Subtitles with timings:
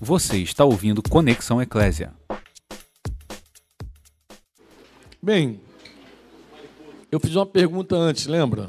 [0.00, 2.12] Você está ouvindo Conexão Eclésia.
[5.22, 5.58] Bem,
[7.10, 8.68] eu fiz uma pergunta antes, lembra?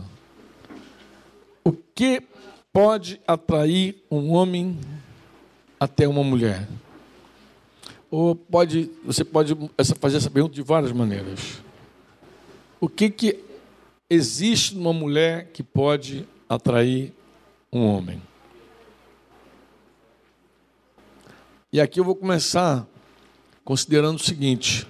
[1.66, 2.24] O que
[2.72, 4.80] pode atrair um homem
[5.78, 6.66] até uma mulher?
[8.10, 9.54] Ou pode, você pode
[10.00, 11.62] fazer essa pergunta de várias maneiras.
[12.80, 13.44] O que, que
[14.10, 17.14] existe numa mulher que pode atrair
[17.72, 18.22] um homem?
[21.72, 22.88] E aqui eu vou começar
[23.66, 24.88] considerando o seguinte: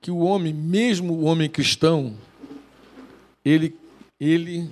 [0.00, 2.16] que o homem, mesmo o homem cristão,
[3.44, 3.76] ele,
[4.18, 4.68] ele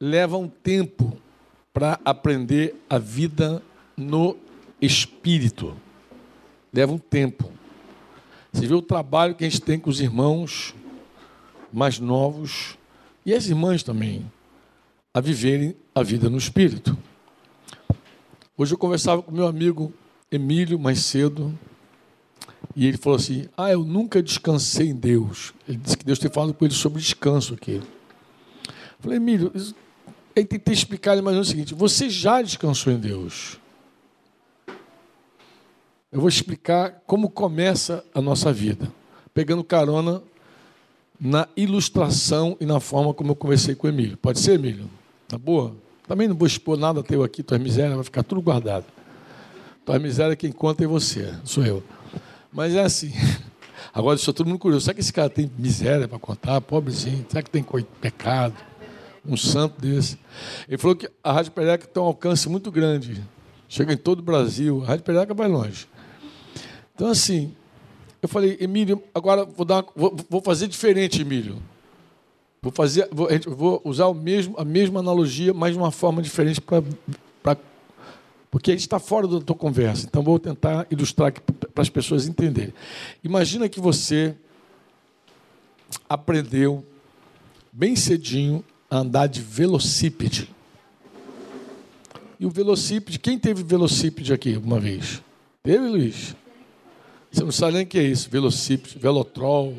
[0.00, 1.18] leva um tempo
[1.70, 3.62] para aprender a vida
[3.94, 4.38] no
[4.80, 5.76] espírito.
[6.72, 7.52] Leva um tempo.
[8.50, 10.74] Você vê o trabalho que a gente tem com os irmãos
[11.70, 12.78] mais novos
[13.24, 14.30] e as irmãs também,
[15.12, 16.96] a viverem a vida no espírito.
[18.60, 19.90] Hoje eu conversava com meu amigo
[20.30, 21.58] Emílio mais cedo,
[22.76, 25.54] e ele falou assim: Ah, eu nunca descansei em Deus.
[25.66, 27.76] Ele disse que Deus tem falado com ele sobre descanso aqui.
[27.76, 29.50] Eu falei, Emílio,
[30.36, 33.58] eu tentei explicar ele mais o seguinte: você já descansou em Deus.
[36.12, 38.92] Eu vou explicar como começa a nossa vida,
[39.32, 40.22] pegando carona
[41.18, 44.18] na ilustração e na forma como eu conversei com o Emílio.
[44.18, 44.84] Pode ser, Emílio?
[45.26, 45.74] Tá boa?
[46.10, 48.84] Também não vou expor nada teu aqui, tua miséria, vai ficar tudo guardado.
[49.86, 51.84] Tua miséria quem conta é você, sou eu.
[52.52, 53.12] Mas é assim.
[53.94, 54.86] Agora estou todo mundo curioso.
[54.86, 56.60] Será que esse cara tem miséria para contar?
[56.62, 57.24] Pobrezinho.
[57.28, 57.64] Será que tem
[58.00, 58.56] pecado?
[59.24, 60.18] Um santo desse.
[60.66, 63.22] Ele falou que a Rádio Pereca tem um alcance muito grande.
[63.68, 64.82] Chega em todo o Brasil.
[64.82, 65.86] A Rádio Pereca vai longe.
[66.92, 67.54] Então, assim,
[68.20, 71.62] eu falei, Emílio, agora vou, dar, vou, vou fazer diferente, Emílio.
[72.62, 76.60] Vou fazer, vou, vou usar o mesmo, a mesma analogia, mas de uma forma diferente
[76.60, 76.82] para
[78.50, 80.06] porque a gente está fora da tua conversa.
[80.06, 82.74] Então vou tentar ilustrar para as pessoas entenderem.
[83.22, 84.34] Imagina que você
[86.08, 86.84] aprendeu
[87.72, 90.50] bem cedinho a andar de velocípede.
[92.40, 95.22] E o velocípede, quem teve velocípede aqui uma vez?
[95.62, 96.34] Teve, Luiz?
[97.30, 99.74] Você não sabe nem o que é isso, velocípede, velotrol.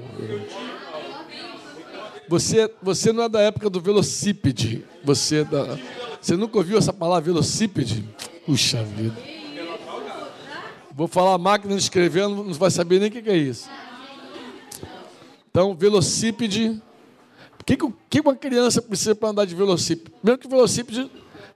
[2.31, 4.86] Você, você não é da época do velocípede.
[5.03, 5.78] Você, é da,
[6.22, 8.06] você nunca ouviu essa palavra velocípede?
[8.46, 9.18] Puxa vida.
[10.96, 13.69] Vou falar máquina de escrever, não vai saber nem o que é isso.
[15.50, 16.81] Então, velocípede.
[17.59, 17.78] O que,
[18.09, 20.12] que uma criança precisa para andar de velocípede?
[20.12, 21.12] Primeiro que velocípede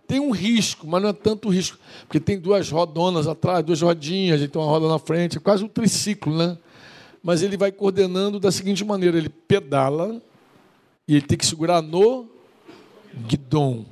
[0.05, 4.41] tem um risco, mas não é tanto risco, porque tem duas rodonas atrás, duas rodinhas,
[4.41, 6.57] tem uma roda na frente, é quase um triciclo, né?
[7.23, 10.21] Mas ele vai coordenando da seguinte maneira: ele pedala
[11.07, 12.27] e ele tem que segurar no
[13.27, 13.85] guidão.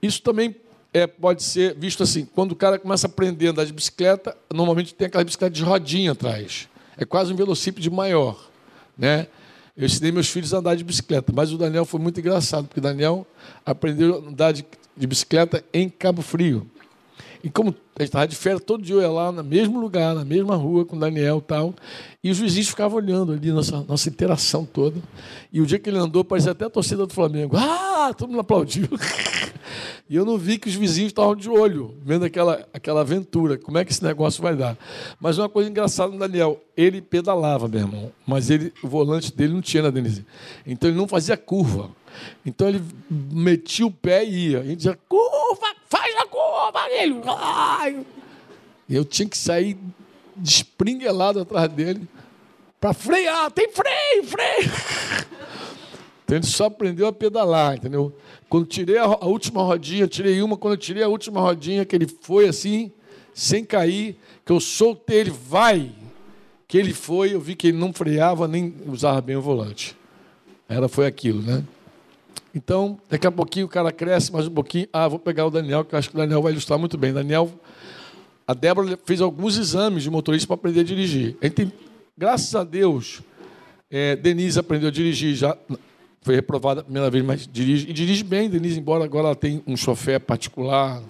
[0.00, 0.54] Isso também
[0.92, 4.36] é, pode ser visto assim: quando o cara começa a aprender a andar de bicicleta,
[4.52, 6.68] normalmente tem aquela bicicleta de rodinha atrás.
[6.96, 8.48] É quase um velocípede maior,
[8.96, 9.28] né?
[9.76, 12.80] Eu ensinei meus filhos a andar de bicicleta, mas o Daniel foi muito engraçado, porque
[12.80, 13.24] o Daniel
[13.64, 14.64] aprendeu a andar de,
[14.96, 16.68] de bicicleta em Cabo Frio.
[17.42, 20.14] E como a gente estava de férias, todo dia eu ia lá no mesmo lugar,
[20.14, 21.74] na mesma rua com o Daniel e tal.
[22.22, 25.00] E os vizinhos ficavam olhando ali nossa, nossa interação toda.
[25.52, 27.56] E o dia que ele andou, parecia até a torcida do Flamengo.
[27.56, 28.88] Ah, todo mundo aplaudiu.
[30.10, 33.76] E eu não vi que os vizinhos estavam de olho, vendo aquela, aquela aventura, como
[33.76, 34.74] é que esse negócio vai dar.
[35.20, 39.52] Mas uma coisa engraçada no Daniel, ele pedalava, meu irmão, mas ele, o volante dele
[39.52, 40.24] não tinha na Denise.
[40.66, 41.90] Então ele não fazia curva.
[42.44, 44.60] Então ele metia o pé e ia.
[44.60, 46.90] A gente dizia, curva, faz a curva!
[46.90, 48.06] Ele, ai!
[48.88, 49.78] E eu tinha que sair
[50.34, 52.08] despringuelado atrás dele
[52.80, 53.50] para frear.
[53.50, 55.28] Tem freio, freio!
[56.28, 58.14] Então ele só aprendeu a pedalar, entendeu?
[58.50, 62.06] Quando tirei a, última rodinha, tirei uma, quando eu tirei a última rodinha, que ele
[62.20, 62.92] foi assim,
[63.32, 64.14] sem cair,
[64.44, 65.90] que eu soltei ele, vai!
[66.66, 69.96] Que ele foi, eu vi que ele não freava nem usava bem o volante.
[70.68, 71.64] Ela foi aquilo, né?
[72.54, 74.88] Então, daqui a pouquinho o cara cresce mais um pouquinho.
[74.92, 77.12] Ah, vou pegar o Daniel, que eu acho que o Daniel vai ilustrar muito bem.
[77.12, 77.50] Daniel,
[78.46, 81.36] a Débora fez alguns exames de motorista para aprender a dirigir.
[81.42, 81.72] A gente
[82.16, 83.20] graças a Deus,
[83.90, 85.56] é, Denise aprendeu a dirigir já
[86.22, 87.88] foi reprovada a primeira vez, mas dirige.
[87.88, 91.02] E dirige bem, Denise, embora agora ela tenha um chofer particular.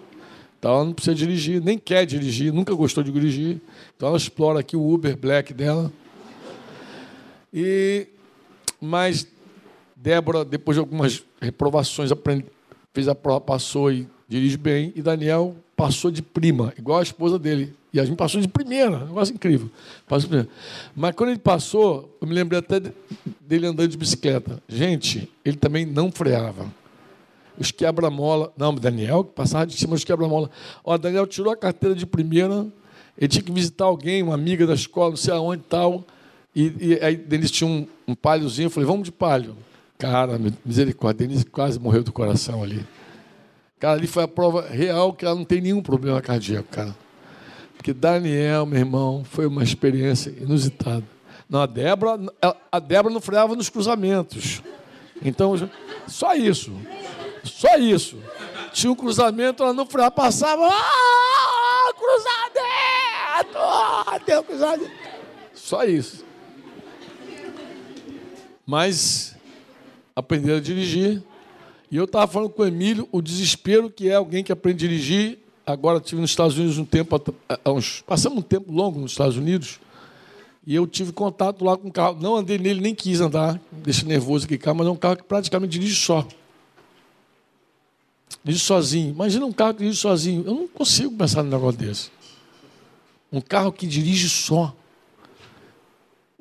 [0.58, 3.60] Então ela não precisa dirigir, nem quer dirigir, nunca gostou de dirigir.
[3.96, 5.90] Então ela explora aqui o Uber Black dela.
[7.52, 8.06] E,
[8.80, 9.26] mas
[10.00, 12.10] Débora, depois de algumas reprovações,
[12.94, 14.92] fez a prova, passou e dirige bem.
[14.94, 17.74] E Daniel passou de prima, igual a esposa dele.
[17.92, 19.70] E a gente passou de primeira, um negócio incrível.
[20.06, 20.48] Passou de
[20.94, 22.80] Mas quando ele passou, eu me lembrei até
[23.40, 24.62] dele andando de bicicleta.
[24.68, 26.72] Gente, ele também não freava.
[27.58, 28.52] os quebra-mola.
[28.56, 30.50] Não, Daniel passava de cima dos quebra-mola.
[30.84, 32.66] Ó, Daniel tirou a carteira de primeira,
[33.16, 36.04] ele tinha que visitar alguém, uma amiga da escola, não sei aonde e tal.
[36.54, 39.56] E, aí Denise tinha um, um palhozinho, eu falei, vamos de palho.
[39.98, 42.86] Cara, misericórdia, Denise quase morreu do coração ali.
[43.80, 46.96] Cara, ali foi a prova real que ela não tem nenhum problema cardíaco, cara.
[47.76, 51.04] Porque Daniel, meu irmão, foi uma experiência inusitada.
[51.48, 52.18] Não, a Débora,
[52.70, 54.62] a Débora não freava nos cruzamentos.
[55.20, 55.54] Então,
[56.06, 56.72] só isso.
[57.42, 58.18] Só isso.
[58.72, 60.68] Tinha um cruzamento, ela não freava, passava.
[60.70, 63.58] Ah, cruzamento!
[63.58, 64.90] Ah, um cruzamento.
[65.54, 66.24] Só isso.
[68.64, 69.37] Mas
[70.18, 71.22] aprenderam a dirigir.
[71.90, 74.88] E eu estava falando com o Emílio o desespero que é alguém que aprende a
[74.88, 75.38] dirigir.
[75.64, 77.22] Agora tive nos Estados Unidos um tempo,
[77.64, 79.78] uns, passamos um tempo longo nos Estados Unidos.
[80.66, 82.18] E eu tive contato lá com um carro.
[82.20, 83.60] Não andei nele, nem quis andar.
[83.70, 86.26] Deixa nervoso aqui, mas é um carro que praticamente dirige só.
[88.42, 89.10] Dirige sozinho.
[89.10, 90.44] Imagina um carro que dirige sozinho.
[90.44, 92.10] Eu não consigo pensar num negócio desse.
[93.32, 94.74] Um carro que dirige só.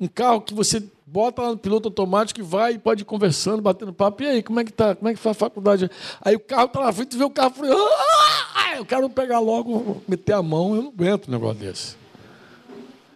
[0.00, 3.62] Um carro que você bota lá no piloto automático e vai e pode ir conversando,
[3.62, 4.22] batendo papo.
[4.22, 4.94] E aí, como é que tá?
[4.94, 5.90] Como é que foi a faculdade?
[6.20, 8.76] Aí o carro está na frente, vê o carro e ah!
[8.76, 11.96] eu quero pegar logo, meter a mão, eu não aguento um negócio desse.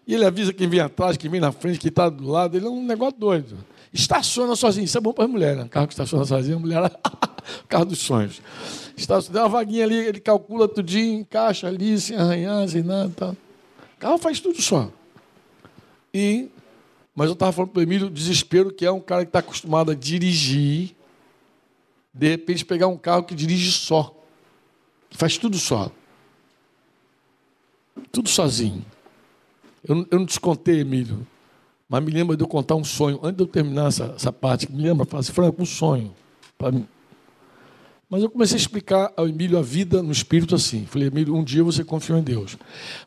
[0.06, 2.56] E ele avisa quem vem atrás, quem vem na frente, quem está do lado.
[2.56, 3.58] Ele é um negócio doido.
[3.92, 4.84] Estaciona sozinho.
[4.84, 5.68] Isso é bom para as mulheres, né?
[5.70, 6.90] Carro que estaciona sozinho, a mulher.
[7.68, 8.40] carro dos sonhos.
[8.96, 13.12] Estaciona, dá uma vaguinha ali, ele calcula tudinho, encaixa ali, sem arranhar, sem nada.
[13.14, 13.36] Tá.
[13.98, 14.90] Carro faz tudo só.
[16.12, 16.48] E,
[17.14, 19.40] mas eu estava falando para o Emílio o desespero que é um cara que está
[19.40, 20.94] acostumado a dirigir,
[22.12, 24.14] de repente pegar um carro que dirige só.
[25.10, 25.90] Faz tudo só.
[28.10, 28.84] Tudo sozinho.
[29.86, 31.26] Eu, eu não te contei, Emílio,
[31.88, 33.18] mas me lembra de eu contar um sonho.
[33.22, 36.14] Antes de eu terminar essa, essa parte, me lembra, fala assim, Franco, um sonho.
[38.12, 40.84] Mas eu comecei a explicar ao Emílio a vida no espírito assim.
[40.84, 42.58] Falei, Emílio, um dia você confiou em Deus.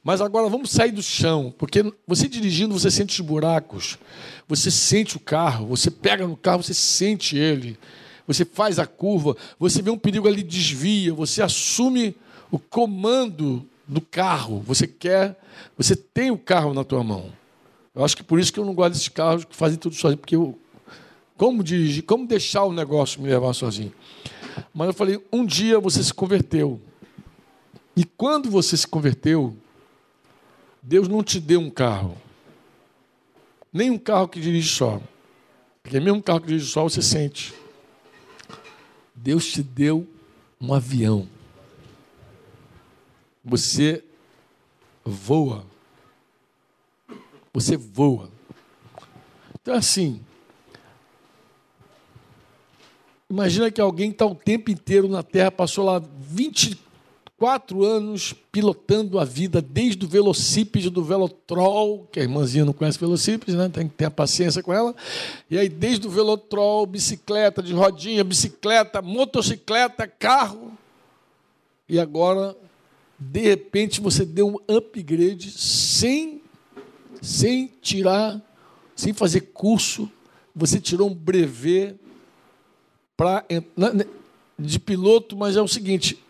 [0.04, 4.00] Mas agora vamos sair do chão, porque você dirigindo, você sente os buracos,
[4.48, 7.78] você sente o carro, você pega no carro, você sente ele,
[8.25, 12.16] você faz a curva, você vê um perigo ali, desvia, você assume
[12.50, 14.63] o comando do carro.
[14.66, 15.40] Você quer,
[15.78, 17.31] você tem o carro na tua mão.
[17.94, 20.18] Eu acho que por isso que eu não gosto desses carros que fazem tudo sozinho,
[20.18, 20.57] porque eu
[21.38, 23.94] como dirigir, como deixar o negócio me levar sozinho.
[24.74, 26.81] Mas eu falei, um dia você se converteu.
[27.96, 29.56] E quando você se converteu,
[30.81, 32.18] Deus não te deu um carro.
[33.72, 35.02] Nem um carro que dirige só.
[35.81, 37.54] Porque mesmo um carro que dirige só, você sente.
[39.13, 40.07] Deus te deu
[40.60, 41.28] um avião
[43.46, 44.04] você
[45.06, 45.63] voa.
[47.54, 48.30] Você voa.
[49.62, 50.19] Então, assim,
[53.30, 59.25] imagina que alguém está o tempo inteiro na Terra, passou lá 24 anos pilotando a
[59.25, 63.69] vida, desde o velocípede do Velotrol, que a irmãzinha não conhece velocípede, né?
[63.69, 64.95] tem que ter a paciência com ela.
[65.50, 70.71] E aí, desde o Velotrol, bicicleta de rodinha, bicicleta, motocicleta, carro.
[71.88, 72.56] E agora
[73.19, 76.42] de repente você deu um upgrade sem,
[77.21, 78.42] sem tirar,
[78.95, 80.10] sem fazer curso,
[80.54, 81.98] você tirou um brevet
[84.58, 86.22] de piloto, mas é o seguinte: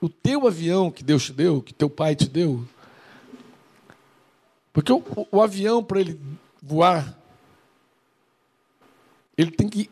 [0.00, 2.66] o teu avião que Deus te deu, que teu pai te deu,
[4.72, 6.20] porque o, o avião, para ele
[6.60, 7.16] voar,
[9.38, 9.88] ele tem que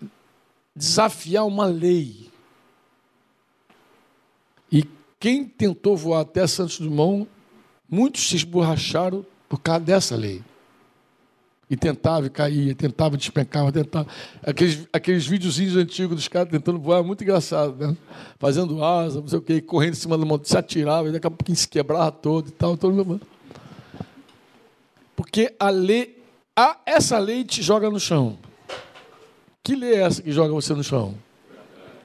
[0.75, 2.31] desafiar uma lei.
[4.71, 4.85] E
[5.21, 7.29] quem tentou voar até Santos Dumont,
[7.89, 10.43] muitos se esborracharam por causa dessa lei.
[11.73, 14.07] E tentava e caía, tentava, despencava, tentava.
[14.45, 17.97] Aqueles, aqueles videozinhos antigos dos caras tentando voar, muito engraçado, né?
[18.39, 21.27] Fazendo asa, não sei o quê, correndo em cima do monte, se atirava, e daqui
[21.27, 22.77] a pouquinho se quebrava todo e tal.
[22.77, 23.19] Todo...
[25.17, 26.23] Porque a lei,
[26.55, 28.39] a, essa lei te joga no chão.
[29.65, 31.15] Que lei é essa que joga você no chão?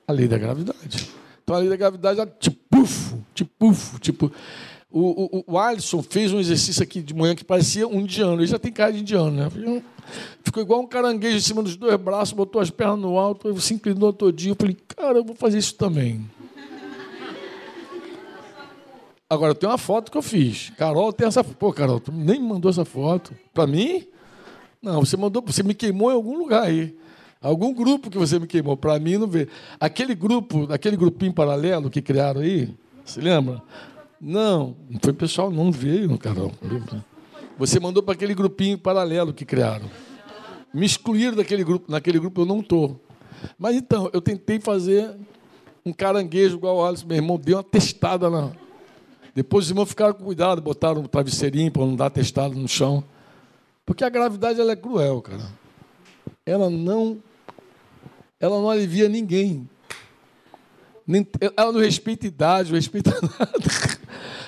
[0.07, 1.09] A lei da gravidade.
[1.43, 4.31] Então a lei da gravidade, tipo, pufo, tipo, pufo, tipo.
[4.89, 8.39] O, o, o Alisson fez um exercício aqui de manhã que parecia um indiano.
[8.39, 9.83] Ele já tem cara de indiano, né?
[10.43, 13.73] Ficou igual um caranguejo em cima dos dois braços, botou as pernas no alto, se
[13.73, 14.53] inclinou todinho.
[14.53, 16.25] Eu falei, cara, eu vou fazer isso também.
[19.29, 20.71] Agora, tem uma foto que eu fiz.
[20.77, 23.33] Carol tem essa Pô, Carol, tu nem me mandou essa foto.
[23.53, 24.07] Para mim?
[24.81, 26.95] Não, você mandou, você me queimou em algum lugar aí.
[27.41, 29.49] Algum grupo que você me queimou, para mim não vê.
[29.79, 33.61] Aquele grupo, aquele grupinho paralelo que criaram aí, se lembra?
[34.19, 36.51] Não, não foi pessoal, não veio, Carol.
[37.57, 39.89] Você mandou para aquele grupinho paralelo que criaram.
[40.73, 42.99] Me excluíram daquele grupo, naquele grupo eu não estou.
[43.57, 45.15] Mas então, eu tentei fazer
[45.85, 48.51] um caranguejo igual o Alisson, meu irmão, deu uma testada na.
[49.33, 53.03] Depois os irmãos ficaram com cuidado, botaram um travesseirinho para não dar testada no chão.
[53.85, 55.45] Porque a gravidade ela é cruel, cara.
[56.45, 57.19] Ela não.
[58.39, 59.67] Ela não alivia ninguém.
[61.55, 63.99] Ela não respeita idade, não respeita nada.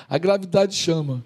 [0.08, 1.24] A gravidade chama.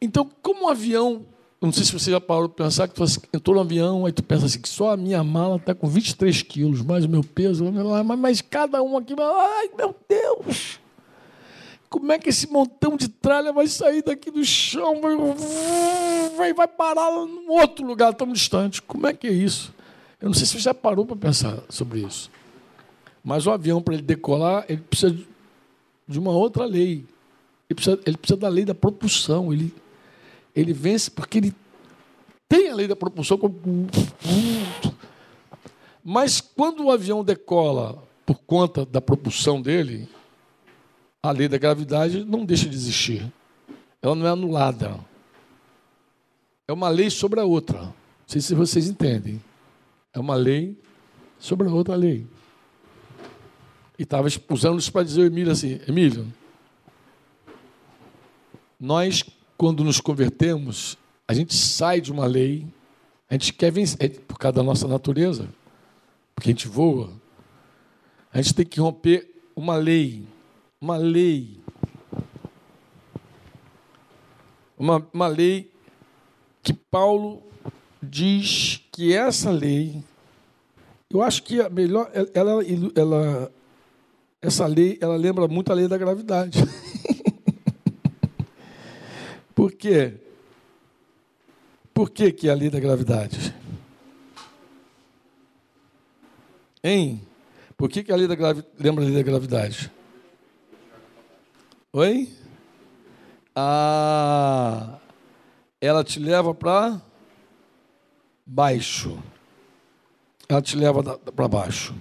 [0.00, 1.26] Então, como um avião
[1.62, 4.22] não sei se você já parou para pensar que você entrou no avião, aí tu
[4.22, 7.64] pensa assim, que só a minha mala está com 23 quilos, mais o meu peso,
[8.04, 10.80] mas, mas cada um aqui, ai meu Deus!
[11.88, 15.00] Como é que esse montão de tralha vai sair daqui do chão,
[16.36, 18.82] vai, vai parar num outro lugar tão distante?
[18.82, 19.72] Como é que é isso?
[20.20, 22.30] Eu não sei se você já parou para pensar sobre isso.
[23.22, 25.16] Mas o avião, para ele decolar, ele precisa
[26.08, 27.04] de uma outra lei.
[27.68, 29.52] Ele precisa, ele precisa da lei da propulsão.
[29.52, 29.72] Ele,
[30.54, 31.54] ele vence porque ele
[32.48, 33.38] tem a lei da propulsão.
[36.04, 40.08] Mas quando o avião decola por conta da propulsão dele,
[41.22, 43.32] a lei da gravidade não deixa de existir.
[44.02, 44.98] Ela não é anulada.
[46.66, 47.80] É uma lei sobre a outra.
[47.82, 47.94] Não
[48.26, 49.40] sei se vocês entendem.
[50.12, 50.76] É uma lei
[51.38, 52.26] sobre a outra lei.
[53.98, 56.32] E estava usando isso para dizer ao Emílio assim: Emílio,
[58.80, 59.24] nós
[59.62, 62.66] quando nos convertemos, a gente sai de uma lei,
[63.30, 65.48] a gente quer vencer, é por causa da nossa natureza,
[66.34, 67.12] porque a gente voa,
[68.32, 70.26] a gente tem que romper uma lei,
[70.80, 71.60] uma lei,
[74.76, 75.70] uma, uma lei
[76.60, 77.40] que Paulo
[78.02, 80.02] diz que essa lei,
[81.08, 82.64] eu acho que a melhor, ela,
[82.96, 83.52] ela,
[84.42, 86.58] essa lei, ela lembra muito a lei da gravidade.
[89.54, 90.14] Por quê?
[91.94, 93.54] Por que, que é a lei da gravidade?
[96.82, 97.24] Hein?
[97.76, 99.92] Por que, que a lei da gravidade lembra a lei da gravidade?
[101.92, 102.28] Oi?
[103.54, 104.98] Ah,
[105.80, 107.00] ela te leva para
[108.44, 109.22] baixo.
[110.48, 111.94] Ela te leva para baixo.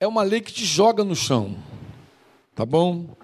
[0.00, 1.56] É uma lei que te joga no chão.
[2.54, 3.16] Tá bom?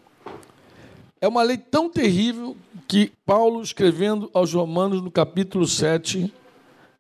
[1.21, 2.57] É uma lei tão terrível
[2.89, 6.33] que Paulo, escrevendo aos Romanos, no capítulo 7,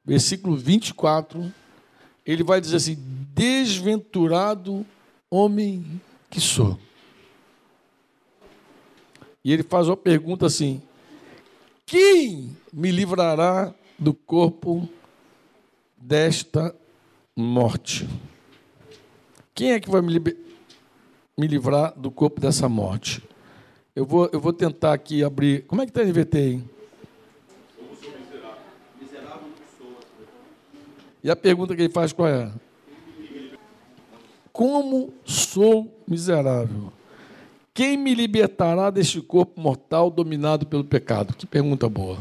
[0.04, 1.52] versículo 24,
[2.24, 2.96] ele vai dizer assim:
[3.34, 4.86] Desventurado
[5.28, 6.00] homem
[6.30, 6.78] que sou.
[9.44, 10.80] E ele faz uma pergunta assim:
[11.84, 14.88] Quem me livrará do corpo
[15.96, 16.74] desta
[17.36, 18.08] morte?
[19.54, 20.18] Quem é que vai me,
[21.38, 23.22] me livrar do corpo dessa morte?
[23.94, 25.62] Eu vou, eu vou tentar aqui abrir.
[25.66, 26.64] Como é que está a NVT aí?
[31.22, 32.52] E a pergunta que ele faz qual é?
[34.52, 36.92] Como sou miserável?
[37.72, 41.32] Quem me libertará deste corpo mortal dominado pelo pecado?
[41.34, 42.18] Que pergunta boa.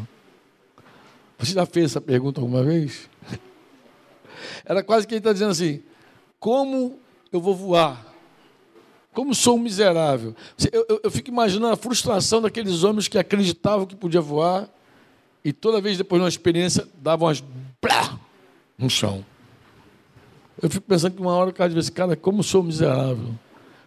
[1.40, 3.10] Você já fez essa pergunta alguma vez?
[4.64, 5.84] Era quase que ele está dizendo assim:
[6.40, 7.03] como
[7.34, 8.14] eu vou voar?
[9.12, 10.36] Como sou um miserável.
[10.72, 14.70] Eu, eu, eu, fico imaginando a frustração daqueles homens que acreditavam que podia voar
[15.44, 17.44] e toda vez depois de uma experiência davam umas
[17.82, 18.20] blá,
[18.78, 19.24] no chão.
[20.62, 23.36] Eu fico pensando que uma hora o cara diz, cara, como sou miserável.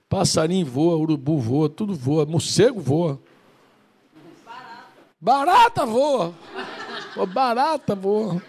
[0.09, 3.21] Passarinho voa, urubu voa, tudo voa, morcego voa.
[5.21, 6.35] Barata voa.
[7.33, 8.41] Barata voa.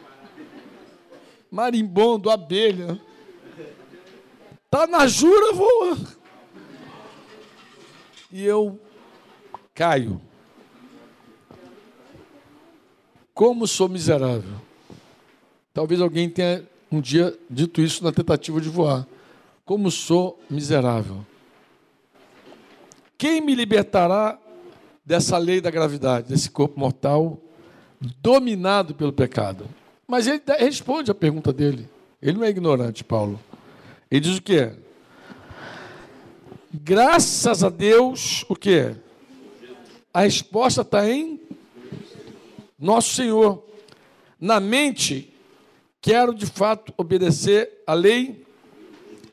[1.50, 3.00] Marimbondo, abelha.
[4.70, 5.98] Tá na jura voa
[8.32, 8.80] e eu
[9.74, 10.20] caio.
[13.34, 14.56] Como sou miserável.
[15.74, 19.08] Talvez alguém tenha um dia dito isso na tentativa de voar.
[19.64, 21.26] Como sou miserável.
[23.18, 24.38] Quem me libertará
[25.06, 27.40] dessa lei da gravidade, desse corpo mortal
[28.22, 29.68] dominado pelo pecado?
[30.08, 31.88] Mas ele responde a pergunta dele.
[32.22, 33.40] Ele não é ignorante, Paulo.
[34.10, 34.72] Ele diz o quê?
[36.74, 38.96] Graças a Deus, o que?
[40.14, 41.42] A resposta está em
[42.80, 43.64] Nosso Senhor.
[44.40, 45.34] Na mente,
[46.02, 48.46] quero de fato obedecer a lei,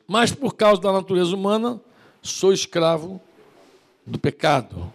[0.07, 1.79] mas por causa da natureza humana,
[2.21, 3.21] sou escravo
[4.05, 4.91] do pecado.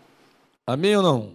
[0.67, 1.33] Amém ou não?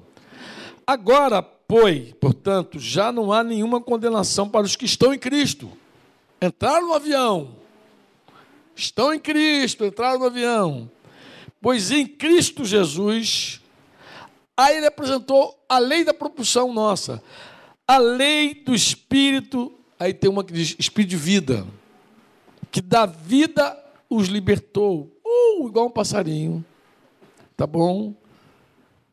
[0.85, 5.71] Agora, pois, portanto, já não há nenhuma condenação para os que estão em Cristo.
[6.39, 7.64] Entraram no avião,
[8.75, 10.89] estão em Cristo, entraram no avião.
[11.61, 13.61] Pois em Cristo Jesus,
[14.55, 17.23] aí ele apresentou a lei da propulsão nossa,
[17.87, 21.65] a lei do Espírito, aí tem uma que diz Espírito de vida,
[22.71, 26.63] que da vida os libertou uh, igual um passarinho.
[27.55, 28.13] Tá bom?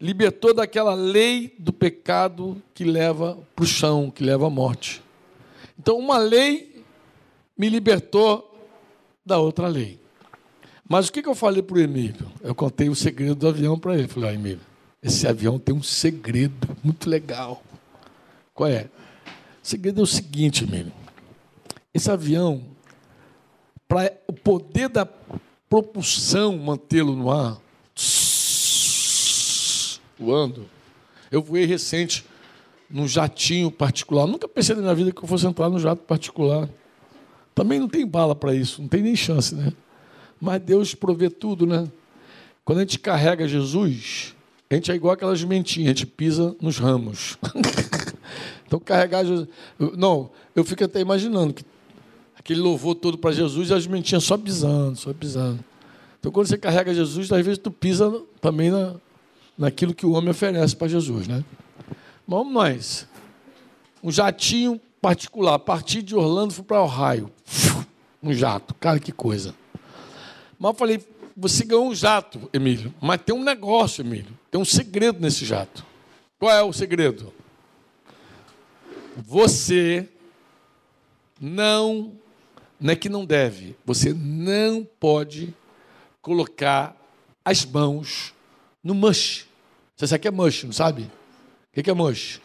[0.01, 5.01] Libertou daquela lei do pecado que leva para o chão, que leva à morte.
[5.79, 6.85] Então, uma lei
[7.57, 8.52] me libertou
[9.25, 10.01] da outra lei.
[10.89, 12.31] Mas o que, eu falei para o Emílio?
[12.43, 14.09] Eu contei o segredo do avião para ele.
[14.09, 14.61] Falei, ah, Emílio,
[15.03, 17.63] esse avião tem um segredo muito legal.
[18.53, 18.91] Qual é?
[19.63, 20.93] O segredo é o seguinte, Emílio.
[21.95, 22.63] Esse avião,
[23.89, 25.07] para o poder da
[25.69, 27.59] propulsão mantê-lo no ar,
[30.19, 30.69] voando,
[31.31, 32.25] eu voei recente
[32.89, 34.27] num jatinho particular.
[34.27, 36.69] Nunca pensei na minha vida que eu fosse entrar num jato particular.
[37.55, 39.73] Também não tem bala para isso, não tem nem chance, né?
[40.41, 41.87] Mas Deus provê tudo, né?
[42.65, 44.35] Quando a gente carrega Jesus,
[44.71, 47.37] a gente é igual aquelas mentinhas, a gente pisa nos ramos.
[48.67, 49.47] então, carregar Jesus.
[49.99, 51.65] Não, eu fico até imaginando que
[52.39, 55.63] aquele louvor todo para Jesus e as mentinhas só pisando, só pisando.
[56.19, 58.95] Então, quando você carrega Jesus, às vezes tu pisa também na,
[59.59, 61.45] naquilo que o homem oferece para Jesus, né?
[62.27, 63.07] Vamos nós.
[64.03, 67.31] Um jatinho particular, a partir de Orlando fui para Ohio.
[68.23, 69.53] Um jato, cara, que coisa.
[70.57, 71.05] Mas eu falei,
[71.37, 74.39] você ganhou um jato, Emílio, mas tem um negócio, Emílio.
[74.49, 75.85] Tem um segredo nesse jato.
[76.39, 77.33] Qual é o segredo?
[79.17, 80.09] Você
[81.41, 82.13] não,
[82.79, 85.53] não é que não deve, você não pode
[86.21, 86.97] colocar
[87.45, 88.33] as mãos
[88.85, 89.49] no mush.
[89.97, 91.11] Você sabe o que é mush, não sabe?
[91.77, 92.41] O que é mush?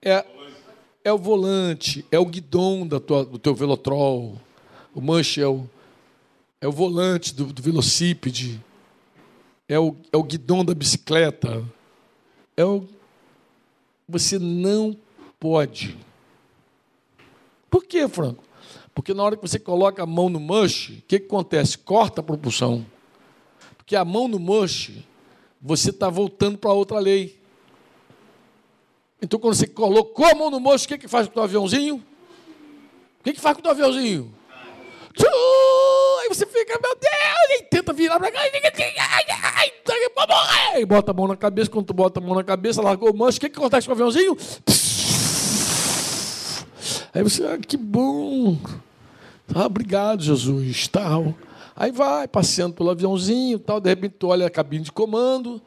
[0.00, 0.24] É,
[1.04, 4.38] é o volante, é o guidão da tua, do teu velotrol.
[4.94, 5.68] O mush é o,
[6.60, 8.62] é o volante do, do velocípede.
[9.68, 11.64] É o, é o guidão da bicicleta.
[12.56, 12.86] É o,
[14.08, 14.96] você não
[15.38, 15.96] pode.
[17.70, 18.44] Por quê, Franco?
[18.94, 21.78] Porque na hora que você coloca a mão no mush, o que, que acontece?
[21.78, 22.84] Corta a propulsão.
[23.76, 24.92] Porque a mão no mush,
[25.62, 27.37] você está voltando para outra lei.
[29.20, 31.42] Então, quando você colocou a mão no moço, o que, que faz com o teu
[31.42, 31.96] aviãozinho?
[31.96, 34.32] O que, que faz com o teu aviãozinho?
[36.20, 38.40] Aí você fica, meu Deus, e tenta virar para cá,
[40.14, 40.80] vou morrer.
[40.80, 43.16] E bota a mão na cabeça, quando tu bota a mão na cabeça, largou o
[43.16, 44.36] manche, o que, que acontece com o aviãozinho?
[47.14, 48.58] Aí você, ah, que bom.
[49.54, 50.86] Ah, obrigado, Jesus.
[50.88, 51.34] Tal.
[51.74, 55.62] Aí vai passeando pelo aviãozinho, tal, de repente tu olha a cabine de comando,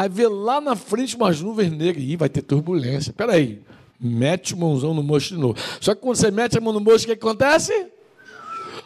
[0.00, 2.02] Aí vê lá na frente umas nuvens negras.
[2.02, 3.12] Ih, vai ter turbulência.
[3.12, 3.62] Peraí.
[4.00, 5.58] Mete o mãozão no mocho de novo.
[5.78, 7.70] Só que quando você mete a mão no mocho, o que acontece?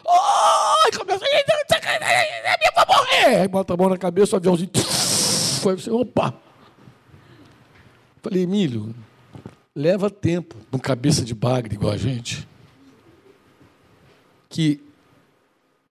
[0.03, 1.23] Oh, começa.
[1.23, 3.39] Eu vou morrer.
[3.39, 4.69] Aí bota a mão na cabeça, o aviãozinho.
[5.61, 6.33] Foi você, opa.
[8.21, 8.93] Falei, Emílio,
[9.73, 12.45] leva tempo com cabeça de bagre igual a gente,
[14.49, 14.83] que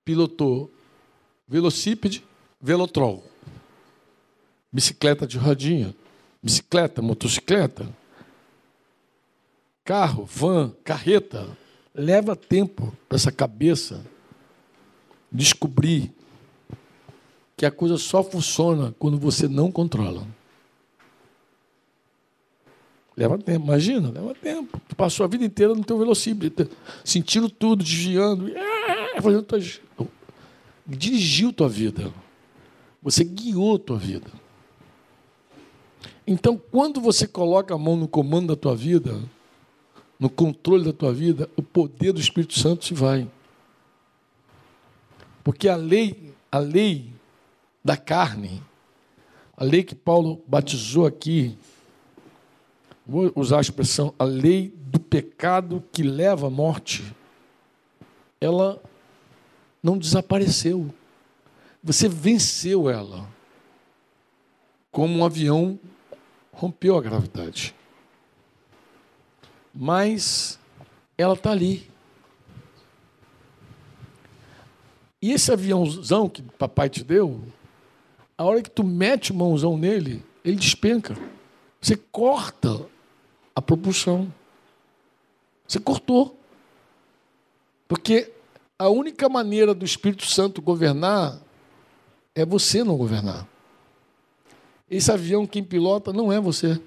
[0.05, 0.71] pilotou
[1.49, 2.23] velocípede,
[2.61, 3.25] velotrol
[4.75, 5.95] bicicleta de rodinha,
[6.43, 7.89] bicicleta, motocicleta,
[9.85, 11.47] carro, van, carreta.
[11.95, 14.05] Leva tempo para essa cabeça
[15.31, 16.13] descobrir
[17.57, 20.27] que a coisa só funciona quando você não controla.
[23.17, 24.81] Leva tempo, imagina, leva tempo.
[24.89, 26.69] Tu passou a vida inteira no teu velocípede,
[27.05, 28.51] sentindo tudo, desviando,
[29.23, 29.81] fazendo tuas...
[30.85, 32.13] dirigiu tua vida.
[33.01, 34.44] Você guiou tua vida.
[36.27, 39.21] Então, quando você coloca a mão no comando da tua vida,
[40.19, 43.29] no controle da tua vida, o poder do Espírito Santo se vai.
[45.43, 47.13] Porque a lei, a lei
[47.85, 48.63] da carne,
[49.55, 51.59] a lei que Paulo batizou aqui,
[53.07, 57.05] vou usar a expressão, a lei do pecado que leva à morte,
[58.41, 58.83] ela
[59.83, 60.93] não desapareceu.
[61.83, 63.29] Você venceu ela.
[64.91, 65.79] Como um avião
[66.55, 67.75] rompeu a gravidade.
[69.75, 70.59] Mas
[71.19, 71.89] ela está ali.
[75.21, 77.43] E esse aviãozão que papai te deu,
[78.37, 81.17] a hora que tu mete o mãozão nele, ele despenca.
[81.81, 82.87] Você corta
[83.55, 84.33] a propulsão.
[85.67, 86.39] Você cortou.
[87.89, 88.33] Porque
[88.79, 91.41] a única maneira do Espírito Santo governar
[92.35, 93.47] é você não governar.
[94.91, 96.81] Esse avião, quem pilota, não é você.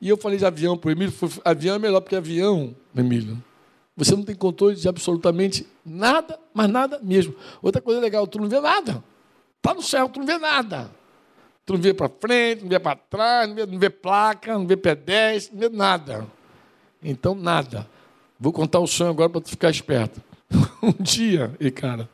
[0.00, 1.12] E eu falei de avião para o Emílio,
[1.44, 3.42] avião é melhor, porque avião, Emílio,
[3.96, 7.34] você não tem controle de absolutamente nada, mas nada mesmo.
[7.60, 9.04] Outra coisa legal, tu não vê nada.
[9.58, 10.90] Está no céu, tu não vê nada.
[11.66, 14.66] Tu não vê para frente, não vê para trás, não vê, não vê, placa, não
[14.66, 16.26] vê pedestre, não vê nada.
[17.02, 17.86] Então, nada.
[18.38, 20.22] Vou contar o sonho agora para tu ficar esperto.
[20.82, 22.08] Um dia, e cara,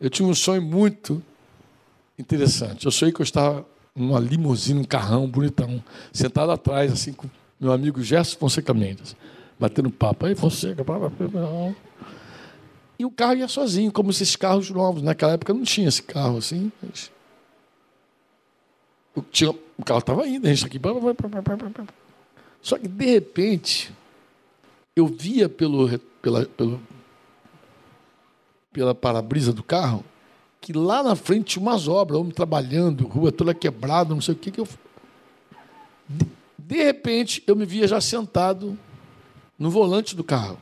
[0.00, 1.22] eu tive um sonho muito
[2.22, 2.86] interessante.
[2.86, 5.82] Eu sonhei que eu estava numa limusine, um carrão bonitão,
[6.12, 7.28] sentado atrás, assim, com
[7.60, 9.14] meu amigo Gerson Fonseca Mendes,
[9.58, 10.26] batendo papo.
[10.26, 11.12] Aí, Fonseca, papo,
[12.98, 15.02] E o carro ia sozinho, como esses carros novos.
[15.02, 16.72] Naquela época não tinha esse carro assim.
[16.82, 17.10] Mas...
[19.14, 20.80] O, tinha, o carro estava indo, a gente aqui.
[22.62, 23.92] Só que, de repente,
[24.96, 26.80] eu via pelo, pela, pelo,
[28.72, 30.04] pela para-brisa do carro
[30.62, 34.38] que lá na frente tinha umas obras, homem trabalhando, rua toda quebrada, não sei o
[34.38, 34.68] que, que eu.
[36.56, 38.78] De, repente, eu me via já sentado
[39.58, 40.56] no volante do carro.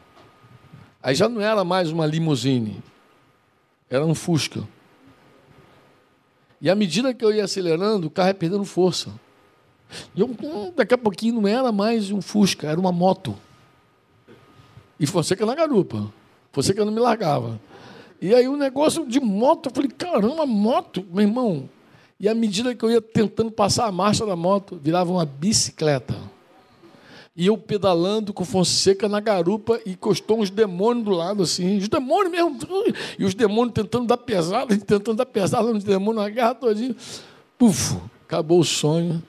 [1.02, 2.82] Aí já não era mais uma limusine,
[3.90, 4.66] era um Fusca.
[6.62, 9.10] E à medida que eu ia acelerando, o carro ia perdendo força.
[10.14, 13.36] E eu, hum, daqui a pouquinho não era mais um Fusca, era uma moto.
[14.98, 16.10] E você que na garupa.
[16.52, 17.60] Que não me largava.
[18.20, 21.68] E aí o negócio de moto, eu falei, caramba, moto, meu irmão.
[22.18, 26.14] E à medida que eu ia tentando passar a marcha da moto, virava uma bicicleta.
[27.34, 31.78] E eu pedalando com Fonseca na garupa e encostou uns demônios do lado, assim.
[31.78, 32.58] Os demônios mesmo.
[33.18, 36.94] E os demônios tentando dar pesada, tentando dar pesada nos demônios, na guerra todinha.
[37.56, 39.22] Puf, acabou o sonho.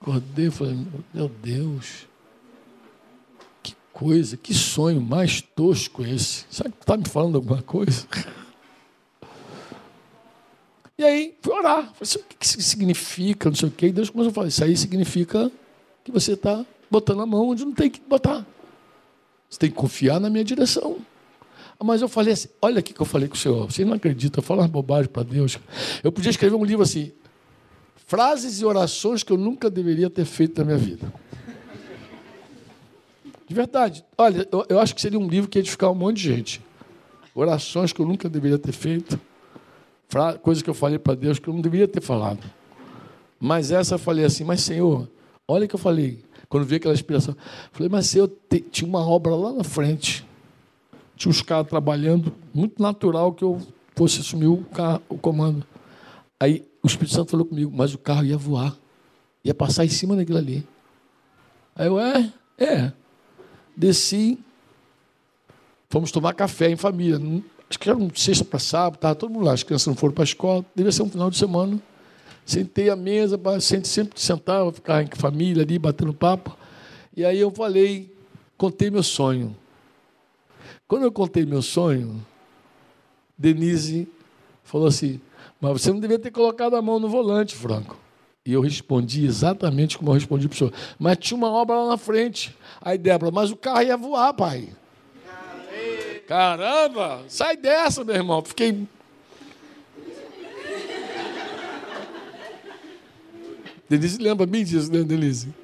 [0.00, 0.76] Acordei e falei,
[1.14, 2.08] meu Deus
[4.02, 6.44] coisa, que sonho mais tosco esse.
[6.50, 8.06] Será que está me falando alguma coisa?
[10.98, 11.82] E aí, fui orar.
[11.82, 13.48] Falei assim, o que isso significa?
[13.48, 13.86] Não sei o quê.
[13.88, 15.50] E Deus começou a falar: Isso aí significa
[16.04, 18.46] que você está botando a mão onde não tem que botar.
[19.50, 20.98] Você tem que confiar na minha direção.
[21.82, 23.68] Mas eu falei assim: Olha aqui que eu falei com o Senhor.
[23.68, 25.58] Você não acredita, umas bobagens para Deus.
[26.04, 27.10] Eu podia escrever um livro assim:
[28.06, 31.12] Frases e orações que eu nunca deveria ter feito na minha vida.
[33.52, 34.02] De verdade.
[34.16, 36.62] Olha, eu, eu acho que seria um livro que ia edificar um monte de gente.
[37.34, 39.20] Orações que eu nunca deveria ter feito.
[40.40, 42.40] Coisas que eu falei para Deus que eu não deveria ter falado.
[43.38, 45.06] Mas essa eu falei assim, mas Senhor,
[45.46, 46.24] olha o que eu falei.
[46.48, 47.36] Quando vi aquela inspiração,
[47.72, 48.32] falei, mas Senhor,
[48.70, 50.26] tinha uma obra lá na frente.
[51.14, 53.60] Tinha uns caras trabalhando, muito natural que eu
[53.94, 55.62] fosse assumir o, carro, o comando.
[56.40, 58.74] Aí o Espírito Santo falou comigo, mas o carro ia voar.
[59.44, 60.66] Ia passar em cima daquilo ali.
[61.76, 62.92] Aí eu, é, é
[63.76, 64.38] desci,
[65.88, 67.20] fomos tomar café em família.
[67.68, 70.14] Acho que era um sexta para sábado, estava todo mundo lá, as crianças não foram
[70.14, 71.80] para a escola, devia ser um final de semana.
[72.44, 76.56] Sentei à mesa, sempre sentava, ficava em família ali, batendo papo.
[77.16, 78.12] E aí eu falei,
[78.56, 79.56] contei meu sonho.
[80.88, 82.24] Quando eu contei meu sonho,
[83.38, 84.08] Denise
[84.62, 85.20] falou assim:
[85.60, 87.96] Mas você não devia ter colocado a mão no volante, Franco.
[88.44, 90.72] E eu respondi exatamente como eu respondi para o senhor.
[90.98, 92.56] Mas tinha uma obra lá na frente.
[92.80, 94.68] Aí Débora, mas o carro ia voar, pai.
[96.26, 98.42] Caramba, sai dessa, meu irmão.
[98.42, 98.86] Fiquei.
[103.88, 105.54] Denise lembra bem disso, né, Denise?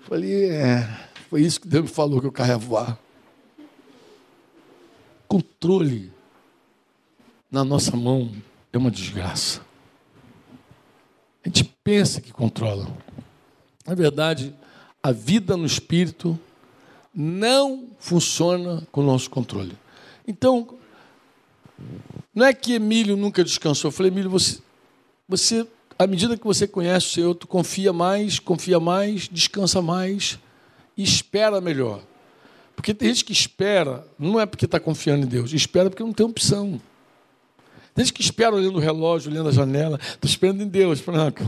[0.00, 0.86] Falei, é,
[1.30, 2.98] foi isso que Deus me falou que o carro ia voar.
[5.26, 6.12] Controle
[7.50, 8.30] na nossa mão
[8.76, 9.60] é uma desgraça.
[11.44, 12.86] A gente pensa que controla.
[13.86, 14.54] Na verdade,
[15.02, 16.38] a vida no espírito
[17.14, 19.76] não funciona com o nosso controle.
[20.26, 20.76] Então,
[22.34, 23.88] não é que Emílio nunca descansou.
[23.88, 24.58] Eu falei, Emílio, você,
[25.28, 25.66] você,
[25.98, 30.38] à medida que você conhece o Senhor, tu confia mais, confia mais, descansa mais
[30.96, 32.02] e espera melhor.
[32.74, 36.12] Porque tem gente que espera, não é porque está confiando em Deus, espera porque não
[36.12, 36.80] tem opção.
[37.94, 41.44] Desde que espero olhando o relógio, olhando a janela, estou esperando em Deus, Franco.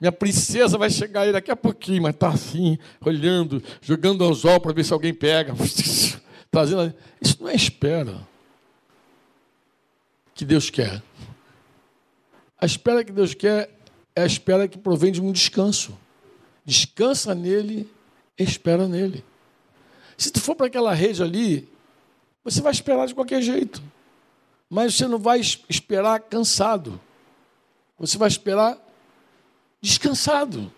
[0.00, 4.72] Minha princesa vai chegar aí daqui a pouquinho, mas está assim, olhando, jogando anzol para
[4.72, 5.54] ver se alguém pega.
[6.50, 6.94] Trazendo.
[7.20, 8.26] Isso não é espera
[10.34, 11.02] que Deus quer.
[12.58, 13.70] A espera que Deus quer
[14.16, 15.98] é a espera que provém de um descanso.
[16.64, 17.90] Descansa nele,
[18.38, 19.22] espera nele.
[20.16, 21.68] Se tu for para aquela rede ali,
[22.44, 23.82] você vai esperar de qualquer jeito.
[24.72, 26.98] Mas você não vai esperar cansado.
[27.98, 28.78] Você vai esperar
[29.82, 30.72] descansado.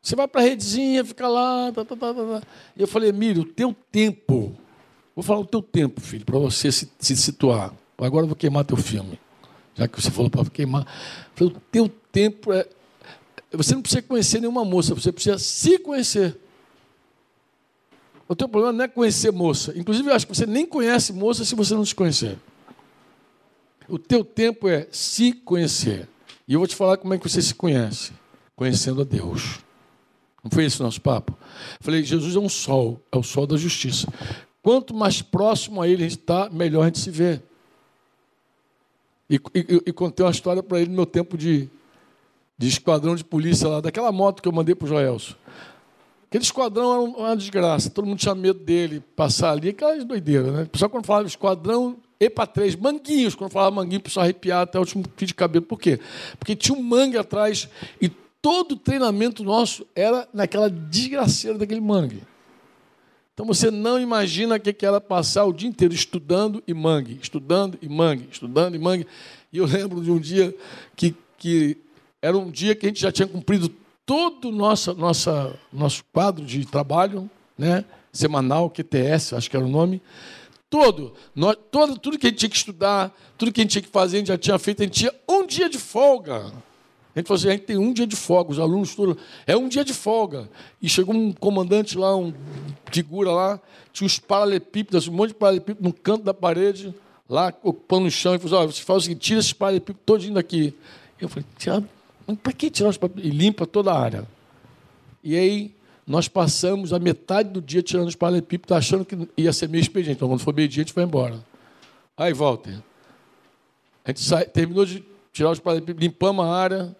[0.00, 1.70] Você vai para a redezinha, fica lá.
[1.72, 2.42] Tá, tá, tá, tá, tá.
[2.74, 4.56] E eu falei, Emílio, o teu tempo.
[5.14, 7.74] Vou falar o teu tempo, filho, para você se, se, situar.
[7.98, 9.20] Agora eu vou queimar teu filme.
[9.74, 10.86] Já que você falou para queimar.
[11.34, 12.66] falei, o teu tempo é.
[13.52, 16.40] Você não precisa conhecer nenhuma moça, você precisa se conhecer.
[18.28, 19.72] O teu problema não é conhecer moça.
[19.76, 22.38] Inclusive, eu acho que você nem conhece moça se você não se conhecer.
[23.88, 26.08] O teu tempo é se conhecer.
[26.48, 28.12] E eu vou te falar como é que você se conhece.
[28.56, 29.60] Conhecendo a Deus.
[30.42, 31.36] Não foi esse o nosso papo?
[31.80, 34.08] Falei, Jesus é um sol, é o sol da justiça.
[34.62, 37.40] Quanto mais próximo a ele a gente está, melhor a gente se vê.
[39.28, 41.68] E, e, e contei uma história para ele no meu tempo de,
[42.56, 45.36] de esquadrão de polícia lá, daquela moto que eu mandei para o Joelso.
[46.28, 50.64] Aquele esquadrão era uma desgraça, todo mundo tinha medo dele passar ali, aquelas doideiras, né?
[50.64, 54.80] Pessoal, quando falava esquadrão, e para três, manguinhos, quando falava manguinho, pessoal arrepiar até o
[54.80, 55.64] último fio de cabelo.
[55.64, 56.00] Por quê?
[56.38, 57.68] Porque tinha um mangue atrás
[58.00, 62.22] e todo o treinamento nosso era naquela desgraceira daquele mangue.
[63.34, 67.78] Então você não imagina o que era passar o dia inteiro estudando e mangue, estudando
[67.82, 69.06] e mangue, estudando e mangue.
[69.52, 70.56] E eu lembro de um dia
[70.96, 71.76] que, que
[72.22, 73.70] era um dia que a gente já tinha cumprido
[74.06, 77.84] todo nosso, nossa, nosso quadro de trabalho, né?
[78.12, 80.00] semanal, QTS, acho que era o nome.
[80.70, 83.82] Todo, nós, todo, tudo que a gente tinha que estudar, tudo que a gente tinha
[83.82, 86.46] que fazer, a gente já tinha feito, a gente tinha um dia de folga.
[87.14, 89.16] A gente falou assim, a gente tem um dia de folga, os alunos todos,
[89.46, 90.48] é um dia de folga.
[90.82, 92.32] E chegou um comandante lá, um
[92.90, 93.60] figura lá,
[93.92, 96.94] tinha uns paralelepípedos, um monte de paralelepípedos no canto da parede,
[97.28, 100.34] lá ocupando o chão, e falou assim, você faz o seguinte, tira esses paralelepípedos todinho
[100.34, 100.74] daqui.
[101.18, 101.46] Eu falei,
[102.26, 103.36] Tiago, para que tirar os paralelepípedos?
[103.36, 104.26] E limpa toda a área.
[105.22, 105.74] E aí
[106.06, 110.16] nós passamos a metade do dia tirando os paralelepípedos, achando que ia ser meio expediente.
[110.16, 111.44] Então, quando for meio-dia, a gente vai embora.
[112.16, 112.78] Aí, Walter,
[114.04, 116.96] a gente sai, terminou de tirar os paralelepípedos, limpamos a área,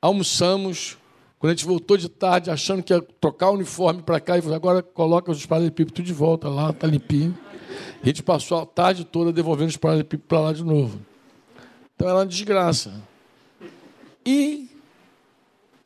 [0.00, 0.98] almoçamos.
[1.38, 4.42] Quando a gente voltou de tarde, achando que ia trocar o uniforme para cá, e
[4.42, 7.36] falou, agora coloca os paralelepípedos de volta lá, está limpinho.
[8.02, 11.00] a gente passou a tarde toda devolvendo os paralelepípedos para lá de novo.
[11.94, 12.92] Então era uma desgraça.
[14.24, 14.68] E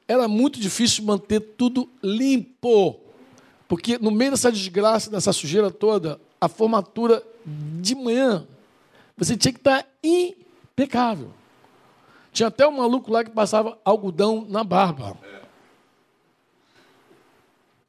[0.06, 3.00] era muito difícil manter tudo limpo.
[3.66, 8.46] Porque no meio dessa desgraça, dessa sujeira toda, a formatura de manhã,
[9.16, 11.30] você tinha que estar impecável.
[12.32, 15.16] Tinha até um maluco lá que passava algodão na barba.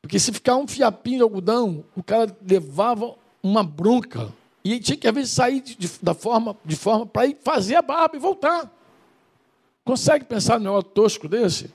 [0.02, 4.32] Porque se ficar um fiapinho de algodão, o cara levava uma bronca.
[4.64, 7.76] E tinha que, às vezes, sair de, de, da forma, de forma para ir fazer
[7.76, 8.72] a barba e voltar.
[9.86, 11.70] Consegue pensar num negócio tosco desse?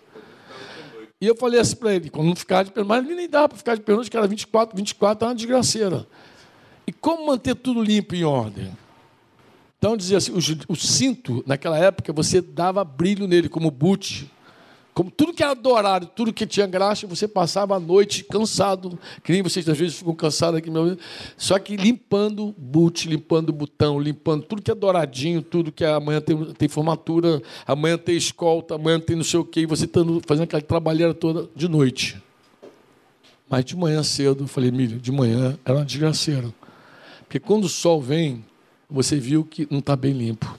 [1.20, 3.56] E eu falei assim para ele, quando não ficar de pergunta, mas nem dá para
[3.56, 6.06] ficar de pergunta, que era 24, 24, era uma desgraceira.
[6.86, 8.76] E como manter tudo limpo e em ordem?
[9.78, 14.30] Então dizia assim, o, o, cinto, naquela época, você dava brilho nele, como boot.
[14.92, 19.32] Como tudo que era dourado, tudo que tinha graxa, você passava a noite cansado, que
[19.32, 20.96] nem vocês às vezes ficam cansados aqui, meu
[21.36, 26.36] só que limpando boot, limpando botão, limpando tudo que é douradinho, tudo que amanhã tem,
[26.54, 30.44] tem formatura, amanhã tem escolta, amanhã tem não sei o quê, e você está fazendo
[30.44, 32.20] aquela trabalheira toda de noite.
[33.48, 36.52] Mas de manhã cedo, eu falei, Milho, de manhã era uma desgraceira.
[37.20, 38.44] Porque quando o sol vem,
[38.88, 40.58] você viu que não está bem limpo.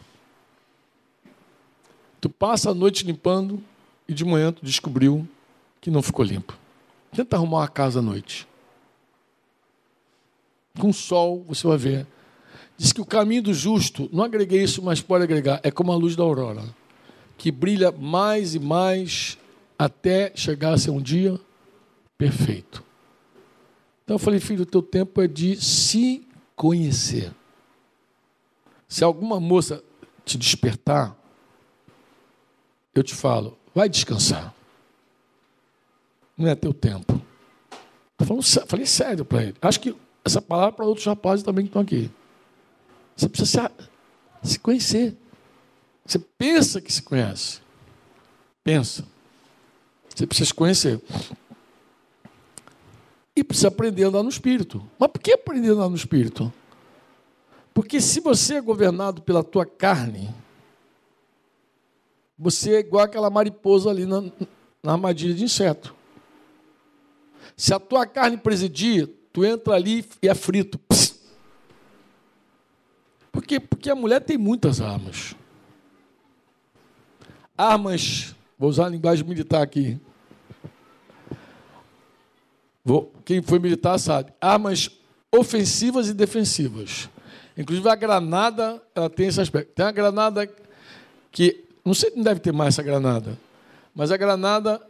[2.20, 3.62] Tu passa a noite limpando
[4.12, 5.26] e de manhã tu descobriu
[5.80, 6.58] que não ficou limpo.
[7.16, 8.46] Tenta arrumar uma casa à noite.
[10.78, 12.08] Com sol, você vai ver.
[12.78, 15.96] Diz que o caminho do justo, não agreguei isso, mas pode agregar, é como a
[15.96, 16.64] luz da aurora,
[17.38, 19.38] que brilha mais e mais
[19.80, 21.40] até chegar a ser um dia
[22.18, 22.84] perfeito.
[24.04, 27.34] Então eu falei, filho, o teu tempo é de se conhecer.
[28.90, 29.82] Se alguma moça
[30.26, 31.16] te despertar,
[32.94, 34.54] eu te falo, vai descansar.
[36.38, 37.22] Não é teu tempo.
[38.20, 39.56] Falando, falei sério para ele.
[39.62, 42.12] Acho que essa palavra é para outros rapazes também que estão aqui.
[43.16, 43.72] Você precisa
[44.44, 45.16] se, se conhecer.
[46.06, 47.60] Você pensa que se conhece.
[48.64, 49.06] Pensa.
[50.10, 51.02] Você precisa se conhecer.
[53.36, 54.86] E precisa aprender a andar no espírito.
[55.00, 56.52] Mas por que aprender a andar no espírito?
[57.74, 60.34] Porque se você é governado pela tua carne,
[62.42, 64.22] você é igual aquela mariposa ali na,
[64.82, 65.94] na armadilha de inseto.
[67.56, 70.80] Se a tua carne presidir, tu entra ali e é frito.
[73.32, 73.60] Por quê?
[73.60, 75.36] Porque a mulher tem muitas armas.
[77.56, 80.00] Armas, vou usar a linguagem militar aqui.
[82.84, 84.34] Vou, quem foi militar sabe.
[84.42, 84.90] Armas
[85.32, 87.08] ofensivas e defensivas.
[87.56, 89.74] Inclusive a granada, ela tem esse aspecto.
[89.76, 90.52] Tem a granada
[91.32, 93.38] que, não sei, não deve ter mais essa granada,
[93.94, 94.82] mas a granada,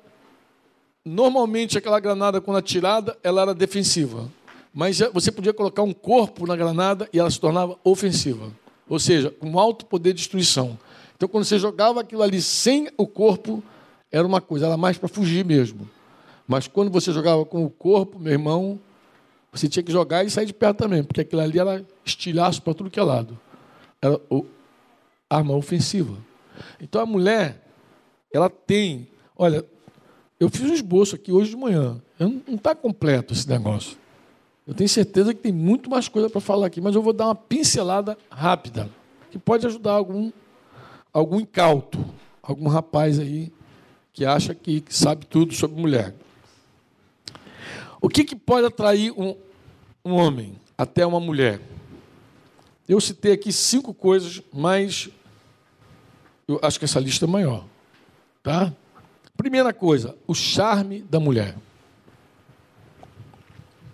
[1.04, 4.30] normalmente aquela granada quando atirada, ela era defensiva.
[4.74, 8.52] Mas você podia colocar um corpo na granada e ela se tornava ofensiva.
[8.88, 10.78] Ou seja, com alto poder de destruição.
[11.16, 13.64] Então quando você jogava aquilo ali sem o corpo,
[14.12, 15.90] era uma coisa, era mais para fugir mesmo.
[16.48, 18.80] Mas quando você jogava com o corpo, meu irmão,
[19.52, 22.74] você tinha que jogar e sair de perto também, porque aquilo ali era estilhaço para
[22.74, 23.38] tudo que é lado.
[24.02, 24.20] Era
[25.30, 26.18] arma ofensiva.
[26.80, 27.62] Então a mulher,
[28.34, 29.08] ela tem.
[29.36, 29.66] Olha,
[30.40, 32.02] Eu fiz um esboço aqui hoje de manhã.
[32.20, 33.96] Não está completo esse negócio.
[34.66, 37.26] Eu tenho certeza que tem muito mais coisa para falar aqui, mas eu vou dar
[37.26, 38.90] uma pincelada rápida,
[39.30, 40.32] que pode ajudar algum,
[41.14, 42.04] algum incauto,
[42.42, 43.52] algum rapaz aí
[44.14, 46.16] que acha que sabe tudo sobre mulher.
[48.02, 49.36] O que, que pode atrair um,
[50.04, 51.62] um homem até uma mulher?
[52.90, 55.10] Eu citei aqui cinco coisas, mas
[56.52, 57.66] eu acho que essa lista é maior.
[58.44, 58.74] Tá?
[59.38, 61.56] Primeira coisa, o charme da mulher.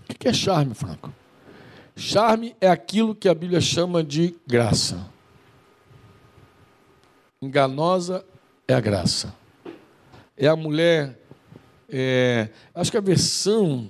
[0.09, 1.13] O que é charme, Franco?
[1.95, 5.09] Charme é aquilo que a Bíblia chama de graça.
[7.41, 8.25] Enganosa
[8.67, 9.33] é a graça.
[10.35, 11.19] É a mulher.
[11.89, 13.89] É, acho que a versão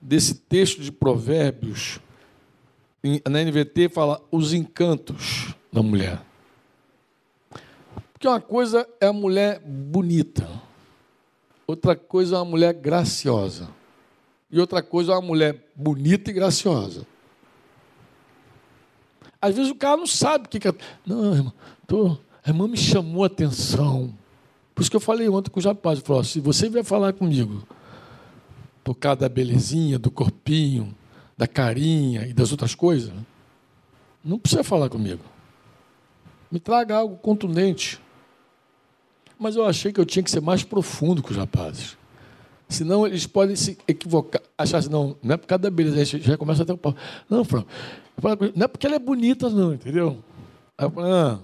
[0.00, 2.00] desse texto de Provérbios,
[3.28, 6.20] na NVT, fala os encantos da mulher.
[8.22, 10.48] Porque uma coisa é a mulher bonita,
[11.66, 13.68] outra coisa é uma mulher graciosa,
[14.48, 17.04] e outra coisa é uma mulher bonita e graciosa.
[19.40, 20.72] Às vezes o cara não sabe o que, é.
[21.04, 21.52] Não, irmão,
[21.84, 24.16] tô, a irmã me chamou a atenção.
[24.72, 27.66] Por isso que eu falei ontem com o rapaz, falou, se você vier falar comigo
[28.84, 30.94] por causa da belezinha, do corpinho,
[31.36, 33.12] da carinha e das outras coisas,
[34.24, 35.24] não precisa falar comigo.
[36.52, 38.00] Me traga algo contundente.
[39.38, 41.96] Mas eu achei que eu tinha que ser mais profundo com os rapazes.
[42.68, 46.04] Senão eles podem se equivocar, achar assim, não, não é por causa da beleza, a
[46.04, 46.96] gente já começa até o pau.
[47.28, 47.64] Não, Fran,
[48.54, 50.22] não é porque ela é bonita, não, entendeu?
[50.78, 51.40] Aí eu falo, ah,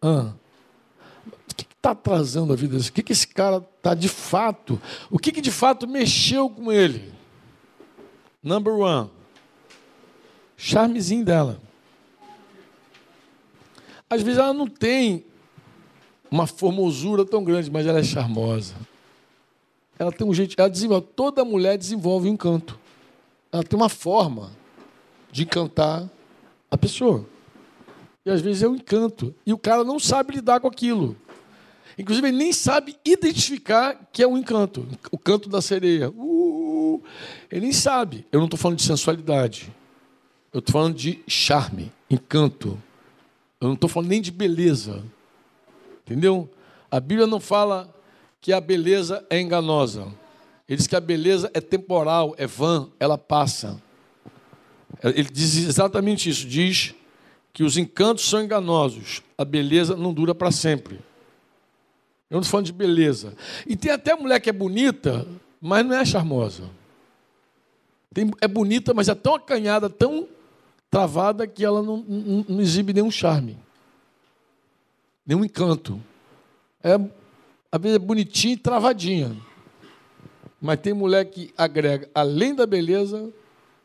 [0.00, 0.32] ah.
[1.50, 2.90] O que está atrasando a vida desse?
[2.90, 4.80] O que, que esse cara está de fato?
[5.10, 7.12] O que, que de fato mexeu com ele?
[8.42, 9.10] Number one.
[10.56, 11.60] Charmezinho dela.
[14.08, 15.24] Às vezes ela não tem
[16.34, 18.74] uma formosura tão grande, mas ela é charmosa.
[19.96, 22.76] Ela tem um jeito, ela desenvolve, toda mulher desenvolve um encanto.
[23.52, 24.50] Ela tem uma forma
[25.30, 26.10] de encantar
[26.68, 27.24] a pessoa.
[28.26, 29.32] E às vezes é um encanto.
[29.46, 31.16] E o cara não sabe lidar com aquilo.
[31.96, 34.88] Inclusive, ele nem sabe identificar que é um encanto.
[35.12, 36.10] O canto da sereia.
[36.10, 37.00] Uh,
[37.48, 38.26] ele nem sabe.
[38.32, 39.72] Eu não estou falando de sensualidade.
[40.52, 42.76] Eu estou falando de charme, encanto.
[43.60, 45.00] Eu não estou falando nem de beleza.
[46.04, 46.50] Entendeu?
[46.90, 47.92] A Bíblia não fala
[48.40, 50.06] que a beleza é enganosa.
[50.68, 53.82] Ele diz que a beleza é temporal, é vã, ela passa.
[55.02, 56.46] Ele diz exatamente isso.
[56.46, 56.94] Diz
[57.52, 60.96] que os encantos são enganosos, a beleza não dura para sempre.
[62.28, 63.34] Eu não estou falando de beleza.
[63.66, 65.26] E tem até mulher que é bonita,
[65.60, 66.64] mas não é charmosa.
[68.12, 70.28] Tem, é bonita, mas é tão acanhada, tão
[70.90, 73.58] travada, que ela não, não, não exibe nenhum charme,
[75.26, 76.00] nenhum encanto.
[76.82, 76.94] É,
[77.70, 79.36] às vezes é bonitinha e travadinha.
[80.60, 83.30] Mas tem mulher que agrega, além da beleza,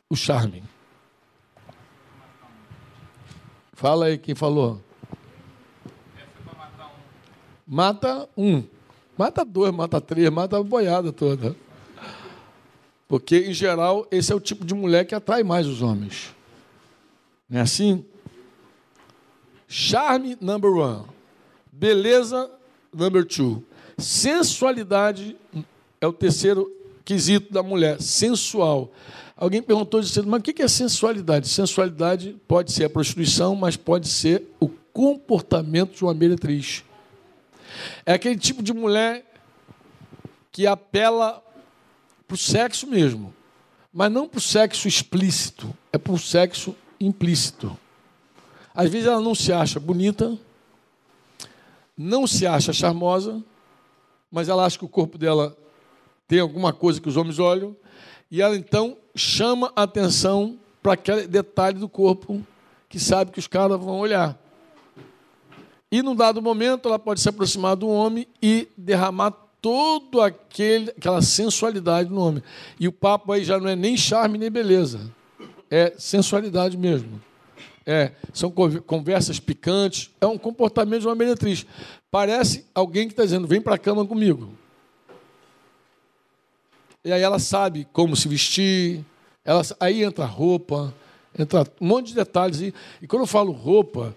[0.09, 0.63] o charme.
[3.73, 4.81] Fala aí quem falou.
[7.65, 8.63] Mata um.
[9.17, 11.55] Mata dois, mata três, mata a boiada toda.
[13.07, 16.33] Porque, em geral, esse é o tipo de mulher que atrai mais os homens.
[17.49, 18.05] Não é assim?
[19.67, 21.05] Charme, number one.
[21.79, 22.51] Beleza,
[22.93, 23.63] number two.
[23.97, 25.37] Sensualidade
[26.01, 26.69] é o terceiro
[27.05, 28.01] quesito da mulher.
[28.01, 28.91] Sensual.
[29.33, 31.47] Alguém perguntou, disse, mas o que é sensualidade?
[31.47, 36.83] Sensualidade pode ser a prostituição, mas pode ser o comportamento de uma meretriz.
[38.05, 39.25] É aquele tipo de mulher
[40.51, 41.41] que apela
[42.27, 43.33] para o sexo mesmo,
[43.93, 47.77] mas não para o sexo explícito, é para o sexo implícito.
[48.75, 50.37] Às vezes ela não se acha bonita,
[52.01, 53.43] não se acha charmosa,
[54.31, 55.53] mas ela acha que o corpo dela
[56.29, 57.75] tem alguma coisa que os homens olham,
[58.31, 62.41] e ela então chama a atenção para aquele detalhe do corpo
[62.87, 64.39] que sabe que os caras vão olhar.
[65.91, 69.31] E num dado momento ela pode se aproximar do homem e derramar
[69.61, 72.41] toda aquela sensualidade no homem.
[72.79, 75.11] E o papo aí já não é nem charme nem beleza.
[75.69, 77.21] É sensualidade mesmo.
[77.85, 81.65] É, são conversas picantes, é um comportamento de uma meretriz.
[82.11, 84.53] Parece alguém que está dizendo, vem para a cama comigo.
[87.03, 89.03] E aí ela sabe como se vestir,
[89.43, 90.93] ela, aí entra roupa,
[91.37, 92.61] entra um monte de detalhes.
[92.61, 94.15] E, e quando eu falo roupa,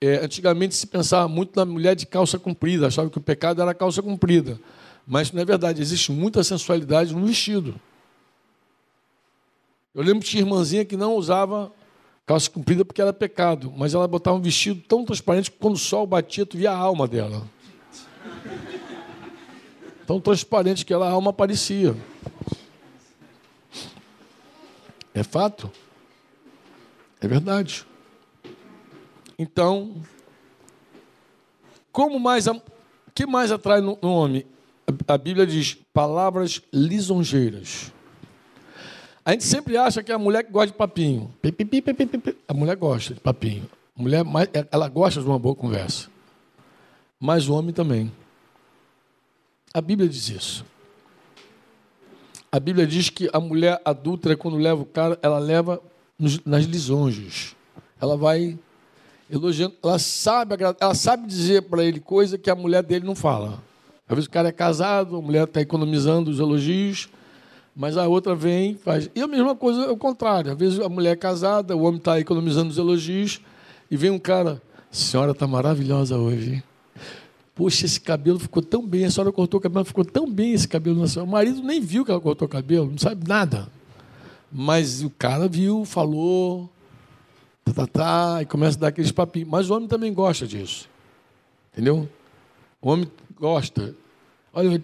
[0.00, 3.72] é, antigamente se pensava muito na mulher de calça comprida, achava que o pecado era
[3.72, 4.58] a calça comprida.
[5.06, 7.74] Mas não é verdade, existe muita sensualidade no vestido.
[9.94, 11.70] Eu lembro que tinha irmãzinha que não usava
[12.26, 15.78] calça comprida porque era pecado, mas ela botava um vestido tão transparente que quando o
[15.78, 17.48] sol batia, tu via a alma dela.
[20.06, 21.96] Tão transparente que ela, a alma parecia.
[25.14, 25.70] É fato.
[27.20, 27.86] É verdade.
[29.38, 30.02] Então,
[31.90, 32.46] como mais
[33.14, 34.46] que mais atrai no, no homem?
[35.06, 37.92] A, a Bíblia diz palavras lisonjeiras.
[39.24, 41.32] A gente sempre acha que é a mulher que gosta de papinho.
[42.48, 43.68] A mulher gosta de papinho.
[43.96, 44.24] A mulher,
[44.70, 46.08] ela gosta de uma boa conversa.
[47.20, 48.10] Mas o homem também.
[49.72, 50.64] A Bíblia diz isso.
[52.50, 55.80] A Bíblia diz que a mulher adulta, quando leva o cara, ela leva
[56.44, 57.54] nas lisonjas.
[58.00, 58.58] Ela vai
[59.30, 63.62] elogiando, ela sabe, ela sabe dizer para ele coisa que a mulher dele não fala.
[64.06, 67.08] Às vezes o cara é casado, a mulher está economizando os elogios,
[67.74, 69.10] mas a outra vem faz.
[69.14, 70.52] E a mesma coisa é o contrário.
[70.52, 73.40] Às vezes a mulher é casada, o homem está economizando os elogios,
[73.90, 74.60] e vem um cara,
[74.90, 76.62] senhora está maravilhosa hoje.
[77.54, 80.66] Poxa, esse cabelo ficou tão bem, a senhora cortou o cabelo, ficou tão bem esse
[80.66, 81.28] cabelo na senhora.
[81.28, 83.68] O marido nem viu que ela cortou o cabelo, não sabe nada.
[84.50, 86.68] Mas o cara viu, falou,
[87.64, 89.48] tá, tá, tá, e começa a dar aqueles papinhos.
[89.48, 90.88] Mas o homem também gosta disso.
[91.72, 92.08] Entendeu?
[92.80, 93.08] O homem
[93.38, 93.94] gosta.
[94.52, 94.82] Olha,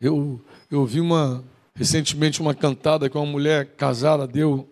[0.00, 1.44] eu, eu vi uma,
[1.74, 4.68] recentemente uma cantada que uma mulher casada deu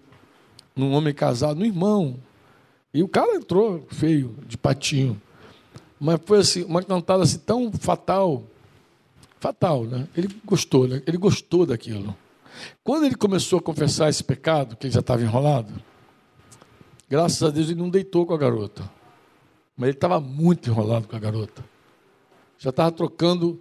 [0.75, 2.19] num homem casado, no irmão.
[2.93, 5.21] E o cara entrou feio, de patinho.
[5.99, 8.45] Mas foi assim, uma cantada assim tão fatal.
[9.39, 10.09] Fatal, né?
[10.17, 11.03] Ele gostou, né?
[11.07, 12.17] Ele gostou daquilo.
[12.83, 15.73] Quando ele começou a confessar esse pecado, que ele já estava enrolado,
[17.09, 18.83] graças a Deus ele não deitou com a garota.
[19.77, 21.65] Mas ele estava muito enrolado com a garota.
[22.59, 23.59] Já estava trocando,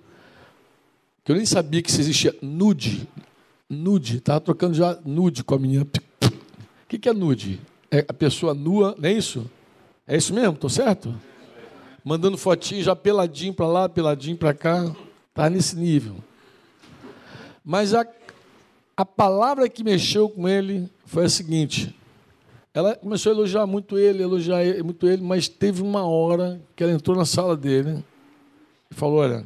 [1.23, 3.07] que eu nem sabia que se existia nude.
[3.69, 5.85] Nude, estava trocando já nude com a menina.
[6.23, 7.61] O que, que é nude?
[7.91, 9.49] É a pessoa nua, não é isso?
[10.07, 10.53] É isso mesmo?
[10.53, 11.13] Estou certo?
[12.03, 14.91] Mandando fotinho já peladinho para lá, peladinho para cá.
[15.29, 16.15] Está nesse nível.
[17.63, 18.07] Mas a,
[18.97, 21.95] a palavra que mexeu com ele foi a seguinte:
[22.73, 26.91] ela começou a elogiar muito ele, elogiar muito ele, mas teve uma hora que ela
[26.91, 28.03] entrou na sala dele
[28.89, 29.45] e falou: Olha,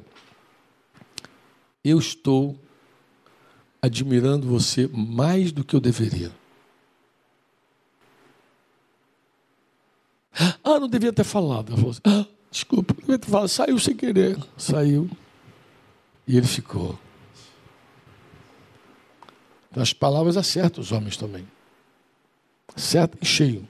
[1.83, 2.57] eu estou
[3.83, 6.31] admirando você mais do que eu deveria.
[10.63, 11.73] Ah, não devia ter falado.
[11.73, 13.49] Assim, ah, desculpa, não devia ter falado.
[13.49, 14.37] Saiu sem querer.
[14.57, 15.09] Saiu.
[16.25, 16.97] E ele ficou.
[19.75, 21.45] As palavras acertam os homens também.
[22.77, 23.67] Certo e cheio.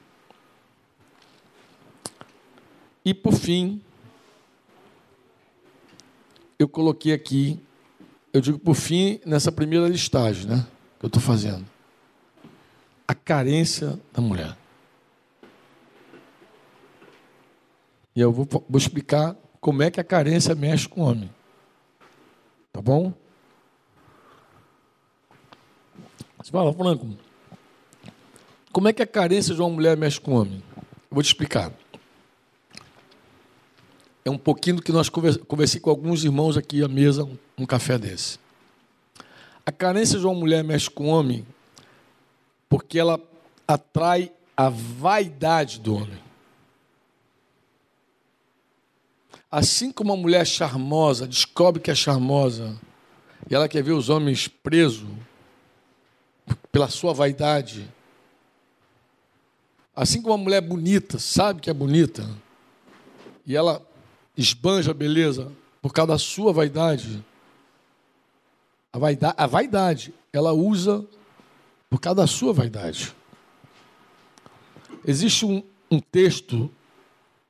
[3.04, 3.82] E por fim,
[6.60, 7.60] eu coloquei aqui,
[8.34, 10.66] eu digo por fim, nessa primeira listagem, né?
[11.00, 11.64] Que eu estou fazendo.
[13.08, 14.58] A carência da mulher.
[18.16, 21.30] E eu vou, vou explicar como é que a carência mexe com o homem.
[22.72, 23.14] Tá bom?
[26.38, 27.16] Você fala, Franco,
[28.72, 30.64] como é que a carência de uma mulher mexe com o homem?
[30.76, 31.72] Eu vou te explicar.
[34.26, 37.98] É um pouquinho do que nós conversei com alguns irmãos aqui à mesa, um café
[37.98, 38.40] desse.
[39.66, 41.46] A carência de uma mulher mexe com o homem
[42.70, 43.20] porque ela
[43.68, 46.20] atrai a vaidade do homem.
[49.52, 52.76] Assim como uma mulher charmosa descobre que é charmosa
[53.50, 55.08] e ela quer ver os homens presos
[56.72, 57.88] pela sua vaidade,
[59.96, 62.28] assim como uma mulher bonita sabe que é bonita
[63.46, 63.86] e ela
[64.38, 67.24] esbanja a beleza por causa da sua vaidade,
[68.92, 71.06] a vaidade, a vaidade ela usa
[71.90, 73.14] por causa da sua vaidade.
[75.06, 75.62] Existe um,
[75.92, 76.72] um texto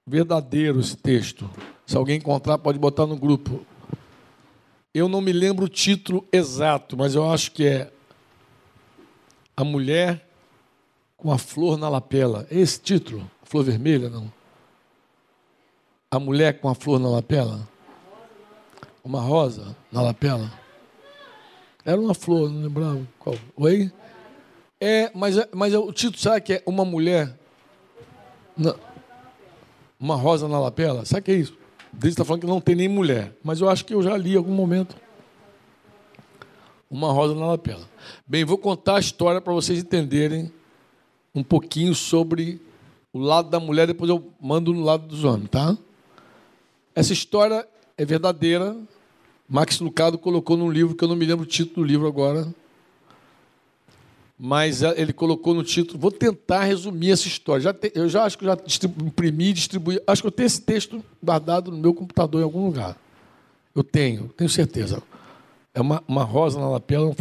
[0.06, 1.50] verdadeiro, esse texto
[1.86, 3.66] se alguém encontrar, pode botar no grupo.
[4.94, 7.92] Eu não me lembro o título exato, mas eu acho que é
[9.56, 10.28] A Mulher
[11.18, 12.48] com a Flor na Lapela.
[12.50, 13.30] É esse título?
[13.44, 14.32] Flor vermelha, não?
[16.14, 17.68] A Mulher com a Flor na Lapela?
[19.04, 20.48] Uma rosa na lapela?
[21.84, 23.36] Era uma flor, não lembrava qual.
[23.56, 23.92] Oi?
[24.80, 27.36] É, mas, mas o título, sabe que é Uma Mulher.
[28.56, 28.76] Na,
[30.00, 31.04] uma rosa na lapela?
[31.04, 31.58] Sabe o que é isso?
[31.92, 34.36] Deus está falando que não tem nem mulher, mas eu acho que eu já li
[34.36, 34.96] em algum momento.
[36.92, 37.90] Uma rosa na lapela.
[38.28, 40.54] Bem, vou contar a história para vocês entenderem
[41.34, 42.62] um pouquinho sobre
[43.12, 45.76] o lado da mulher, depois eu mando no lado dos homens, tá?
[46.96, 47.68] Essa história
[47.98, 48.76] é verdadeira.
[49.48, 52.54] Max Lucado colocou num livro que eu não me lembro o título do livro agora,
[54.38, 56.00] mas ele colocou no título.
[56.00, 57.62] Vou tentar resumir essa história.
[57.62, 60.02] Já te, eu já acho que já distribu, imprimi, distribuí.
[60.08, 62.98] Acho que eu tenho esse texto guardado no meu computador em algum lugar.
[63.76, 65.02] Eu tenho, tenho certeza.
[65.74, 67.14] É uma, uma rosa na lapela.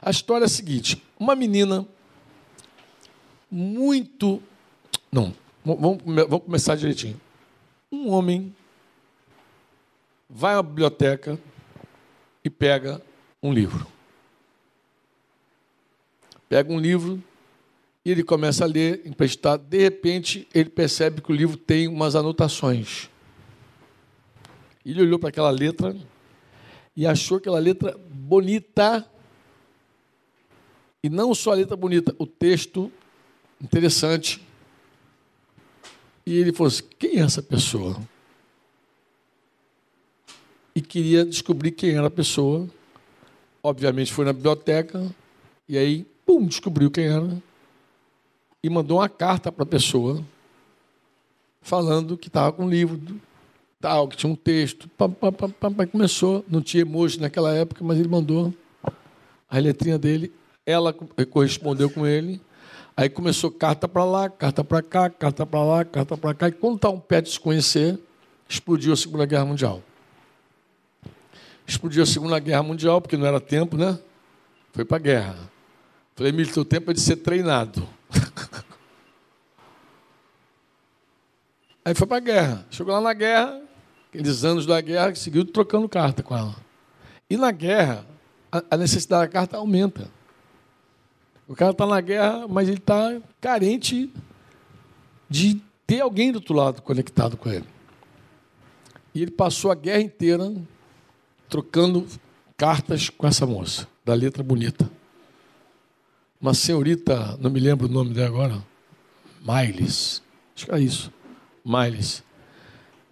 [0.00, 1.86] A história é a seguinte: uma menina
[3.50, 4.40] muito.
[5.10, 5.32] Não,
[5.64, 7.20] vamos, vamos começar direitinho.
[7.90, 8.54] Um homem
[10.28, 11.38] vai à biblioteca
[12.44, 13.02] e pega
[13.42, 13.86] um livro.
[16.48, 17.22] Pega um livro
[18.04, 19.64] e ele começa a ler, emprestado.
[19.64, 23.10] De repente, ele percebe que o livro tem umas anotações.
[24.84, 25.96] Ele olhou para aquela letra
[26.96, 29.04] e achou aquela letra bonita.
[31.02, 32.92] E não só a letra bonita, o texto
[33.60, 34.40] interessante.
[36.24, 38.00] E ele falou assim: quem é essa pessoa?
[40.76, 42.68] E queria descobrir quem era a pessoa.
[43.62, 45.10] Obviamente foi na biblioteca,
[45.66, 47.42] e aí, pum, descobriu quem era.
[48.62, 50.22] E mandou uma carta para a pessoa,
[51.62, 53.00] falando que estava com um livro,
[53.80, 54.86] tal, que tinha um texto.
[54.90, 58.52] Pá, pá, pá, começou, não tinha emoji naquela época, mas ele mandou
[59.48, 60.30] a letrinha dele.
[60.66, 62.38] Ela correspondeu com ele.
[62.94, 66.48] Aí começou carta para lá, carta para cá, carta para lá, carta para cá.
[66.48, 67.98] E quando está um pé de se conhecer,
[68.46, 69.82] explodiu a Segunda Guerra Mundial.
[71.66, 73.98] Explodiu a Segunda Guerra Mundial, porque não era tempo, né?
[74.72, 75.36] Foi para a guerra.
[76.14, 77.88] Falei, Emílio, teu tempo é de ser treinado.
[81.84, 82.66] Aí foi para a guerra.
[82.70, 83.60] Chegou lá na guerra,
[84.08, 86.54] aqueles anos da guerra, seguiu trocando carta com ela.
[87.28, 88.06] E na guerra,
[88.70, 90.08] a necessidade da carta aumenta.
[91.48, 94.12] O cara está na guerra, mas ele está carente
[95.28, 97.66] de ter alguém do outro lado conectado com ele.
[99.14, 100.54] E ele passou a guerra inteira
[101.48, 102.06] trocando
[102.56, 104.90] cartas com essa moça, da letra bonita.
[106.40, 108.64] Uma senhorita, não me lembro o nome dela agora,
[109.40, 110.22] Miles.
[110.54, 111.12] Acho que é isso.
[111.64, 112.22] Miles.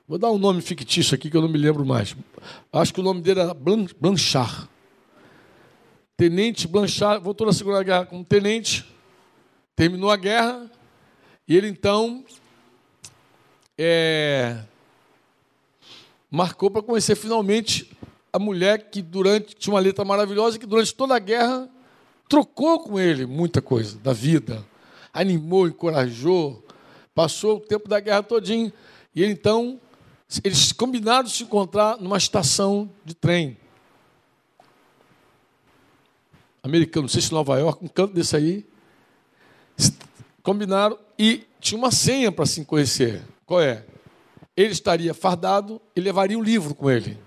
[0.07, 2.15] Vou dar um nome fictício aqui que eu não me lembro mais.
[2.73, 4.69] Acho que o nome dele era Blanchard.
[6.17, 8.85] Tenente Blanchard voltou na Segunda Guerra como tenente,
[9.75, 10.71] terminou a guerra,
[11.49, 12.25] e ele então
[13.77, 14.63] é,
[16.31, 17.91] marcou para conhecer finalmente
[18.35, 21.71] a mulher que durante tinha uma letra maravilhosa que durante toda a guerra
[22.29, 24.67] trocou com ele muita coisa da vida,
[25.13, 26.61] animou, encorajou,
[27.15, 28.73] passou o tempo da guerra todinho
[29.15, 29.81] e ele então
[30.43, 33.57] eles combinaram se encontrar numa estação de trem
[36.61, 38.67] americano, não sei se Nova York, um canto desse aí,
[40.43, 43.23] combinaram e tinha uma senha para se conhecer.
[43.47, 43.85] Qual é?
[44.57, 47.23] Ele estaria fardado e levaria um livro com ele.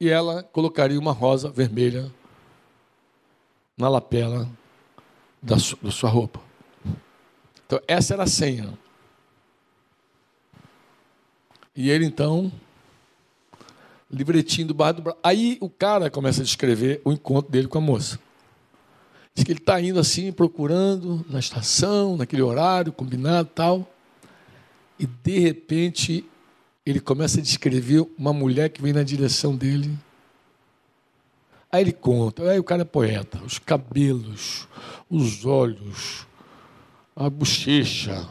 [0.00, 2.10] E ela colocaria uma rosa vermelha
[3.76, 4.48] na lapela
[5.42, 6.40] da sua, da sua roupa.
[7.66, 8.72] Então, essa era a senha.
[11.76, 12.50] E ele então
[14.10, 17.80] livretinho do bar do Aí o cara começa a descrever o encontro dele com a
[17.80, 18.18] moça.
[19.34, 23.88] Diz que ele está indo assim, procurando na estação, naquele horário combinado tal.
[24.98, 26.26] E de repente
[26.84, 29.96] ele começa a descrever uma mulher que vem na direção dele.
[31.70, 34.66] Aí ele conta, aí o cara é poeta, os cabelos,
[35.08, 36.26] os olhos,
[37.14, 38.26] a bochecha,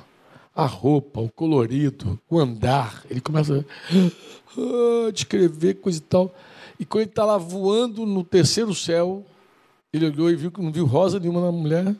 [0.53, 3.03] a roupa, o colorido, o andar.
[3.09, 3.65] Ele começa
[5.07, 6.35] a descrever coisa e tal.
[6.77, 9.25] E quando ele está lá voando no terceiro céu,
[9.93, 11.95] ele olhou e viu que não viu rosa nenhuma na mulher.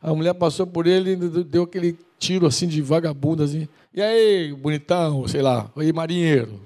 [0.00, 3.68] A mulher passou por ele e deu aquele tiro assim de vagabundo, assim.
[3.96, 6.60] E aí, bonitão, sei lá, aí, marinheiro.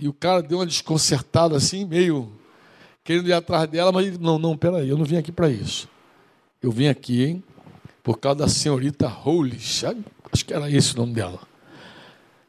[0.00, 2.32] E o cara deu uma desconcertada assim, meio
[3.04, 5.86] querendo ir atrás dela, mas ele, não, não, peraí, eu não vim aqui para isso.
[6.62, 7.44] Eu vim aqui, hein,
[8.02, 11.40] por causa da senhorita Holy, acho que era esse o nome dela.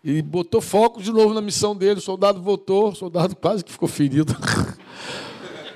[0.02, 2.00] E botou foco de novo na missão dele.
[2.00, 4.34] O soldado voltou, o soldado quase que ficou ferido.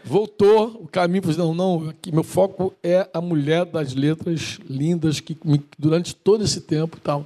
[0.09, 5.19] voltou o caminho para não, não, aqui, meu foco é a mulher das letras lindas
[5.19, 5.37] que
[5.77, 7.25] durante todo esse tempo e tal.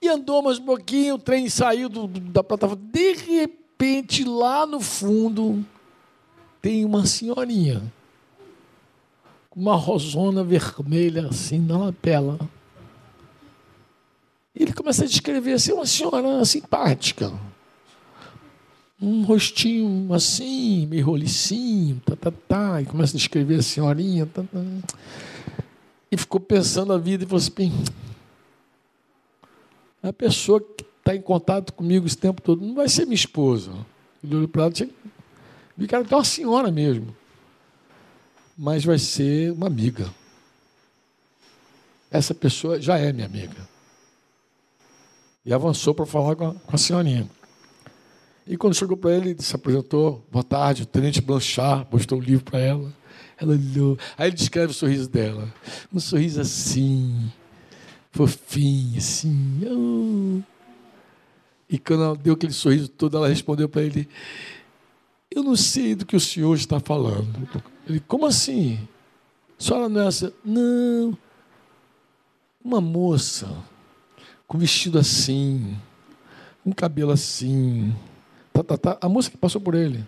[0.00, 2.82] E andou mais um pouquinho, o trem saiu do, da plataforma.
[2.92, 5.64] De repente, lá no fundo,
[6.60, 7.82] tem uma senhorinha
[9.54, 12.38] uma rosona vermelha assim na lapela.
[14.54, 17.32] Ele começa a descrever assim, uma senhora simpática.
[19.04, 22.82] Um rostinho assim, meio rolicinho, tá, tá, tá.
[22.82, 24.26] E começa a descrever a senhorinha.
[24.26, 24.60] Tá, tá.
[26.10, 27.72] E ficou pensando a vida e falou assim:
[30.02, 33.72] a pessoa que está em contato comigo esse tempo todo não vai ser minha esposa.
[34.22, 34.90] Ele olhou para ela e
[35.76, 37.14] vi que ela é uma senhora mesmo
[38.56, 40.12] mas vai ser uma amiga.
[42.10, 43.68] Essa pessoa já é minha amiga.
[45.44, 47.28] E avançou para falar com a, com a senhorinha.
[48.46, 52.22] E quando chegou para ele, ele se apresentou, boa tarde, o tenente Blanchard, mostrou um
[52.22, 52.92] livro para ela.
[53.38, 53.98] Ela olhou.
[54.18, 55.52] Aí ele descreve o sorriso dela.
[55.92, 57.32] Um sorriso assim,
[58.12, 59.60] fofinho, assim.
[59.66, 60.42] Oh.
[61.68, 64.08] E quando ela deu aquele sorriso todo, ela respondeu para ele:
[65.30, 67.48] Eu não sei do que o senhor está falando.
[67.88, 68.78] Ele, como assim?
[69.58, 70.32] A senhora não é essa?
[70.44, 71.16] Não.
[72.62, 73.48] Uma moça
[74.46, 75.76] com vestido assim,
[76.62, 77.94] com cabelo assim.
[78.54, 78.98] Tá, tá, tá.
[79.00, 80.06] A moça que passou por ele.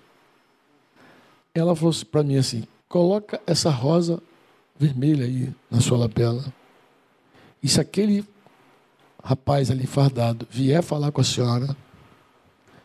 [1.53, 4.23] Ela falou para mim assim: coloca essa rosa
[4.79, 6.45] vermelha aí na sua lapela.
[7.61, 8.25] E se aquele
[9.23, 11.77] rapaz ali fardado vier falar com a senhora,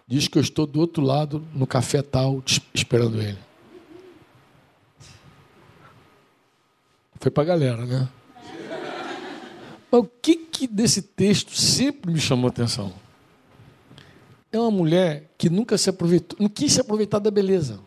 [0.07, 2.41] diz que eu estou do outro lado no café tal
[2.73, 3.37] esperando ele.
[7.19, 8.09] Foi para a galera, né?
[9.91, 12.91] Mas o que, que desse texto sempre me chamou a atenção?
[14.51, 17.79] É uma mulher que nunca se aproveitou, não quis se aproveitar da beleza.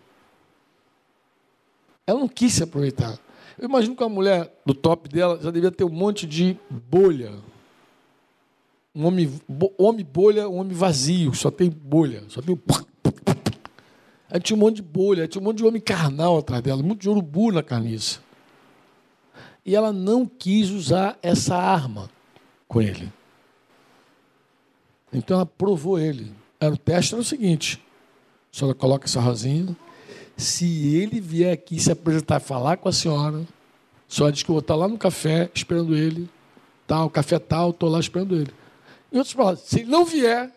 [2.06, 3.18] Ela não quis se aproveitar.
[3.58, 7.32] Eu imagino que a mulher do top dela já devia ter um monte de bolha.
[8.94, 9.40] Um homem,
[9.78, 12.58] homem bolha, um homem vazio, só tem bolha, só tem.
[14.30, 17.00] Aí tinha um monte de bolha, tinha um monte de homem carnal atrás dela, muito
[17.00, 18.20] de urubu na carniça.
[19.64, 22.10] E ela não quis usar essa arma
[22.66, 23.12] com ele.
[25.12, 26.32] Então ela provou ele.
[26.64, 27.80] Era o teste era o seguinte:
[28.52, 29.76] a senhora coloca essa rosinha,
[30.36, 33.44] se ele vier aqui se apresentar, falar com a senhora,
[34.08, 36.28] só diz que eu vou estar lá no café esperando ele,
[36.86, 38.52] tal, café tal, estou lá esperando ele.
[39.12, 40.50] Em outras palavras, se ele não vier,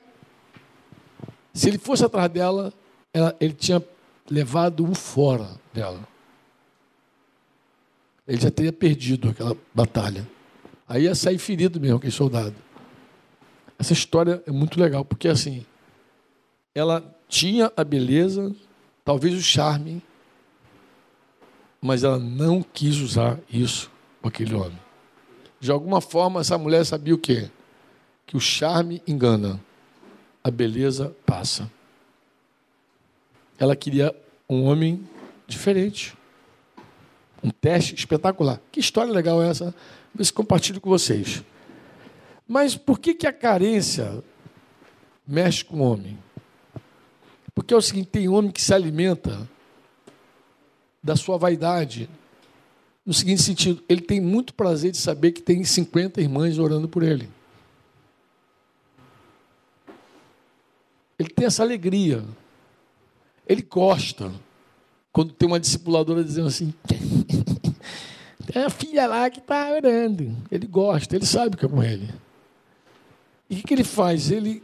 [1.54, 2.74] se ele fosse atrás dela,
[3.14, 3.84] ela, ele tinha
[4.30, 6.08] levado um fora dela.
[8.28, 10.28] Ele já teria perdido aquela batalha.
[10.88, 12.56] Aí ia sair ferido mesmo, aquele soldado.
[13.80, 15.66] Essa história é muito legal, porque assim,
[16.78, 18.56] ela tinha a beleza,
[19.04, 20.04] talvez o charme,
[21.82, 24.80] mas ela não quis usar isso com aquele homem.
[25.60, 27.50] De alguma forma, essa mulher sabia o quê?
[28.28, 29.60] Que o charme engana,
[30.44, 31.70] a beleza passa.
[33.58, 34.16] Ela queria
[34.48, 35.04] um homem
[35.48, 36.16] diferente.
[37.44, 38.62] Um teste espetacular.
[38.72, 39.74] Que história legal é essa?
[40.14, 41.44] Vê se compartilho com vocês.
[42.48, 44.24] Mas por que, que a carência
[45.28, 46.27] mexe com o homem?
[47.58, 49.50] Porque é o seguinte: tem homem que se alimenta
[51.02, 52.08] da sua vaidade.
[53.04, 57.02] No seguinte sentido, ele tem muito prazer de saber que tem 50 irmãs orando por
[57.02, 57.28] ele.
[61.18, 62.24] Ele tem essa alegria.
[63.48, 64.32] Ele gosta.
[65.12, 66.72] Quando tem uma discipuladora dizendo assim:
[68.54, 70.38] é a filha lá que está orando.
[70.52, 72.08] Ele gosta, ele sabe que é com ele.
[73.50, 74.30] E o que ele faz?
[74.30, 74.62] Ele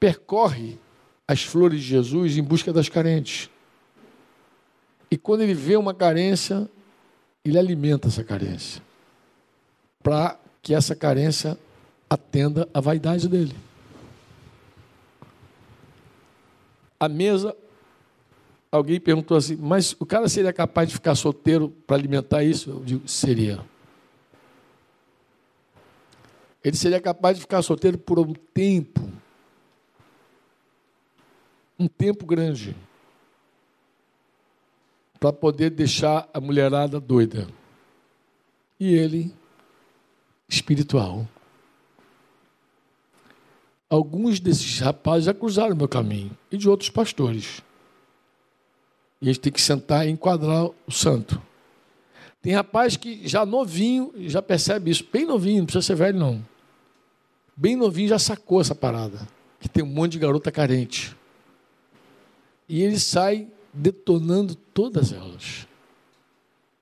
[0.00, 0.80] percorre
[1.26, 3.48] as flores de Jesus em busca das carentes.
[5.10, 6.68] E quando ele vê uma carência,
[7.44, 8.82] ele alimenta essa carência.
[10.02, 11.58] Para que essa carência
[12.08, 13.54] atenda à vaidade dele.
[16.98, 17.56] A mesa,
[18.70, 22.70] alguém perguntou assim, mas o cara seria capaz de ficar solteiro para alimentar isso?
[22.70, 23.60] Eu digo, seria.
[26.62, 29.12] Ele seria capaz de ficar solteiro por um tempo
[31.82, 32.76] um tempo grande
[35.18, 37.48] para poder deixar a mulherada doida.
[38.78, 39.32] E ele,
[40.48, 41.26] espiritual.
[43.90, 47.62] Alguns desses rapazes já cruzaram o meu caminho, e de outros pastores.
[49.20, 51.40] E a gente tem que sentar e enquadrar o santo.
[52.40, 56.44] Tem rapaz que já novinho já percebe isso, bem novinho, não precisa ser velho não.
[57.56, 59.28] Bem novinho já sacou essa parada,
[59.60, 61.16] que tem um monte de garota carente.
[62.72, 65.66] E ele sai detonando todas elas.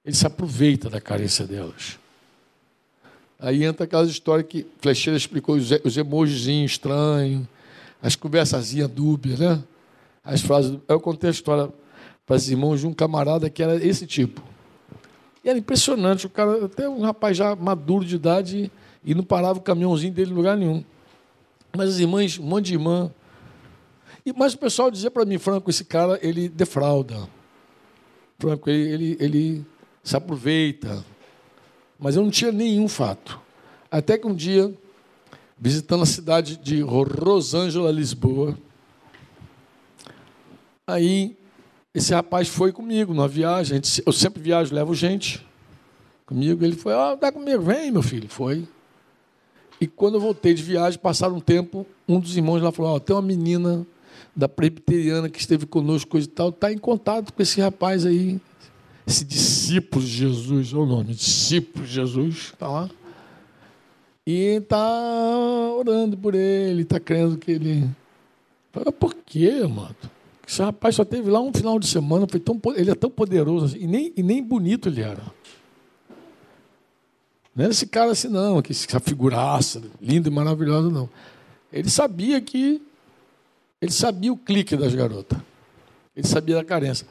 [0.04, 1.98] Ele se aproveita da carência delas.
[3.40, 7.44] Aí entra aquelas histórias que Flecheira explicou, os emojizinhos estranhos,
[8.00, 9.60] as conversazinhas dúbias, né?
[10.22, 10.78] As frases.
[10.86, 11.68] Eu contei a história
[12.24, 14.40] para os irmãos de um camarada que era esse tipo.
[15.42, 18.70] E era impressionante, o cara, até um rapaz já maduro de idade,
[19.04, 20.84] e não parava o caminhãozinho dele em lugar nenhum.
[21.76, 23.10] Mas as irmãs, um monte de irmã,
[24.24, 27.28] e, mas o pessoal dizia para mim, Franco, esse cara, ele defrauda.
[28.38, 29.66] Franco, ele, ele, ele
[30.02, 31.04] se aproveita.
[31.98, 33.40] Mas eu não tinha nenhum fato.
[33.90, 34.72] Até que um dia,
[35.58, 38.56] visitando a cidade de Rosângela, Lisboa,
[40.86, 41.36] aí
[41.94, 43.80] esse rapaz foi comigo numa viagem.
[44.06, 45.44] Eu sempre viajo, levo gente
[46.24, 46.64] comigo.
[46.64, 48.28] Ele foi, oh, dá comigo, vem, meu filho.
[48.28, 48.66] Foi.
[49.80, 53.00] E quando eu voltei de viagem, passaram um tempo, um dos irmãos lá falou: oh,
[53.00, 53.86] tem uma menina
[54.34, 58.40] da presbiteriana que esteve conosco e tal, está em contato com esse rapaz aí,
[59.06, 62.90] esse discípulo de Jesus, é o nome, discípulo de Jesus, está lá.
[64.26, 64.78] E está
[65.76, 67.88] orando por ele, está crendo que ele.
[68.70, 69.96] Fala, por quê, mano?
[70.46, 73.66] Esse rapaz só teve lá um final de semana, foi tão, ele é tão poderoso
[73.66, 75.22] assim, e, nem, e nem bonito ele era.
[77.54, 81.08] Não era esse cara assim, não, que essa figuraça, linda e maravilhosa, não.
[81.72, 82.82] Ele sabia que.
[83.80, 85.38] Ele sabia o clique das garotas.
[86.14, 87.06] Ele sabia da carência.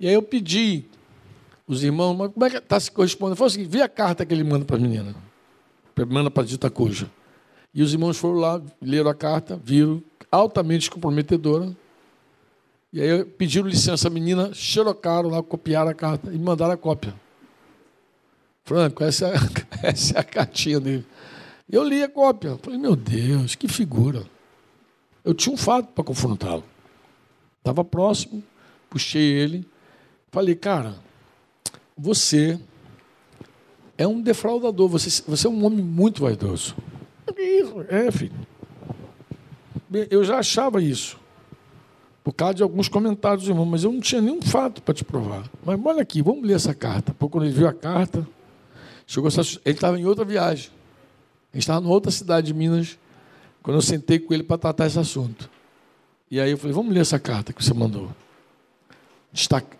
[0.00, 0.84] E aí eu pedi
[1.66, 3.36] os irmãos, mas como é que está se correspondendo?
[3.36, 5.14] Foi o seguinte: vê a carta que ele manda para a menina.
[6.08, 7.10] Manda para a dita cuja.
[7.74, 11.76] E os irmãos foram lá, leram a carta, viram, altamente comprometedora.
[12.92, 17.14] E aí pediram licença à menina, xerocaram lá, copiaram a carta e mandaram a cópia.
[18.64, 19.34] Franco, essa é,
[19.88, 21.04] essa é a cartinha dele.
[21.70, 22.58] Eu li a cópia.
[22.62, 24.24] Falei, meu Deus, que figura.
[25.28, 26.64] Eu tinha um fato para confrontá-lo.
[27.58, 28.42] Estava próximo,
[28.88, 29.68] puxei ele.
[30.32, 30.94] Falei, cara,
[31.94, 32.58] você
[33.98, 36.74] é um defraudador, você, você é um homem muito vaidoso.
[37.36, 37.84] Isso?
[37.90, 38.32] É, filho.
[40.10, 41.18] Eu já achava isso.
[42.24, 45.50] Por causa de alguns comentários, irmão, mas eu não tinha nenhum fato para te provar.
[45.62, 47.12] Mas olha aqui, vamos ler essa carta.
[47.12, 48.26] Porque quando ele viu a carta,
[49.06, 50.70] Chegou, ele estava em outra viagem.
[51.52, 52.98] A gente estava em outra cidade de Minas,
[53.68, 55.50] quando eu sentei com ele para tratar esse assunto.
[56.30, 58.10] E aí eu falei, vamos ler essa carta que você mandou.
[59.30, 59.76] Destaque,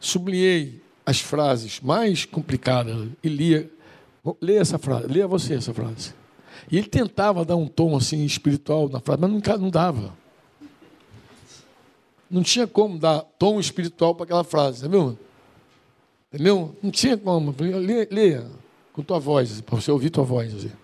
[0.00, 3.70] sublinhei as frases mais complicadas e lia.
[4.40, 6.14] Leia essa frase, leia você essa frase.
[6.68, 10.12] E ele tentava dar um tom assim espiritual na frase, mas nunca não dava.
[12.28, 15.16] Não tinha como dar tom espiritual para aquela frase, viu?
[16.32, 16.76] Entendeu?
[16.82, 17.54] Não tinha como.
[17.56, 18.46] Leia, leia
[18.92, 20.52] com tua voz, para você ouvir tua voz.
[20.52, 20.81] Assim.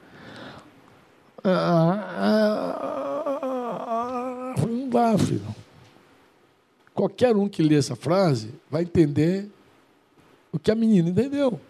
[4.67, 5.55] Não dá, filho.
[6.95, 9.49] Qualquer um que lê essa frase vai entender
[10.53, 11.61] o que a menina entendeu.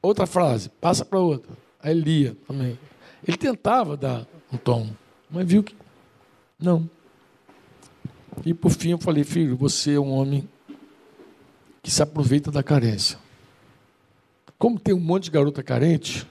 [0.00, 1.52] Outra frase, passa para outra.
[1.82, 2.78] Aí lia também.
[3.26, 4.88] Ele tentava dar um tom,
[5.30, 5.74] mas viu que
[6.58, 6.88] não.
[8.44, 10.48] E por fim eu falei, filho, você é um homem
[11.82, 13.18] que se aproveita da carência.
[14.58, 16.26] Como tem um monte de garota carente,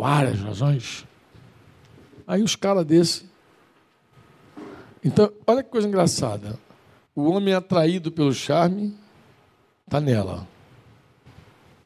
[0.00, 1.06] várias razões,
[2.26, 3.28] aí os caras desse.
[5.04, 6.58] Então, olha que coisa engraçada.
[7.14, 8.96] O homem atraído pelo charme,
[9.84, 10.48] está nela.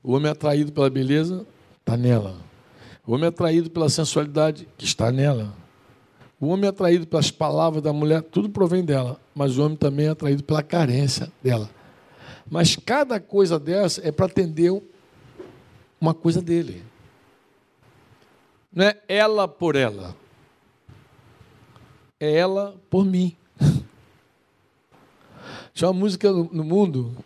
[0.01, 1.45] O homem atraído pela beleza,
[1.81, 2.37] está nela.
[3.05, 5.53] O homem atraído pela sensualidade, que está nela.
[6.41, 9.21] O homem atraído pelas palavras da mulher, tudo provém dela.
[9.35, 11.69] Mas o homem também é atraído pela carência dela.
[12.49, 14.71] Mas cada coisa dessa é para atender
[16.01, 16.94] uma coisa dele.
[18.75, 20.17] Não é ela por ela.
[22.19, 23.37] É ela por mim.
[25.73, 27.17] Tinha uma música no, mundo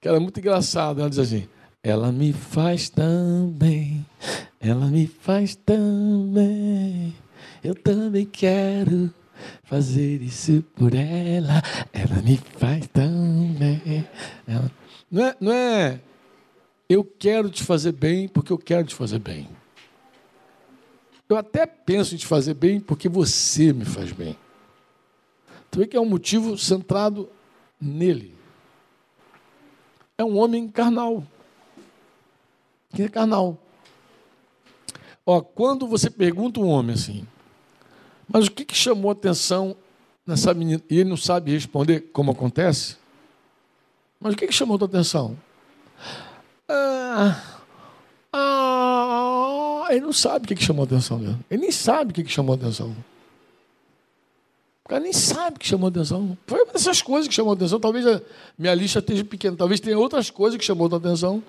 [0.00, 1.00] que era muito engraçada.
[1.00, 1.48] Ela diz assim:
[1.82, 4.04] Ela me faz tão bem,
[4.60, 7.14] ela me faz tão bem.
[7.64, 9.12] Eu também quero
[9.64, 11.62] fazer isso por ela.
[11.92, 14.06] Ela me faz tão bem.
[14.46, 14.70] Ela...
[15.10, 16.00] Não, é, não é
[16.88, 19.46] eu quero te fazer bem porque eu quero te fazer bem.
[21.28, 24.36] Eu até penso em te fazer bem porque você me faz bem.
[25.70, 27.28] Tu vê que é um motivo centrado
[27.80, 28.34] nele.
[30.16, 31.22] É um homem carnal.
[32.94, 33.58] Que é carnal.
[35.26, 37.26] Ó, quando você pergunta um homem assim,
[38.26, 39.76] mas o que, que chamou atenção
[40.26, 40.82] nessa menina?
[40.88, 42.96] E ele não sabe responder como acontece.
[44.18, 45.38] Mas o que, que chamou a atenção?
[46.66, 47.42] Ah,
[48.32, 48.67] ah,
[49.92, 51.36] ele não sabe o que, chamou a atenção dele.
[51.50, 52.94] Ele nem sabe o que, que chamou a atenção.
[54.84, 56.36] O cara nem sabe o que chamou a atenção.
[56.46, 57.78] Foi uma dessas coisas que chamou a atenção.
[57.78, 58.22] Talvez a
[58.58, 59.56] minha lista esteja pequena.
[59.56, 61.42] Talvez tenha outras coisas que chamou a tua atenção.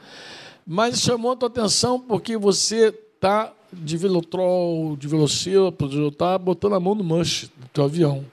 [0.67, 6.79] Mas chamou a tua atenção porque você está de velotrol, de velocípede, está botando a
[6.79, 8.25] mão no manche do teu avião.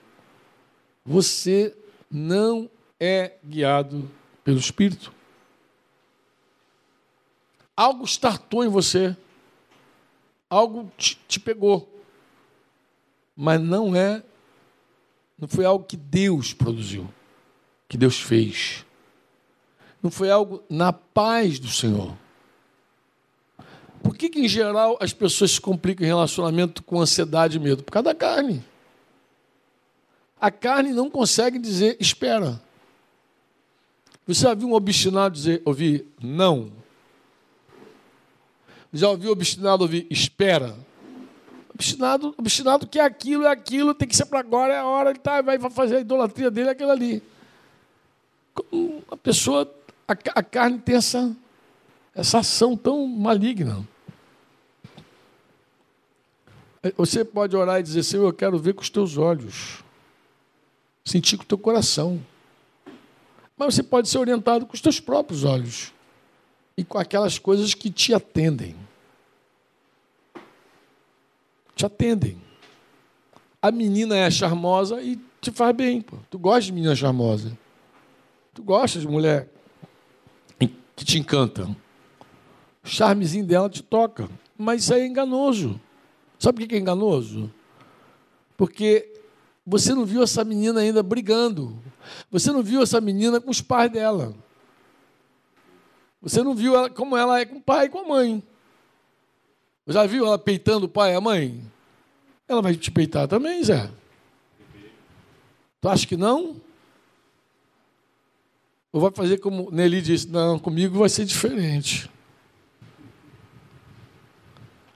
[1.05, 1.75] Você
[2.11, 4.11] não é guiado
[4.43, 5.13] pelo Espírito.
[7.77, 9.15] Algo startou em você,
[10.49, 11.89] algo te, te pegou,
[13.37, 14.23] mas não é,
[15.39, 17.09] não foi algo que Deus produziu,
[17.89, 18.85] que Deus fez.
[20.03, 22.17] Não foi algo na paz do Senhor.
[24.03, 27.83] Por que, que, em geral, as pessoas se complicam em relacionamento com ansiedade e medo?
[27.83, 28.65] Por causa da carne.
[30.41, 32.63] A carne não consegue dizer espera.
[34.27, 36.71] Você já viu um obstinado dizer, ouvir não?
[38.97, 40.75] Já ouviu obstinado ouvir espera?
[41.75, 45.11] Obstinado, obstinado que é aquilo, é aquilo, tem que ser para agora, é a hora,
[45.11, 47.23] ele tá, vai fazer a idolatria dele, é aquilo ali.
[49.11, 49.71] A pessoa,
[50.09, 51.37] a, a carne tem essa,
[52.15, 53.87] essa ação tão maligna.
[56.97, 59.85] Você pode orar e dizer, Senhor, eu quero ver com os teus olhos,
[61.05, 62.25] sentir com o teu coração.
[63.55, 65.93] Mas você pode ser orientado com os teus próprios olhos
[66.75, 68.86] e com aquelas coisas que te atendem
[71.77, 72.43] te atendem.
[73.61, 76.01] A menina é charmosa e te faz bem.
[76.01, 76.17] Pô.
[76.31, 77.57] Tu gosta de menina charmosa.
[78.55, 79.49] Tu gosta de mulher
[80.97, 81.65] que te encanta.
[82.83, 84.29] O charmezinho dela te toca.
[84.57, 85.79] Mas isso aí é enganoso.
[86.39, 87.53] Sabe por que é enganoso?
[88.57, 89.13] Porque
[89.67, 91.79] você não viu essa menina ainda brigando.
[92.31, 94.35] Você não viu essa menina com os pais dela.
[96.23, 98.43] Você não viu ela, como ela é com o pai e com a mãe.
[99.87, 101.63] Já viu ela peitando o pai e a mãe?
[102.49, 103.91] Ela vai te peitar também, Zé.
[105.81, 106.61] Tu acha que não?
[108.93, 112.11] Ou vai fazer como Nelly disse: Não, comigo vai ser diferente.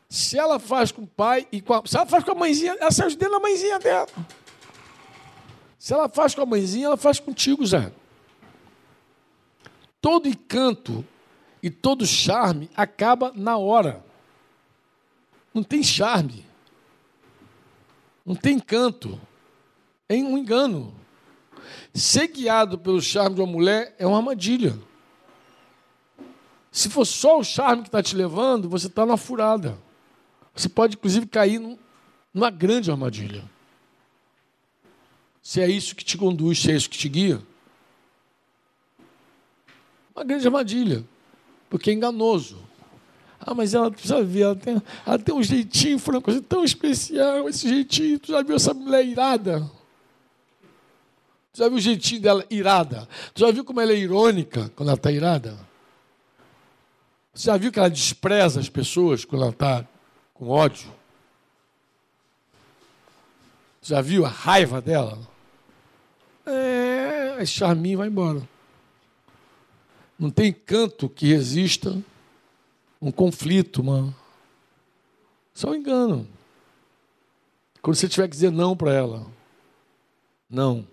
[0.08, 1.82] Se ela faz com o pai e com a.
[1.86, 4.08] Se ela faz com a mãezinha, ela sai dentro da mãezinha dela.
[5.78, 7.92] Se ela faz com a mãezinha, ela faz contigo, Zé.
[10.00, 11.04] Todo encanto
[11.62, 14.04] e todo charme acaba na hora.
[15.52, 16.44] Não tem charme.
[18.24, 19.20] Não tem encanto.
[20.08, 20.94] É um engano.
[21.92, 24.78] Ser guiado pelo charme de uma mulher é uma armadilha.
[26.70, 29.76] Se for só o charme que está te levando, você está na furada.
[30.54, 31.60] Você pode, inclusive, cair
[32.32, 33.44] numa grande armadilha.
[35.42, 37.42] Se é isso que te conduz, se é isso que te guia.
[40.14, 41.04] Uma grande armadilha.
[41.68, 42.69] Porque é enganoso.
[43.40, 47.48] Ah, mas ela precisa ver, ela tem, ela tem um jeitinho, Franco, assim, tão especial,
[47.48, 48.18] esse jeitinho.
[48.18, 49.70] Tu já viu essa mulher irada?
[51.52, 53.08] Tu já viu o jeitinho dela irada?
[53.32, 55.58] Tu já viu como ela é irônica quando ela está irada?
[57.32, 59.86] Você já viu que ela despreza as pessoas quando ela está
[60.34, 60.92] com ódio?
[63.80, 65.18] Já viu a raiva dela?
[66.44, 68.46] É, é charminho vai embora.
[70.18, 71.96] Não tem canto que resista
[73.00, 74.14] um conflito, uma...
[75.54, 76.28] Isso é um engano.
[77.82, 79.26] Quando você tiver que dizer não para ela,
[80.48, 80.86] não.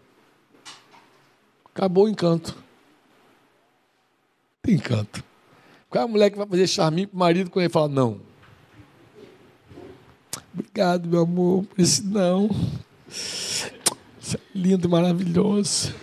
[1.66, 2.56] Acabou o encanto.
[4.62, 5.24] Tem encanto.
[5.90, 8.20] Qual é a mulher que vai fazer charminho para o marido quando ele fala não?
[10.54, 12.50] Obrigado, meu amor, por esse não.
[13.08, 15.94] Isso é lindo, maravilhoso.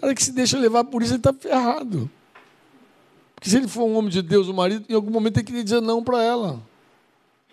[0.00, 2.10] Cara que se deixa levar por isso, ele está ferrado.
[3.34, 5.62] Porque se ele for um homem de Deus, o marido, em algum momento tem que
[5.62, 6.60] dizer não para ela.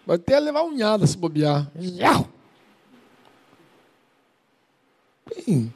[0.06, 1.70] Vai até levar unhada se bobear.
[5.28, 5.74] Bem,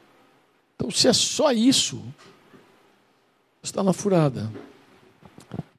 [0.75, 2.03] então se é só isso,
[3.61, 4.51] está na furada.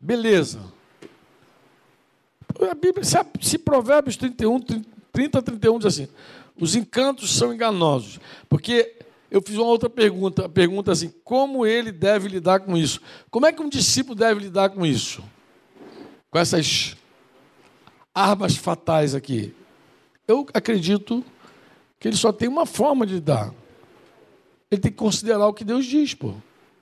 [0.00, 0.60] Beleza.
[2.70, 4.60] A Bíblia, se, se Provérbios 31,
[5.12, 6.08] 30 31 diz assim:
[6.58, 8.96] os encantos são enganosos, porque
[9.30, 13.00] eu fiz uma outra pergunta, pergunta assim: como ele deve lidar com isso?
[13.30, 15.22] Como é que um discípulo deve lidar com isso?
[16.30, 16.96] Com essas
[18.14, 19.54] armas fatais aqui?
[20.26, 21.24] Eu acredito
[21.98, 23.54] que ele só tem uma forma de lidar.
[24.70, 26.34] Ele tem que considerar o que Deus diz, pô.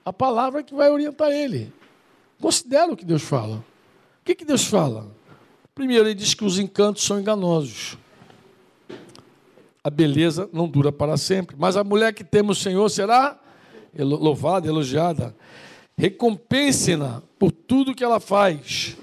[0.03, 1.71] A palavra que vai orientar ele.
[2.39, 3.57] Considera o que Deus fala.
[3.57, 5.11] O que, que Deus fala?
[5.75, 7.97] Primeiro, ele diz que os encantos são enganosos
[9.83, 11.55] a beleza não dura para sempre.
[11.57, 13.39] Mas a mulher que teme o Senhor será
[13.97, 15.35] louvada, elogiada.
[15.97, 18.95] Recompense-na por tudo que ela faz,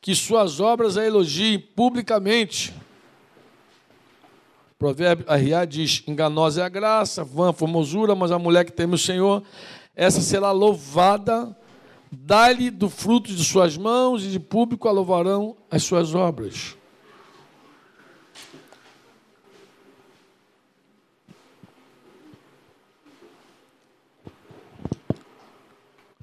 [0.00, 2.74] que suas obras a elogiem publicamente.
[4.78, 8.94] Provérbio Arriá diz: enganosa é a graça, vã a formosura, mas a mulher que teme
[8.94, 9.42] o Senhor,
[9.94, 11.54] essa será louvada.
[12.12, 16.76] Dá-lhe do fruto de suas mãos e de público a louvarão as suas obras.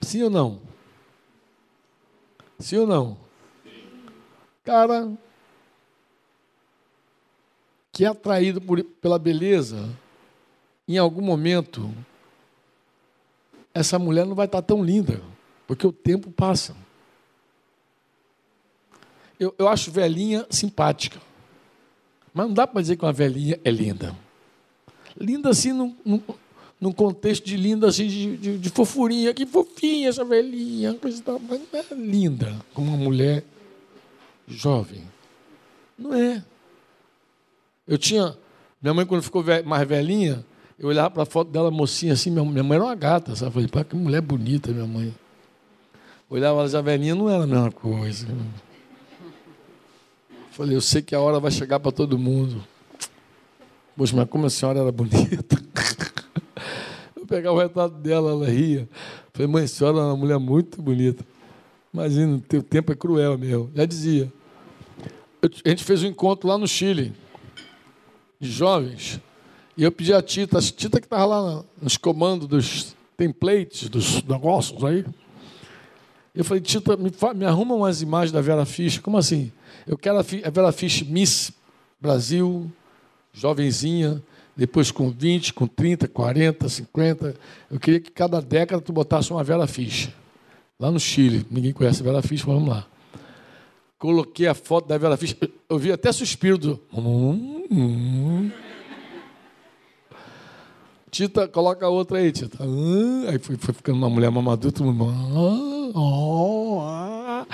[0.08, 0.62] Sim ou não?
[2.58, 3.18] Sim ou não?
[4.64, 5.12] Cara
[7.91, 9.89] que é atraído por, pela beleza,
[10.88, 11.93] em algum momento,
[13.74, 15.22] essa mulher não vai estar tão linda,
[15.68, 16.74] porque o tempo passa.
[19.38, 21.20] Eu, eu acho velhinha simpática,
[22.34, 24.16] mas não dá para dizer que uma velhinha é linda.
[25.20, 26.24] Linda assim, não, não,
[26.80, 29.34] num contexto de linda, assim, de, de, de fofurinha.
[29.34, 31.39] Que fofinha essa velhinha, coisa tal.
[31.39, 33.43] Mas não é linda como uma mulher
[34.47, 35.01] jovem.
[35.97, 36.43] Não é.
[37.88, 38.38] Eu tinha.
[38.82, 40.45] Minha mãe, quando ficou mais velhinha,
[40.78, 42.30] eu olhava para a foto dela, mocinha, assim.
[42.30, 43.63] Minha, mãe era uma gata, sabe?
[43.63, 45.13] Eu falei, que mulher bonita, minha mãe.
[46.30, 48.28] Olhava ela já velhinha, não era a mesma coisa.
[50.51, 52.63] Falei, eu sei que a hora vai chegar para todo mundo.
[53.95, 55.66] Poxa, mas como a senhora era bonita.
[57.28, 58.88] Eu pegar o retrato dela, ela ria.
[59.34, 61.25] Falei, mãe, a senhora é uma mulher muito bonita.
[61.93, 63.69] Imagina, o teu tempo é cruel mesmo.
[63.75, 64.32] Já dizia.
[65.43, 67.13] a gente fez um encontro lá no Chile,
[68.39, 69.19] de jovens.
[69.75, 74.23] E eu pedi a Tita, a Tita que estava lá nos comandos dos templates, dos
[74.23, 75.05] negócios aí.
[76.34, 79.01] Eu falei, Tita, me, me arruma umas imagens da Vera Fischer.
[79.01, 79.51] Como assim?
[79.86, 81.51] Eu quero a Vera Fischer Miss
[81.99, 82.71] Brasil,
[83.34, 84.23] jovenzinha,
[84.58, 87.36] depois com 20, com 30, 40, 50.
[87.70, 90.12] Eu queria que cada década tu botasse uma Vera Fischer.
[90.80, 92.88] Lá no Chile, ninguém conhece a Vera Fischer, vamos lá.
[93.99, 95.51] Coloquei a foto da Vera Fischer.
[95.70, 96.80] Eu vi até suspiro do.
[101.10, 102.58] Tita, coloca outra aí, Tita.
[103.30, 105.05] Aí foi, foi ficando uma mulher mamadura, todo mundo.
[105.95, 107.45] Oh, ah,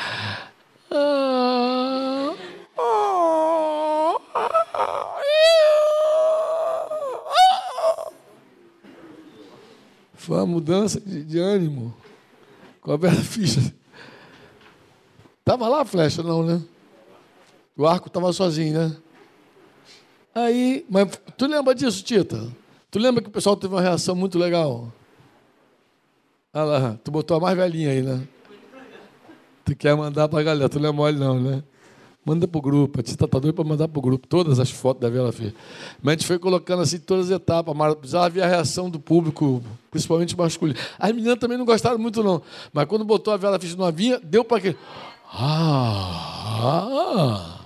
[0.92, 1.33] ah,
[10.24, 11.94] Foi uma mudança de, de ânimo
[12.80, 13.74] com a Vera Fischer.
[15.44, 16.62] Tava lá a flecha, não, né?
[17.76, 18.96] O arco estava sozinho, né?
[20.34, 22.50] Aí, mas tu lembra disso, Tita?
[22.90, 24.94] Tu lembra que o pessoal teve uma reação muito legal?
[26.54, 28.26] Ah lá, tu botou a mais velhinha aí, né?
[29.66, 31.64] Tu quer mandar pra galera, tu não é mole não, né?
[32.26, 35.10] Manda pro grupo, a Tita tá doido pra mandar pro grupo todas as fotos da
[35.10, 35.54] Vela Fê.
[36.02, 38.98] Mas a gente foi colocando assim todas as etapas, mas precisava ver a reação do
[38.98, 39.62] público,
[39.92, 40.80] principalmente masculino.
[40.98, 42.42] As meninas também não gostaram muito, não.
[42.72, 44.76] Mas quando botou a Vela Fê novinha, deu para quê?
[45.34, 46.40] Ah!
[46.66, 47.60] Ah!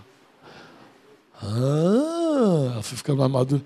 [1.44, 2.80] Ah!
[2.82, 3.62] Foi ficando mais madura.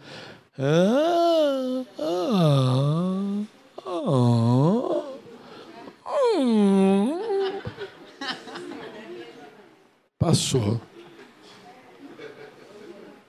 [0.60, 1.84] Ah!
[2.00, 3.44] Ah!
[3.86, 5.12] Ah!
[10.22, 10.80] Passou.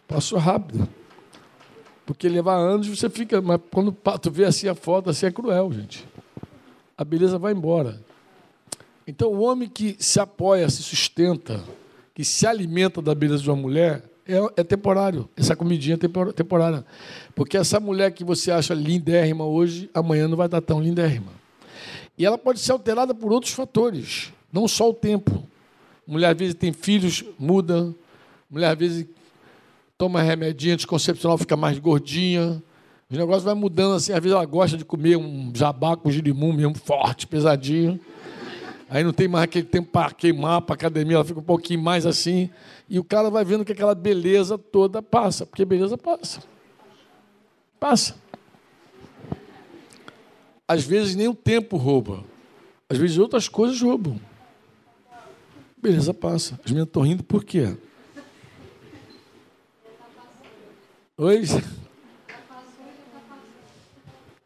[0.07, 0.87] Passou rápido.
[2.05, 3.41] Porque levar anos você fica.
[3.41, 6.07] Mas quando tu vê assim a foto, assim é cruel, gente.
[6.95, 7.99] A beleza vai embora.
[9.07, 11.65] Então o homem que se apoia, se sustenta,
[12.15, 15.27] que se alimenta da beleza de uma mulher, é, é temporário.
[15.35, 16.85] Essa comidinha é temporária.
[17.35, 21.33] Porque essa mulher que você acha lindérrima hoje, amanhã não vai estar tão lindérrima.
[22.19, 25.51] E ela pode ser alterada por outros fatores, não só o tempo.
[26.07, 27.95] Mulher às vezes tem filhos, muda.
[28.51, 29.07] Mulher às vezes
[29.97, 32.63] toma remedinho anticoncepcional, fica mais gordinha.
[33.09, 34.13] Os negócios vai mudando assim.
[34.13, 38.01] Às vezes ela gosta de comer um jabá com girimum mesmo, forte, pesadinho.
[38.89, 42.05] Aí não tem mais aquele tempo para queimar, para academia, ela fica um pouquinho mais
[42.05, 42.51] assim.
[42.91, 46.43] E o cara vai vendo que aquela beleza toda passa, porque beleza passa.
[47.81, 48.17] Passa.
[50.69, 52.23] Às vezes nem o tempo rouba.
[52.89, 54.21] Às vezes outras coisas roubam.
[55.83, 56.61] Beleza, passa.
[56.65, 57.77] As meninas estão rindo por quê?
[61.19, 61.43] Oi?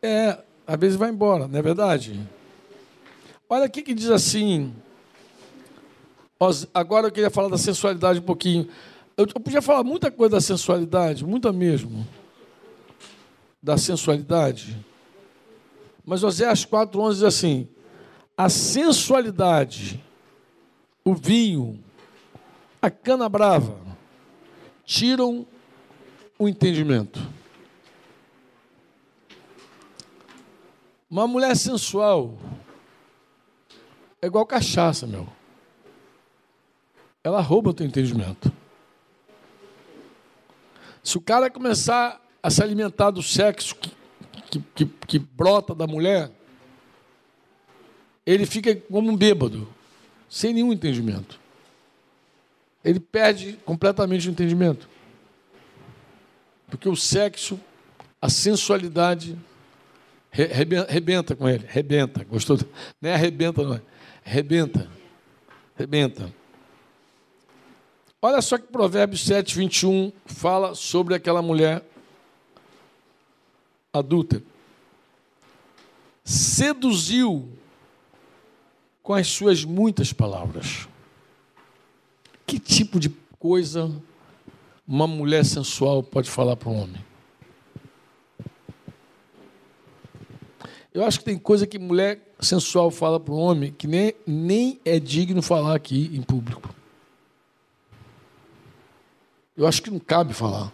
[0.01, 2.18] É, às vezes vai embora, não é verdade?
[3.49, 4.74] Olha aqui que diz assim.
[6.72, 8.68] Agora eu queria falar da sensualidade um pouquinho.
[9.14, 12.07] Eu podia falar muita coisa da sensualidade, muita mesmo.
[13.62, 14.76] Da sensualidade.
[16.05, 17.68] Mas Oséias 4,11 diz assim:
[18.37, 20.03] a sensualidade,
[21.07, 21.79] o vinho,
[22.83, 23.79] a cana brava,
[24.85, 25.47] tiram
[26.37, 27.21] o entendimento.
[31.09, 32.37] Uma mulher sensual
[34.21, 35.29] é igual cachaça, meu.
[37.23, 38.51] Ela rouba o teu entendimento.
[41.05, 46.33] Se o cara começar a se alimentar do sexo que, que, que brota da mulher,
[48.27, 49.76] ele fica como um bêbado,
[50.29, 51.41] sem nenhum entendimento.
[52.85, 54.89] Ele perde completamente o entendimento.
[56.68, 57.61] Porque o sexo,
[58.20, 59.37] a sensualidade,
[60.31, 61.64] rebenta com ele.
[61.66, 62.24] Rebenta.
[62.24, 62.59] Gostou?
[63.01, 63.83] Não é arrebenta, não é.
[64.22, 64.89] Rebenta.
[65.77, 66.33] Rebenta.
[68.20, 71.85] Olha só que Provérbios 7, 21 fala sobre aquela mulher
[73.93, 74.43] adulta,
[76.24, 77.56] seduziu
[79.07, 80.89] com as suas muitas palavras.
[82.45, 83.89] Que tipo de coisa
[84.85, 87.05] uma mulher sensual pode falar para um homem?
[90.93, 94.81] Eu acho que tem coisa que mulher sensual fala para o homem que nem, nem
[94.85, 96.75] é digno falar aqui em público.
[99.57, 100.73] Eu acho que não cabe falar.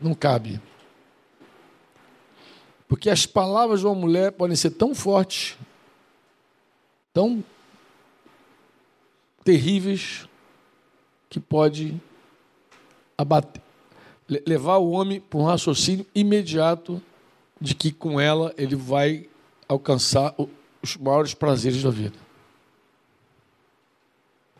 [0.00, 0.60] Não cabe.
[2.88, 5.56] Porque as palavras de uma mulher podem ser tão fortes,
[7.12, 7.42] tão
[9.44, 10.28] terríveis,
[11.28, 12.00] que pode
[13.18, 13.60] abater,
[14.46, 17.02] levar o homem para um raciocínio imediato
[17.60, 19.28] de que com ela ele vai
[19.68, 20.34] alcançar
[20.82, 22.16] os maiores prazeres da vida.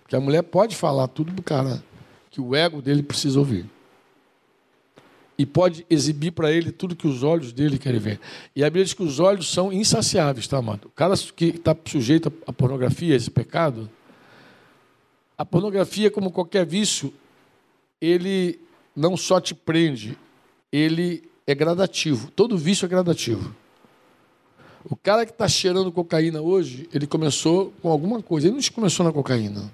[0.03, 1.83] Porque a mulher pode falar tudo do cara
[2.31, 3.76] que o ego dele precisa ouvir
[5.39, 8.21] e pode exibir para ele tudo que os olhos dele querem ver.
[8.55, 10.87] E a Bíblia diz que os olhos são insaciáveis, tá, amado?
[10.87, 13.91] O cara que está sujeito à pornografia, esse pecado,
[15.37, 17.13] a pornografia, como qualquer vício,
[18.01, 18.59] ele
[18.95, 20.19] não só te prende,
[20.73, 22.31] ele é gradativo.
[22.31, 23.55] Todo vício é gradativo.
[24.89, 28.47] O cara que está cheirando cocaína hoje, ele começou com alguma coisa.
[28.47, 29.71] Ele não começou na cocaína.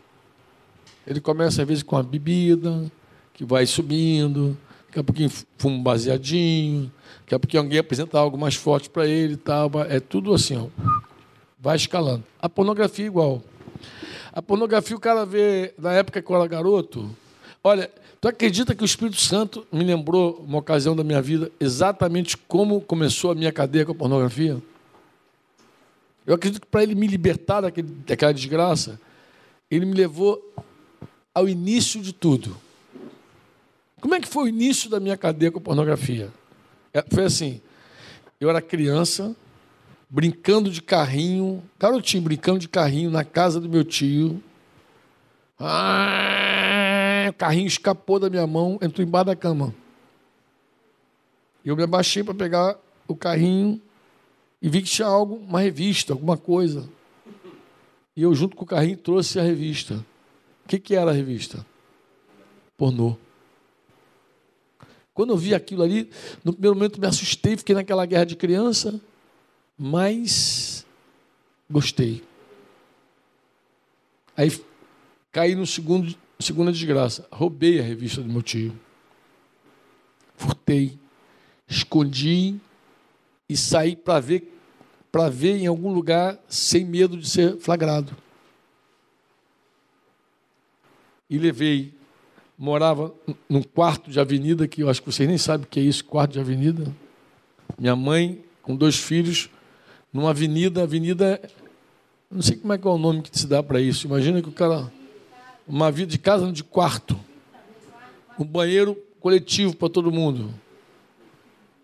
[1.06, 2.90] Ele começa, às vezes, com a bebida,
[3.34, 4.56] que vai subindo,
[4.92, 9.06] daqui a pouquinho fuma um baseadinho, daqui a pouquinho alguém apresenta algo mais forte para
[9.06, 9.70] ele tal.
[9.88, 10.66] É tudo assim, ó.
[11.58, 12.22] vai escalando.
[12.38, 13.42] A pornografia é igual.
[14.34, 17.08] A pornografia o cara vê na época que eu era garoto.
[17.64, 17.90] Olha,
[18.20, 22.80] tu acredita que o Espírito Santo me lembrou uma ocasião da minha vida exatamente como
[22.80, 24.60] começou a minha cadeia com a pornografia?
[26.26, 29.00] Eu acredito que para ele me libertar daquele, daquela desgraça,
[29.70, 30.54] ele me levou
[31.34, 32.54] ao início de tudo.
[34.02, 36.28] Como é que foi o início da minha cadeia com pornografia?
[36.92, 37.60] É, foi assim:
[38.40, 39.34] eu era criança,
[40.10, 44.42] brincando de carrinho, garotinho brincando de carrinho na casa do meu tio.
[45.56, 49.72] Ah, o carrinho escapou da minha mão, entrou embaixo da cama.
[51.64, 52.76] Eu me abaixei para pegar
[53.06, 53.80] o carrinho
[54.60, 56.88] e vi que tinha algo, uma revista, alguma coisa.
[58.16, 60.04] E eu, junto com o carrinho, trouxe a revista.
[60.64, 61.64] O que, que era a revista?
[62.76, 63.16] Pornô.
[65.14, 66.10] Quando eu vi aquilo ali,
[66.42, 69.00] no primeiro momento me assustei, fiquei naquela guerra de criança,
[69.76, 70.86] mas
[71.70, 72.22] gostei.
[74.36, 74.50] Aí
[75.30, 77.26] caí no segundo, segunda desgraça.
[77.30, 78.78] Roubei a revista do meu tio.
[80.36, 80.98] Furtei.
[81.68, 82.56] Escondi
[83.48, 84.52] e saí para ver
[85.12, 88.16] para ver em algum lugar sem medo de ser flagrado.
[91.28, 91.92] E levei
[92.62, 93.12] morava
[93.48, 96.04] num quarto de avenida, que eu acho que vocês nem sabem o que é isso,
[96.04, 96.86] quarto de avenida.
[97.76, 99.50] Minha mãe, com dois filhos,
[100.12, 101.42] numa avenida, avenida,
[102.30, 104.06] não sei como é que é o nome que se dá para isso.
[104.06, 104.92] Imagina que o cara,
[105.66, 107.18] uma vida de casa de quarto,
[108.38, 110.54] um banheiro coletivo para todo mundo.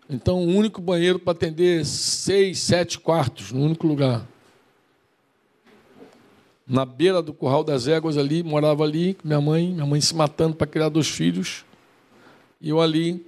[0.09, 4.25] Então, um único banheiro para atender seis, sete quartos, num único lugar
[6.69, 10.55] na beira do curral das éguas ali, morava ali, minha mãe, minha mãe se matando
[10.55, 11.65] para criar dois filhos.
[12.61, 13.25] E eu ali,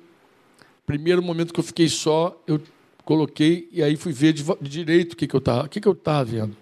[0.86, 2.62] primeiro momento que eu fiquei só, eu
[3.04, 5.98] coloquei e aí fui ver de, direito o que, que eu estava, que que eu
[6.24, 6.56] vendo.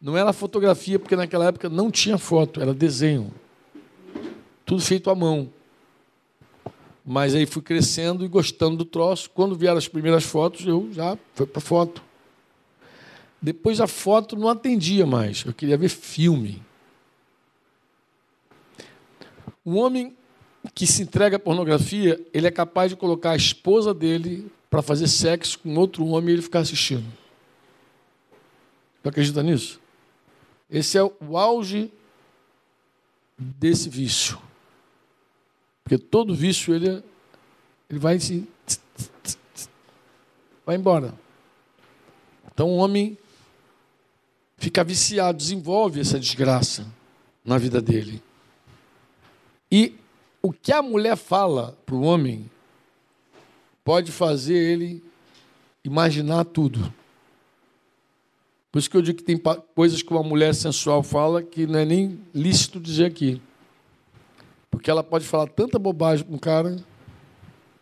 [0.00, 3.32] Não era fotografia, porque naquela época não tinha foto, era desenho.
[4.66, 5.48] Tudo feito à mão.
[7.04, 9.30] Mas aí fui crescendo e gostando do troço.
[9.30, 12.02] Quando vieram as primeiras fotos, eu já fui para foto.
[13.46, 16.60] Depois a foto não atendia mais, eu queria ver filme.
[19.64, 20.16] Um homem
[20.74, 25.06] que se entrega à pornografia, ele é capaz de colocar a esposa dele para fazer
[25.06, 27.06] sexo com outro homem e ele ficar assistindo.
[29.00, 29.80] Você acredita nisso?
[30.68, 31.92] Esse é o auge
[33.38, 34.40] desse vício.
[35.84, 37.00] Porque todo vício ele,
[37.88, 38.44] ele vai se
[40.66, 41.14] vai embora.
[42.52, 43.16] Então o homem
[44.66, 46.84] fica viciado, desenvolve essa desgraça
[47.44, 48.20] na vida dele.
[49.70, 49.94] E
[50.42, 52.50] o que a mulher fala para o homem
[53.84, 55.04] pode fazer ele
[55.84, 56.92] imaginar tudo.
[58.72, 59.40] Por isso que eu digo que tem
[59.72, 63.40] coisas que uma mulher sensual fala que não é nem lícito dizer aqui.
[64.68, 66.76] Porque ela pode falar tanta bobagem com um cara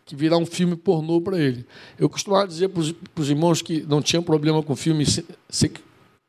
[0.05, 1.65] que virar um filme pornô para ele.
[1.97, 5.03] Eu costumava dizer para os irmãos que não tinham problema com filme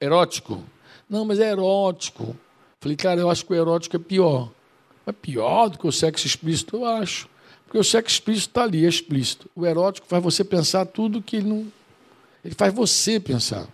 [0.01, 0.62] erótico?
[1.09, 2.36] Não, mas é erótico.
[2.81, 4.51] Falei, cara, eu acho que o erótico é pior.
[5.06, 6.77] É pior do que o sexo explícito?
[6.77, 7.28] Eu acho.
[7.64, 9.51] Porque o sexo explícito está ali, é explícito.
[9.55, 11.73] O erótico faz você pensar tudo que ele não.
[12.44, 13.66] Ele faz você pensar.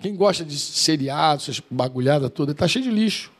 [0.00, 3.32] Quem gosta de seriado, essas bagulhadas toda, está cheio de lixo.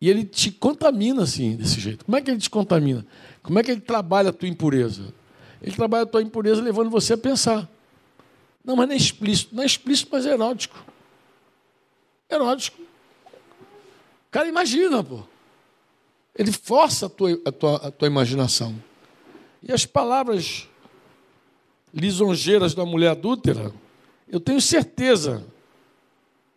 [0.00, 2.04] E ele te contamina assim, desse jeito.
[2.04, 3.04] Como é que ele te contamina?
[3.42, 5.12] Como é que ele trabalha a tua impureza?
[5.60, 7.68] Ele trabalha a tua impureza levando você a pensar.
[8.64, 9.54] Não, mas não é explícito.
[9.54, 10.84] Não é explícito, mas é erótico.
[12.30, 12.82] Erótico.
[12.82, 15.22] O cara imagina, pô.
[16.34, 18.80] Ele força a tua, a tua, a tua imaginação.
[19.62, 20.68] E as palavras
[21.92, 23.72] lisonjeiras da mulher adúltera,
[24.28, 25.44] eu tenho certeza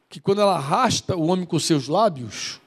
[0.10, 2.60] que quando ela arrasta o homem com seus lábios,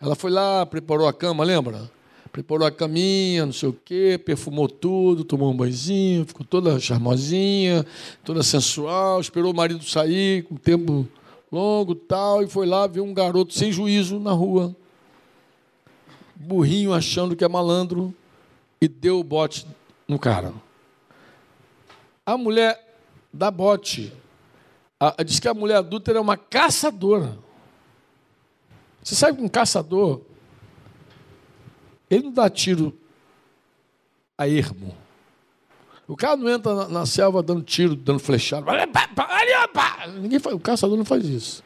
[0.00, 1.90] ela foi lá, preparou a cama, lembra?
[2.36, 7.86] Preparou a caminha, não sei o quê, perfumou tudo, tomou um banhozinho, ficou toda charmosinha,
[8.22, 11.08] toda sensual, esperou o marido sair com tempo
[11.50, 14.76] longo tal, e foi lá ver um garoto sem juízo na rua.
[16.34, 18.14] Burrinho achando que é malandro
[18.82, 19.66] e deu o bote
[20.06, 20.52] no cara.
[22.26, 22.98] A mulher
[23.32, 24.12] dá bote.
[25.00, 27.38] A, diz que a mulher adulta é uma caçadora.
[29.02, 30.20] Você sabe que um caçador,
[32.10, 32.96] ele não dá tiro
[34.36, 34.94] a ermo.
[36.08, 38.64] O cara não entra na, na selva dando tiro, dando flechada.
[40.20, 41.64] Ninguém faz, o caçador não faz isso.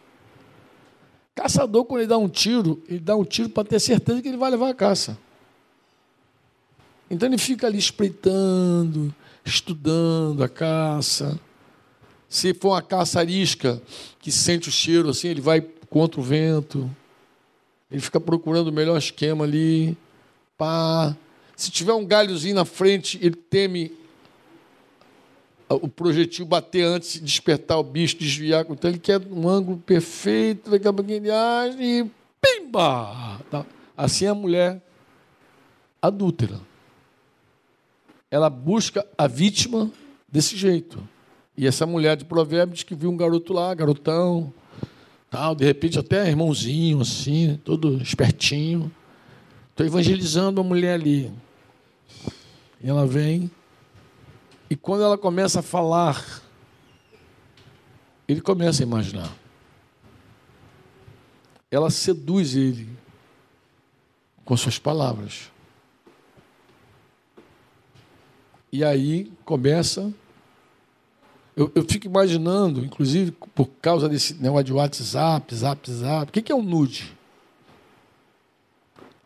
[1.34, 4.36] Caçador, quando ele dá um tiro, ele dá um tiro para ter certeza que ele
[4.36, 5.18] vai levar a caça.
[7.10, 9.14] Então ele fica ali espreitando,
[9.44, 11.38] estudando a caça.
[12.28, 13.82] Se for uma caça arisca,
[14.20, 16.88] que sente o cheiro assim, ele vai contra o vento.
[17.90, 19.96] Ele fica procurando o melhor esquema ali.
[20.60, 21.16] Pá.
[21.56, 23.90] Se tiver um galhozinho na frente, ele teme
[25.70, 28.66] o projetil bater antes de despertar o bicho, desviar.
[28.68, 32.10] Então ele quer um ângulo perfeito, daqui a pouquinho ele age e
[32.42, 33.40] pimba!
[33.50, 33.64] Tá.
[33.96, 34.82] Assim é a mulher
[36.02, 36.60] adúltera.
[38.30, 39.90] Ela busca a vítima
[40.28, 41.02] desse jeito.
[41.56, 44.52] E essa mulher de provérbios que viu um garoto lá, garotão,
[45.30, 48.92] tal, de repente até irmãozinho, assim, todo espertinho.
[49.80, 51.32] Estou evangelizando a mulher ali.
[52.82, 53.50] E ela vem,
[54.68, 56.42] e quando ela começa a falar,
[58.28, 59.34] ele começa a imaginar.
[61.70, 62.90] Ela seduz ele
[64.44, 65.50] com suas palavras.
[68.70, 70.12] E aí começa
[71.56, 76.28] eu, eu, fico imaginando, inclusive por causa desse negócio de WhatsApp, Zap, Zap.
[76.28, 77.18] O que é um nude?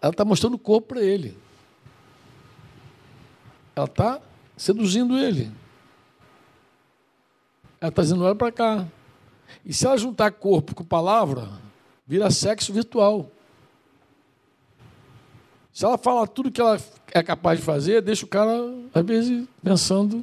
[0.05, 1.35] Ela está mostrando o corpo para ele.
[3.75, 4.21] Ela está
[4.55, 5.51] seduzindo ele.
[7.81, 8.87] Ela está dizendo: olha para cá.
[9.65, 11.49] E se ela juntar corpo com palavra,
[12.07, 13.31] vira sexo virtual.
[15.73, 16.79] Se ela fala tudo que ela
[17.11, 18.53] é capaz de fazer, deixa o cara,
[18.93, 20.23] às vezes, pensando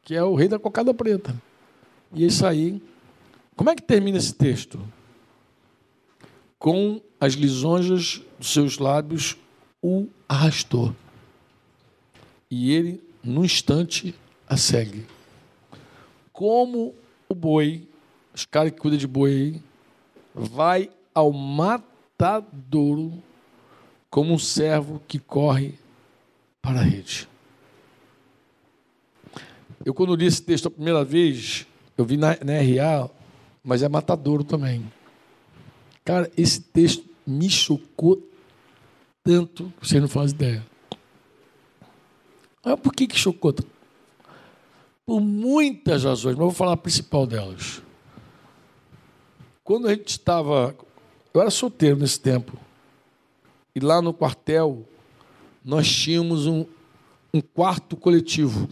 [0.00, 1.36] que é o rei da cocada preta.
[2.14, 2.82] E é isso aí.
[3.54, 4.80] Como é que termina esse texto?
[6.58, 9.36] Com as lisonjas dos seus lábios
[9.82, 10.94] o arrastou.
[12.50, 14.14] E ele, num instante,
[14.48, 15.06] a segue.
[16.32, 16.94] Como
[17.28, 17.88] o boi,
[18.34, 19.60] os caras que cuidam de boi
[20.34, 23.22] vai ao matadouro
[24.10, 25.74] como um servo que corre
[26.60, 27.28] para a rede.
[29.84, 31.66] Eu, quando li esse texto a primeira vez,
[31.96, 33.08] eu vi na, na RA,
[33.62, 34.84] mas é matadouro também.
[36.04, 38.22] Cara, esse texto me chocou
[39.22, 40.64] tanto que você não faz ideia.
[42.62, 43.54] Ah, por que, que chocou?
[45.04, 47.82] Por muitas razões, mas vou falar a principal delas.
[49.64, 50.74] Quando a gente estava.
[51.34, 52.56] Eu era solteiro nesse tempo.
[53.74, 54.86] E lá no quartel,
[55.64, 56.64] nós tínhamos um,
[57.34, 58.68] um quarto coletivo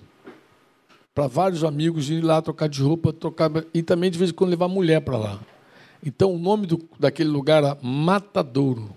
[1.15, 4.51] para vários amigos ir lá trocar de roupa, trocar e também de vez em quando
[4.51, 5.41] levar mulher para lá.
[6.05, 8.95] Então o nome do, daquele lugar era Matadouro.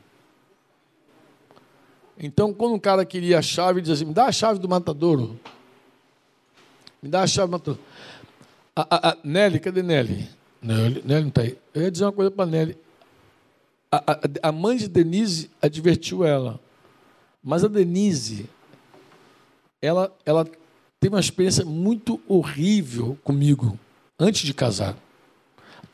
[2.20, 4.68] Então quando um cara queria a chave, ele dizia assim: "Me dá a chave do
[4.68, 5.40] Matadouro".
[7.02, 7.82] Me dá a chave do Matadouro.
[8.76, 10.28] A, a, a Nelly, cadê Nelly?
[10.62, 11.58] Nelly, Nelly não está aí.
[11.74, 12.78] Eu ia dizer uma coisa para Nelly.
[13.90, 16.60] A, a, a mãe de Denise advertiu ela.
[17.42, 18.50] Mas a Denise,
[19.82, 20.46] ela, ela
[21.00, 23.80] teve uma experiência muito horrível comigo
[24.20, 24.98] antes de casar.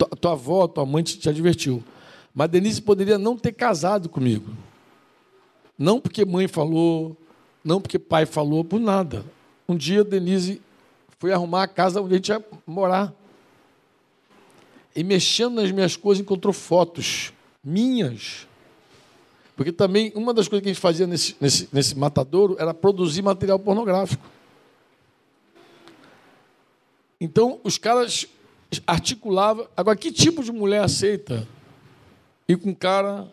[0.03, 1.83] Tua, tua avó, tua mãe te, te advertiu.
[2.33, 4.51] Mas Denise poderia não ter casado comigo.
[5.77, 7.15] Não porque mãe falou,
[7.63, 9.25] não porque pai falou, por nada.
[9.67, 10.61] Um dia Denise
[11.19, 13.13] foi arrumar a casa onde a gente ia morar.
[14.95, 18.47] E mexendo nas minhas coisas, encontrou fotos minhas.
[19.55, 23.21] Porque também uma das coisas que a gente fazia nesse, nesse, nesse matadouro era produzir
[23.21, 24.23] material pornográfico.
[27.21, 28.27] Então, os caras
[28.87, 29.67] articulavam.
[29.75, 31.47] Agora, que tipo de mulher aceita
[32.47, 33.27] ir com um cara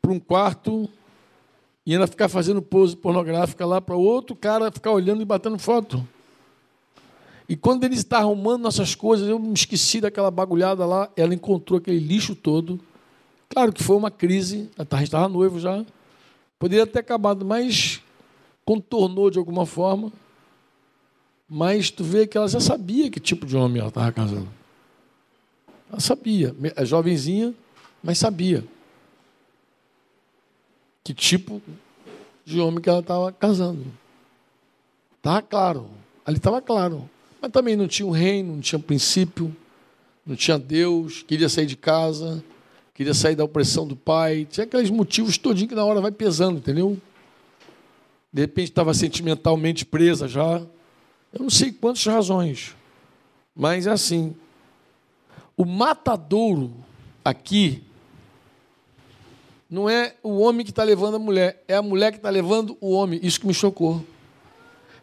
[0.00, 0.88] para um quarto
[1.86, 6.06] E ainda ficar fazendo pose pornográfica lá para outro cara ficar olhando e batendo foto.
[7.48, 11.78] E quando ele está arrumando nossas coisas, eu me esqueci daquela bagulhada lá, ela encontrou
[11.78, 12.78] aquele lixo todo.
[13.48, 15.82] Claro que foi uma crise, a gente estava noivo já.
[16.58, 18.02] Poderia ter acabado, mas
[18.66, 20.12] contornou de alguma forma.
[21.48, 24.48] Mas tu vê que ela já sabia que tipo de homem ela estava casando.
[25.90, 27.54] Ela sabia, é jovenzinha,
[28.02, 28.64] mas sabia
[31.02, 31.62] que tipo
[32.44, 33.86] de homem que ela estava casando.
[35.16, 35.88] Estava claro,
[36.26, 37.08] ali estava claro.
[37.40, 39.56] Mas também não tinha um reino, não tinha um princípio,
[40.26, 42.44] não tinha Deus, queria sair de casa,
[42.92, 44.46] queria sair da opressão do pai.
[44.50, 46.98] Tinha aqueles motivos todinho que na hora vai pesando, entendeu?
[48.30, 50.60] De repente estava sentimentalmente presa já.
[51.32, 52.74] Eu não sei quantas razões,
[53.54, 54.34] mas é assim.
[55.56, 56.72] O matadouro
[57.24, 57.82] aqui
[59.68, 62.78] não é o homem que está levando a mulher, é a mulher que está levando
[62.80, 63.20] o homem.
[63.22, 64.02] Isso que me chocou.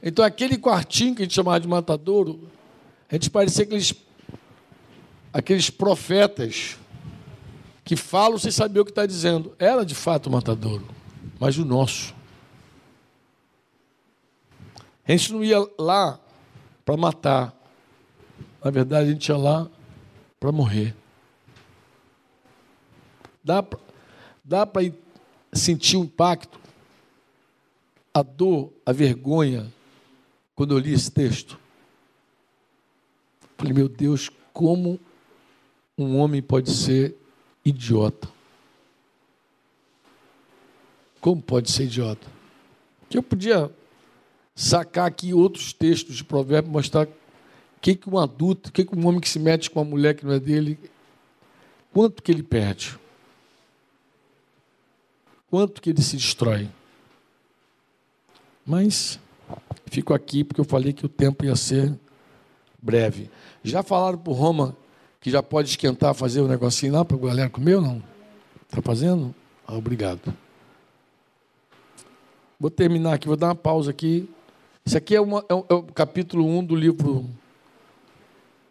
[0.01, 2.49] Então, aquele quartinho que a gente chamava de matadouro,
[3.09, 3.93] a gente parecia aqueles,
[5.31, 6.77] aqueles profetas
[7.83, 9.53] que falam sem saber o que está dizendo.
[9.59, 10.87] Era de fato o matadouro,
[11.39, 12.14] mas o nosso.
[15.07, 16.19] A gente não ia lá
[16.83, 17.53] para matar.
[18.63, 19.69] Na verdade, a gente ia lá
[20.39, 20.95] para morrer.
[23.43, 23.63] Dá,
[24.43, 24.91] dá para
[25.53, 26.59] sentir o impacto,
[28.11, 29.71] a dor, a vergonha,
[30.55, 31.59] quando eu li esse texto.
[33.57, 34.99] Falei, meu Deus, como
[35.95, 37.15] um homem pode ser
[37.63, 38.27] idiota?
[41.21, 42.27] Como pode ser idiota?
[43.09, 43.71] Que eu podia
[44.55, 47.09] sacar aqui outros textos de provérbio, mostrar o
[47.81, 50.15] que, que um adulto, o que, que um homem que se mete com uma mulher
[50.15, 50.79] que não é dele,
[51.93, 52.97] quanto que ele perde?
[55.49, 56.69] Quanto que ele se destrói?
[58.65, 59.19] Mas
[59.87, 61.93] Fico aqui porque eu falei que o tempo ia ser
[62.81, 63.29] breve.
[63.63, 64.75] Já falaram para Roma
[65.21, 68.03] que já pode esquentar, fazer o um negocinho lá para a galera comer ou não?
[68.67, 69.33] Está fazendo?
[69.67, 70.33] Ah, obrigado.
[72.59, 74.29] Vou terminar aqui, vou dar uma pausa aqui.
[74.87, 77.27] Isso aqui é, uma, é, o, é o capítulo 1 do livro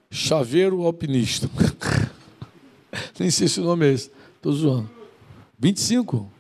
[0.08, 1.50] Chaveiro Alpinista.
[3.18, 4.12] Nem sei se o nome é esse.
[4.36, 4.90] Estou zoando.
[5.58, 6.30] 25?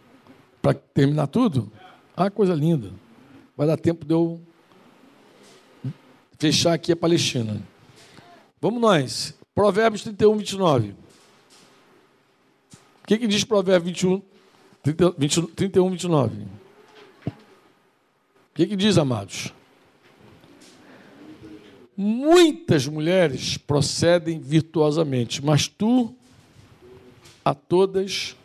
[0.62, 1.72] Para terminar tudo?
[2.16, 2.92] Ah, coisa linda.
[3.56, 4.40] Vai dar tempo de eu
[6.38, 7.60] fechar aqui a Palestina.
[8.60, 9.34] Vamos nós.
[9.56, 10.90] Provérbios 31, 29.
[10.90, 10.96] O
[13.08, 14.22] que, que diz Provérbios 21,
[14.84, 16.36] 30, 20, 31, 29?
[16.36, 16.46] O
[18.54, 19.52] que, que diz, amados?
[21.96, 26.14] Muitas mulheres procedem virtuosamente, mas tu
[27.44, 28.36] a todas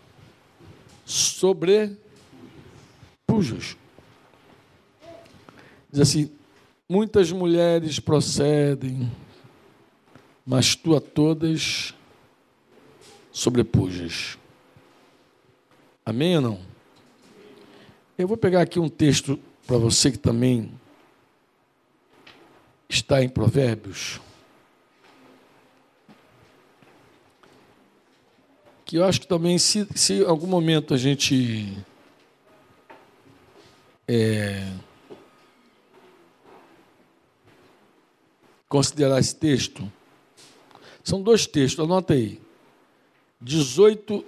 [1.05, 1.97] sobrepujas.
[5.91, 6.29] Diz assim:
[6.87, 9.11] Muitas mulheres procedem,
[10.45, 11.93] mas tu a todas
[13.31, 14.37] sobrepujas.
[16.05, 16.59] Amém ou não?
[18.17, 20.71] Eu vou pegar aqui um texto para você que também
[22.89, 24.19] está em Provérbios.
[28.83, 31.77] Que eu acho que também, se, se em algum momento a gente.
[34.07, 34.67] É,
[38.67, 39.91] considerar esse texto,
[41.03, 42.41] são dois textos, anota aí.
[43.39, 44.25] 18,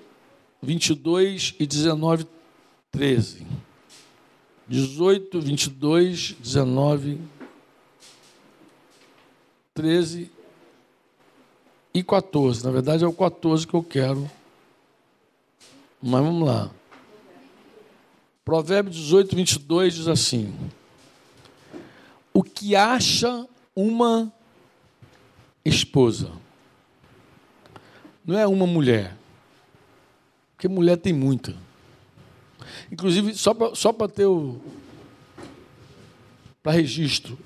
[0.61, 2.27] 22 e 19,
[2.91, 3.45] 13.
[4.67, 7.19] 18, 22, 19,
[9.73, 10.31] 13
[11.93, 12.63] e 14.
[12.63, 14.29] Na verdade, é o 14 que eu quero.
[16.01, 16.71] Mas vamos lá.
[18.43, 20.53] Provérbio 18, 22 diz assim:
[22.33, 24.31] O que acha uma
[25.63, 26.31] esposa.
[28.25, 29.15] Não é uma mulher.
[30.53, 31.55] Porque mulher tem muita.
[32.91, 34.59] Inclusive, só para ter o.
[36.61, 37.37] para registro,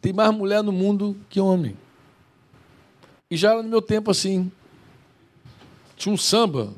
[0.00, 1.76] tem mais mulher no mundo que homem.
[3.30, 4.50] E já no meu tempo assim.
[5.96, 6.72] Tinha um samba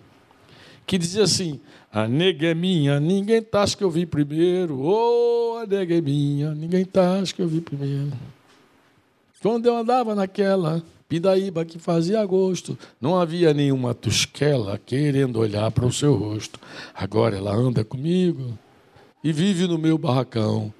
[0.87, 1.61] que dizia assim:
[1.93, 4.81] A nega é minha, ninguém tá, acha que eu vi primeiro.
[4.81, 8.13] Oh, a nega é minha, ninguém tá, acha que eu vi primeiro.
[9.43, 15.87] Quando eu andava naquela pindaíba que fazia gosto, não havia nenhuma tusquela querendo olhar para
[15.87, 16.59] o seu rosto.
[16.95, 18.59] Agora ela anda comigo
[19.23, 20.73] e vive no meu barracão.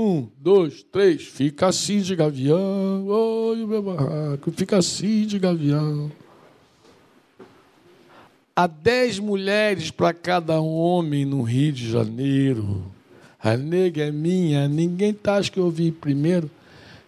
[0.00, 3.04] Um, dois, três, fica assim de gavião.
[3.04, 6.08] Oi, o meu barraco, fica assim de gavião.
[8.54, 12.84] há dez mulheres para cada homem no Rio de Janeiro.
[13.42, 16.48] A nega é minha, ninguém tá, acho que eu vi primeiro.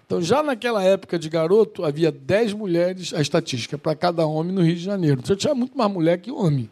[0.05, 4.63] Então, já naquela época de garoto, havia dez mulheres, a estatística, para cada homem no
[4.63, 5.21] Rio de Janeiro.
[5.23, 6.69] Então, tinha muito mais mulher que homem.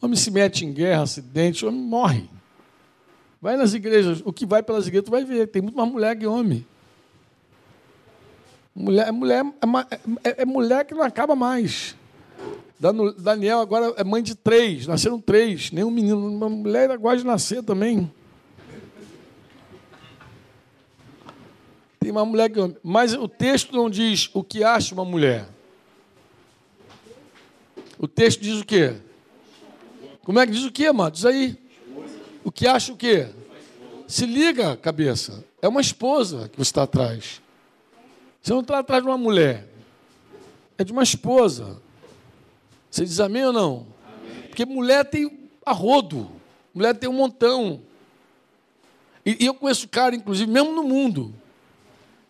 [0.00, 2.30] Homem se mete em guerra, acidente, homem morre.
[3.44, 6.16] Vai nas igrejas, o que vai pelas igrejas, tu vai ver, tem muito mais mulher
[6.16, 6.66] que homem.
[8.74, 11.94] Mulher, mulher é, é, é mulher que não acaba mais.
[13.18, 16.26] Daniel agora é mãe de três, nasceram três, nenhum menino.
[16.26, 18.10] Uma mulher agora de nascer também.
[22.00, 22.58] Tem uma mulher que.
[22.82, 25.46] Mas o texto não diz o que acha uma mulher.
[27.98, 28.96] O texto diz o quê?
[30.22, 31.10] Como é que diz o quê, mano?
[31.10, 31.62] Diz aí.
[32.44, 33.28] O que acha o quê?
[34.06, 35.42] Se liga, cabeça.
[35.62, 37.40] É uma esposa que você está atrás.
[38.42, 39.66] Você não está atrás de uma mulher.
[40.76, 41.80] É de uma esposa.
[42.90, 43.86] Você diz amém ou não?
[44.06, 44.42] Amém.
[44.48, 46.30] Porque mulher tem arrodo.
[46.74, 47.80] Mulher tem um montão.
[49.24, 51.34] E, e eu conheço cara, inclusive, mesmo no mundo,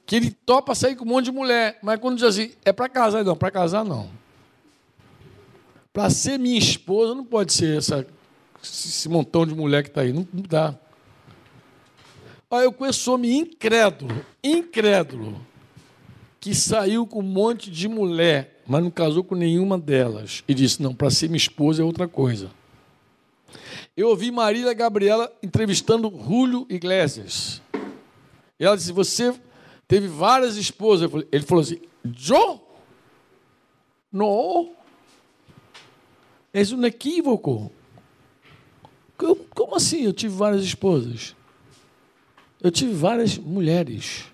[0.07, 1.79] que ele topa sair com um monte de mulher.
[1.83, 4.09] Mas quando diz assim, é para casar, não, para casar não.
[5.93, 8.07] Para ser minha esposa, não pode ser essa,
[8.69, 10.13] esse montão de mulher que está aí.
[10.13, 10.79] Não, não dá.
[12.51, 15.45] Olha, eu conheço homem incrédulo, incrédulo,
[16.39, 20.45] que saiu com um monte de mulher, mas não casou com nenhuma delas.
[20.47, 22.51] E disse: não, para ser minha esposa é outra coisa.
[23.97, 27.63] Eu ouvi Marília Gabriela entrevistando Julio Iglesias.
[28.59, 29.35] E ela disse: Você
[29.87, 31.11] teve várias esposas.
[31.31, 31.81] Ele falou assim:
[32.29, 32.61] Eu?
[34.13, 34.73] Não.
[36.53, 37.73] É um equívoco.
[39.55, 41.35] Como assim eu tive várias esposas?
[42.63, 44.25] Eu tive várias mulheres.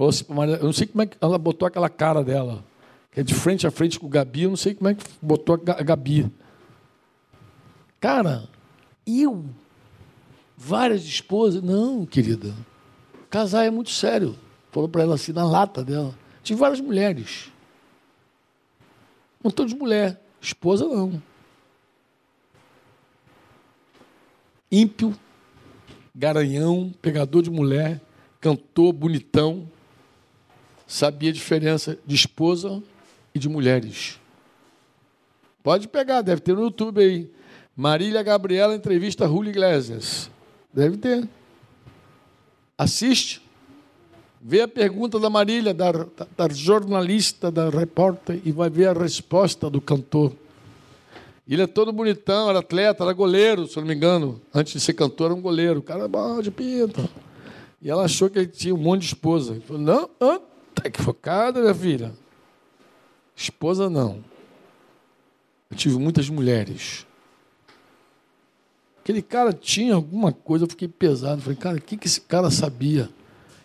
[0.00, 2.64] Assim eu não sei como é que ela botou aquela cara dela,
[3.10, 5.04] que é de frente a frente com o Gabi, eu não sei como é que
[5.20, 6.30] botou a Gabi.
[8.00, 8.48] Cara,
[9.06, 9.44] eu?
[10.56, 11.62] Várias esposas?
[11.62, 12.54] Não, querida.
[13.28, 14.36] Casar é muito sério.
[14.70, 16.14] Falou para ela assim, na lata dela.
[16.42, 17.50] Tive várias mulheres.
[19.40, 20.20] Um montão de mulher.
[20.40, 21.20] Esposa não.
[24.70, 25.14] Ímpio,
[26.14, 28.00] garanhão, pegador de mulher,
[28.40, 29.68] cantor bonitão,
[30.86, 32.82] sabia a diferença de esposa
[33.34, 34.18] e de mulheres.
[35.62, 37.30] Pode pegar, deve ter no YouTube aí.
[37.76, 40.30] Marília Gabriela entrevista Julio Iglesias.
[40.72, 41.28] Deve ter.
[42.76, 43.42] Assiste.
[44.40, 48.92] Vê a pergunta da Marília, da, da, da jornalista, da repórter, e vai ver a
[48.92, 50.32] resposta do cantor.
[51.54, 54.40] Ele é todo bonitão, era atleta, era goleiro, se eu não me engano.
[54.52, 55.80] Antes de ser cantor, era um goleiro.
[55.80, 57.08] O cara é bom de pinta.
[57.80, 59.52] E ela achou que ele tinha um monte de esposa.
[59.52, 60.08] Ele falou, não,
[60.74, 62.12] tá equivocada, minha filha.
[63.34, 64.22] Esposa não.
[65.70, 67.06] Eu tive muitas mulheres.
[69.00, 71.40] Aquele cara tinha alguma coisa, eu fiquei pesado.
[71.40, 73.08] Falei, cara, o que, que esse cara sabia?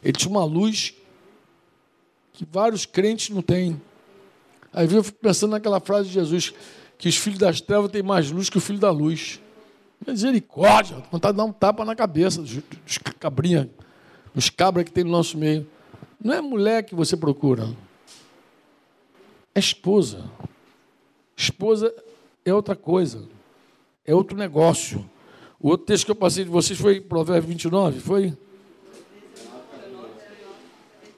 [0.02, 0.94] Ele tinha uma luz
[2.32, 3.82] que vários crentes não têm.
[4.72, 6.54] Aí eu fico pensando naquela frase de Jesus
[7.04, 9.38] que os filhos das trevas têm mais luz que o filho da luz.
[10.08, 13.68] Misericórdia, vontade de dar um tapa na cabeça dos, cabrinhas,
[14.34, 15.68] dos cabras que tem no nosso meio.
[16.18, 17.68] Não é mulher que você procura,
[19.54, 20.24] é esposa.
[21.36, 21.94] Esposa
[22.46, 23.28] é outra coisa,
[24.06, 25.04] é outro negócio.
[25.60, 28.34] O outro texto que eu passei de vocês foi Provérbio 29, foi?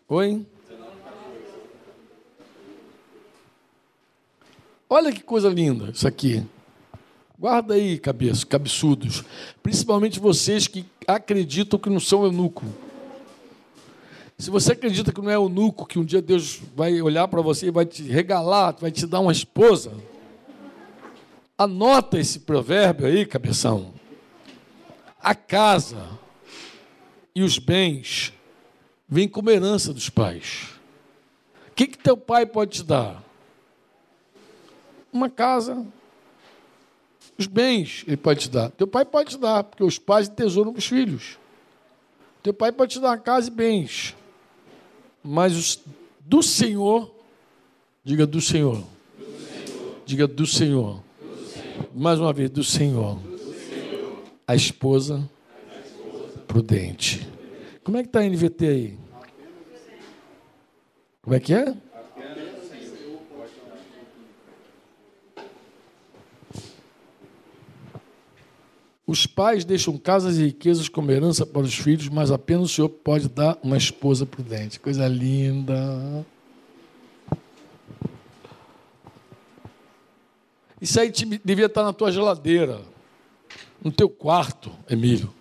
[0.07, 0.47] Oi?
[4.89, 6.45] Olha que coisa linda isso aqui.
[7.37, 9.23] Guarda aí, cabeça, cabeçudos.
[9.61, 12.65] Principalmente vocês que acreditam que não são eunuco.
[14.37, 17.67] Se você acredita que não é eunuco, que um dia Deus vai olhar para você
[17.67, 19.93] e vai te regalar, vai te dar uma esposa,
[21.57, 23.93] anota esse provérbio aí, cabeção.
[25.21, 26.07] A casa
[27.33, 28.33] e os bens
[29.09, 30.69] vêm como herança dos pais.
[31.69, 33.24] O que, que teu pai pode te dar?
[35.15, 35.85] Uma casa,
[37.37, 38.69] os bens ele pode te dar.
[38.71, 41.37] Teu pai pode te dar, porque os pais tesouram para os filhos.
[42.41, 44.15] Teu pai pode te dar uma casa e bens.
[45.23, 45.79] Mas os,
[46.19, 47.13] do Senhor,
[48.03, 48.83] diga do Senhor.
[49.17, 50.01] Do Senhor.
[50.05, 51.03] Diga do Senhor.
[51.19, 51.89] do Senhor.
[51.93, 53.19] Mais uma vez, do Senhor.
[53.19, 54.23] Senhor.
[54.47, 57.27] A, esposa a esposa prudente.
[57.83, 58.97] Como é que está a NVT aí?
[61.21, 61.75] Como é que é?
[69.07, 72.89] Os pais deixam casas e riquezas como herança para os filhos, mas apenas o Senhor
[72.89, 74.79] pode dar uma esposa prudente.
[74.79, 76.25] Coisa linda.
[80.81, 81.11] Isso aí
[81.43, 82.81] devia estar na tua geladeira,
[83.83, 85.33] no teu quarto, Emílio.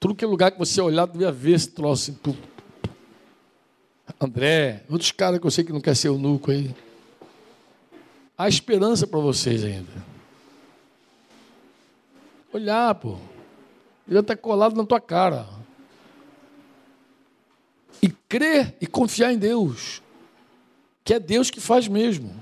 [0.00, 2.18] Tudo que é lugar que você olhar, devia ver esse troço.
[4.20, 6.74] André, outros caras que eu sei que não quer ser eunuco aí.
[8.36, 10.13] Há esperança para vocês ainda.
[12.54, 13.16] Olhar, pô.
[14.06, 15.44] Devia estar colado na tua cara.
[18.00, 20.00] E crer e confiar em Deus.
[21.02, 22.32] Que é Deus que faz mesmo.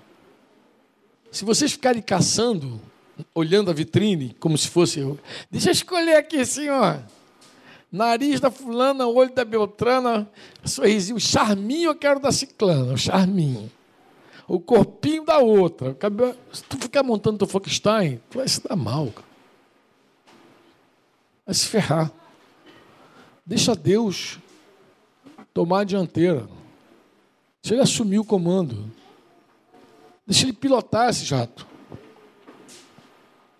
[1.31, 2.79] Se vocês ficarem caçando,
[3.35, 5.01] olhando a vitrine, como se fosse.
[5.01, 5.19] eu,
[5.51, 7.03] Deixa eu escolher aqui, senhor.
[7.91, 10.31] Nariz da fulana, olho da beltrana,
[10.63, 13.73] sorrisinho, charminho eu quero da ciclana, o charminho.
[14.47, 15.97] O corpinho da outra.
[16.53, 19.32] Se tu ficar montando teu Frankenstein, tu vai se dar mal, cara.
[21.45, 22.13] Vai se ferrar.
[23.45, 24.39] Deixa Deus
[25.53, 26.49] tomar a dianteira.
[27.63, 28.91] Deixa ele assumir o comando.
[30.27, 31.67] Deixa ele pilotar esse jato.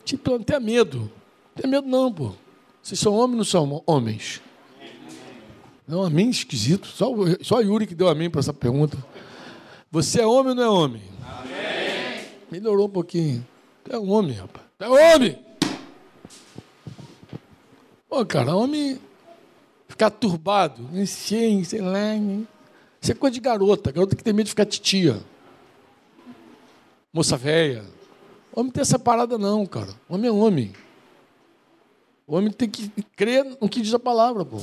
[0.05, 1.01] Tipo, não tenha medo.
[1.01, 1.11] Não
[1.57, 2.33] tenha medo não, pô.
[2.83, 4.41] Vocês são homens ou não são homens?
[5.87, 6.87] Não, amém esquisito.
[6.87, 7.07] Só,
[7.43, 8.97] só a Yuri que deu amém para essa pergunta.
[9.91, 11.03] Você é homem ou não é homem?
[11.23, 12.25] Amém.
[12.51, 13.47] Melhorou um pouquinho.
[13.89, 14.65] É um homem, rapaz.
[14.79, 15.52] Tu é homem!
[18.13, 19.01] Pô, cara, homem
[19.89, 21.93] ficar turbado, sei, sei lá.
[21.95, 22.43] né?
[23.01, 23.91] Isso é coisa de garota.
[23.91, 25.19] Garota que tem medo de ficar titia.
[27.11, 27.83] Moça velha.
[28.55, 29.95] Homem tem essa parada, não, cara.
[30.11, 30.75] Homem é homem.
[32.27, 34.59] O homem tem que crer no que diz a palavra, pô.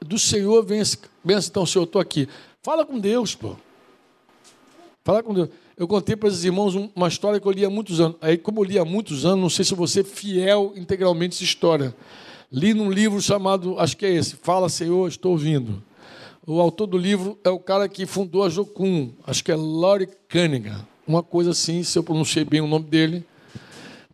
[0.00, 0.82] Do Senhor vem.
[1.22, 2.28] Benção, então, Senhor, eu estou aqui.
[2.60, 3.54] Fala com Deus, pô.
[5.04, 5.48] Fala com Deus.
[5.76, 8.16] Eu contei para esses irmãos um- uma história que eu li há muitos anos.
[8.20, 11.44] Aí, como eu li há muitos anos, não sei se vou ser fiel integralmente essa
[11.44, 11.94] história.
[12.50, 15.82] Li num livro chamado, acho que é esse, Fala, Senhor, estou ouvindo.
[16.46, 20.08] O autor do livro é o cara que fundou a Jocum, acho que é Laurie
[20.32, 23.22] Cunningham, uma coisa assim, se eu pronunciei bem o nome dele.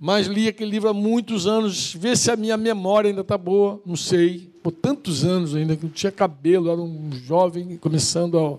[0.01, 3.81] Mas li aquele livro há muitos anos, vê se a minha memória ainda está boa,
[3.86, 4.52] não sei.
[4.65, 8.59] Por tantos anos ainda, que não tinha cabelo, era um jovem começando a.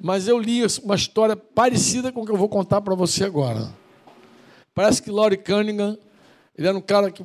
[0.00, 3.72] Mas eu li uma história parecida com o que eu vou contar para você agora.
[4.74, 5.96] Parece que Laurie Cunningham,
[6.58, 7.24] ele era um cara que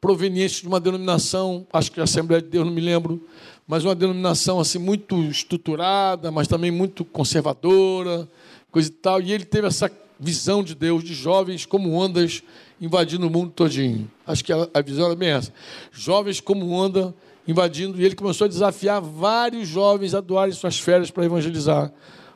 [0.00, 3.26] proveniente de uma denominação, acho que a Assembleia de Deus, não me lembro,
[3.66, 8.28] mas uma denominação assim muito estruturada, mas também muito conservadora,
[8.70, 9.20] coisa e tal.
[9.20, 12.42] E ele teve essa visão de Deus, de jovens como ondas
[12.80, 14.10] invadindo o mundo todinho.
[14.26, 15.52] Acho que a a visão era bem essa.
[15.90, 17.14] Jovens como onda
[17.48, 21.92] invadindo, e ele começou a desafiar vários jovens a doarem suas férias para evangelizar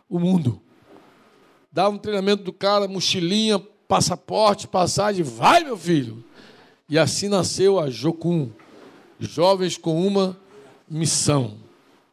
[0.08, 0.60] o mundo.
[1.72, 3.58] Dava um treinamento do cara, mochilinha,
[3.88, 6.24] passaporte, passagem, vai meu filho!
[6.90, 8.50] E assim nasceu a Jocum,
[9.20, 10.36] Jovens com uma
[10.88, 11.56] Missão.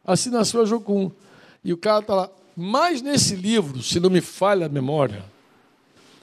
[0.04, 1.10] Assim nasceu a Jocum.
[1.64, 2.30] E o cara está lá.
[2.56, 5.24] Mas nesse livro, se não me falha a memória,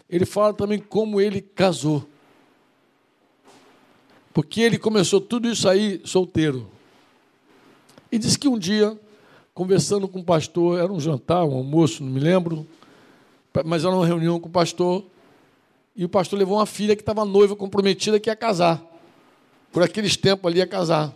[0.09, 2.07] ele fala também como ele casou.
[4.33, 6.69] Porque ele começou tudo isso aí solteiro.
[8.09, 8.97] E disse que um dia,
[9.53, 12.65] conversando com o pastor, era um jantar, um almoço, não me lembro,
[13.65, 15.03] mas era uma reunião com o pastor,
[15.95, 18.81] e o pastor levou uma filha que estava noiva, comprometida, que ia casar.
[19.71, 21.13] Por aqueles tempos ali ia casar.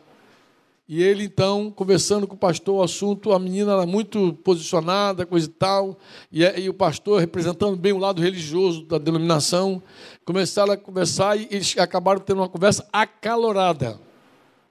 [0.88, 5.45] E ele, então, conversando com o pastor, o assunto, a menina era muito posicionada, coisa
[5.45, 5.99] e tal,
[6.31, 9.84] e, e o pastor, representando bem o lado religioso da denominação,
[10.26, 13.99] começaram a conversar e eles acabaram tendo uma conversa acalorada.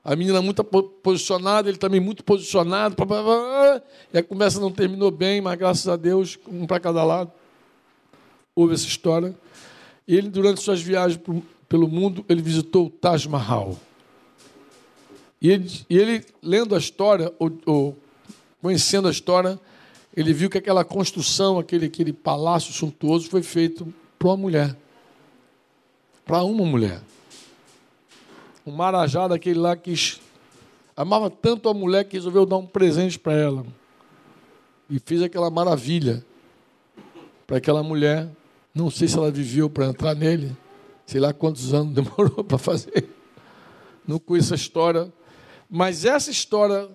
[0.04, 3.82] A menina muito po- posicionada, ele também muito posicionado, pá, pá, pá,
[4.12, 7.30] e a conversa não terminou bem, mas graças a Deus, um para cada lado,
[8.56, 9.36] houve essa história.
[10.08, 11.20] Ele, durante suas viagens
[11.68, 13.76] pelo mundo, ele visitou o Taj Mahal.
[15.40, 17.96] E ele, e ele, lendo a história, ou, ou
[18.62, 19.60] conhecendo a história,
[20.16, 24.76] ele viu que aquela construção, aquele, aquele palácio suntuoso foi feito para uma mulher.
[26.24, 27.00] Para uma mulher.
[28.66, 29.94] Um marajá daquele lá que
[30.96, 33.64] amava tanto a mulher que resolveu dar um presente para ela.
[34.90, 36.24] E fez aquela maravilha
[37.46, 38.28] para aquela mulher.
[38.74, 40.56] Não sei se ela viveu para entrar nele,
[41.06, 43.08] sei lá quantos anos demorou para fazer.
[44.06, 45.12] Não conheço a história.
[45.68, 46.88] Mas essa história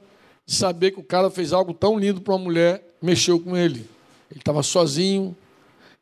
[0.45, 3.87] de saber que o cara fez algo tão lindo para uma mulher mexeu com ele.
[4.31, 5.35] Ele estava sozinho,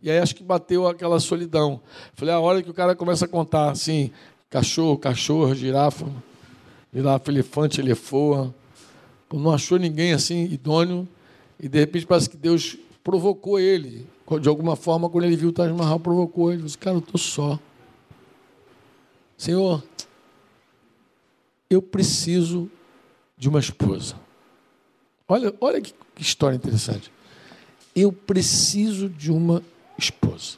[0.02, 1.82] e aí acho que bateu aquela solidão.
[2.14, 4.12] Falei, a hora que o cara começa a contar assim,
[4.50, 6.08] cachorro, cachorro, girafa,
[6.94, 8.54] girafa, elefante, elefoa.
[9.32, 11.08] Não achou ninguém assim idôneo,
[11.60, 14.08] e de repente parece que Deus provocou ele.
[14.40, 16.64] De alguma forma, quando ele viu o Taj Mahal, provocou ele.
[16.64, 17.60] Disse, cara, eu estou só.
[19.38, 19.84] Senhor,
[21.70, 22.70] eu preciso
[23.38, 24.16] de uma esposa.
[25.28, 27.12] Olha, olha que, que história interessante.
[27.96, 29.64] Eu preciso de uma
[29.98, 30.58] esposa.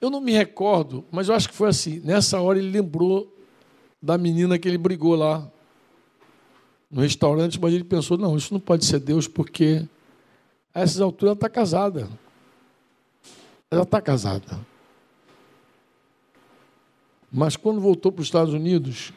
[0.00, 2.00] Eu não me recordo, mas eu acho que foi assim.
[2.00, 3.30] Nessa hora ele lembrou
[4.00, 5.46] da menina que ele brigou lá
[6.90, 9.86] no restaurante, mas ele pensou: não, isso não pode ser Deus, porque
[10.74, 12.08] a essas alturas ela está casada.
[13.70, 14.58] Ela está casada.
[17.30, 19.12] Mas quando voltou para os Estados Unidos,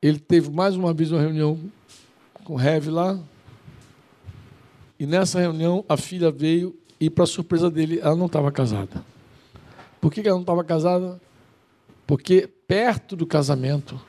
[0.00, 1.58] ele teve mais uma vez uma reunião
[2.44, 3.18] com o Rev lá.
[4.98, 9.04] E nessa reunião a filha veio e, para surpresa dele, ela não estava casada.
[10.00, 11.20] Por que ela não estava casada?
[12.06, 14.00] Porque perto do casamento,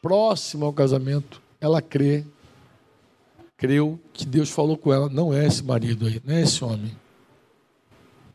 [0.00, 2.24] próximo ao casamento, ela crê,
[3.58, 6.96] creu que Deus falou com ela: não é esse marido aí, não é esse homem.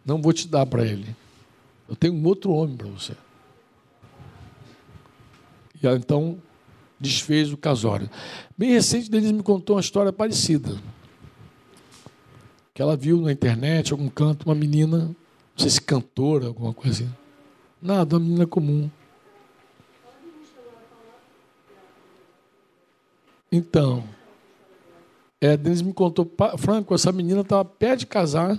[0.06, 1.16] Não vou te dar para ele.
[1.90, 3.14] Eu tenho um outro homem para você.
[5.82, 6.38] E ela então
[7.00, 8.10] desfez o casório.
[8.58, 10.78] Bem recente, Denise me contou uma história parecida.
[12.74, 15.16] Que ela viu na internet, algum canto, uma menina, não
[15.56, 17.14] sei se cantora, alguma coisa assim.
[17.82, 18.90] Nada, uma menina comum.
[23.52, 24.04] Então,
[25.44, 28.58] é, Denise me contou, Franco, essa menina estava pé de casar,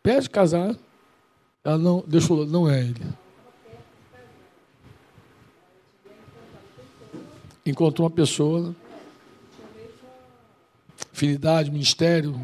[0.00, 0.76] pé de casar,
[1.64, 3.02] ela não, deixou, não é ele.
[7.66, 8.72] Encontrou uma pessoa,
[11.12, 12.40] afinidade, ministério.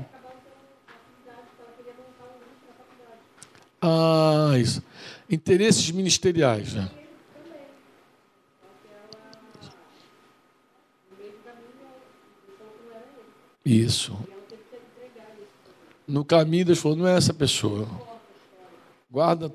[3.80, 4.82] Ah, isso.
[5.30, 6.90] Interesses ministeriais, né?
[13.68, 14.18] Isso.
[16.06, 17.86] No caminho, Deus falou: não é essa pessoa.
[19.10, 19.52] Guarda.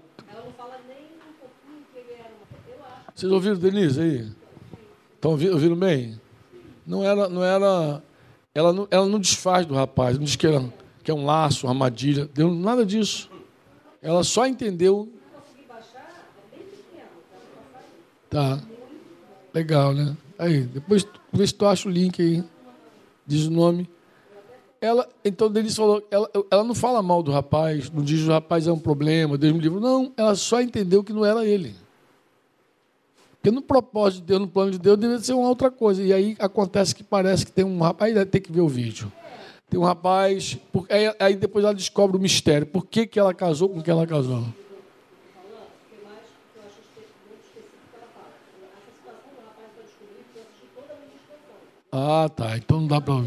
[3.15, 4.31] Vocês ouviram, Denise, aí?
[5.15, 6.21] Estão ouvindo bem?
[6.85, 8.03] Não era, não era.
[8.53, 10.63] Ela não, ela não desfaz do rapaz, não diz que, era,
[11.03, 12.29] que é um laço, uma armadilha.
[12.35, 13.31] Deu nada disso.
[13.99, 15.11] Ela só entendeu.
[18.29, 18.61] Tá.
[19.51, 20.15] Legal, né?
[20.37, 22.43] Aí, depois vê se tu acha o link aí.
[23.25, 23.89] Diz o nome.
[24.83, 28.33] Ela, então Denise falou, ela, ela não fala mal do rapaz, não diz que o
[28.33, 29.79] rapaz é um problema, Deus me livre.
[29.79, 31.73] Não, ela só entendeu que não era ele.
[33.31, 36.03] Porque no propósito de Deus, no plano de Deus, deveria ser uma outra coisa.
[36.03, 39.09] E aí acontece que parece que tem um rapaz, aí tem que ver o vídeo.
[39.69, 40.57] Tem um rapaz,
[40.89, 42.67] aí, aí depois ela descobre o mistério.
[42.67, 44.43] Por que, que ela casou com quem ela casou?
[51.89, 52.57] Ah, tá.
[52.57, 53.23] Então não dá para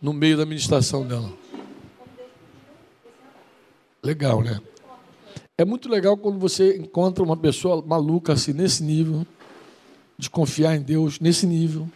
[0.00, 1.32] no meio da administração dela.
[4.02, 4.60] Legal, né?
[5.58, 9.26] É muito legal quando você encontra uma pessoa maluca assim, nesse nível,
[10.16, 11.88] de confiar em Deus, nesse nível.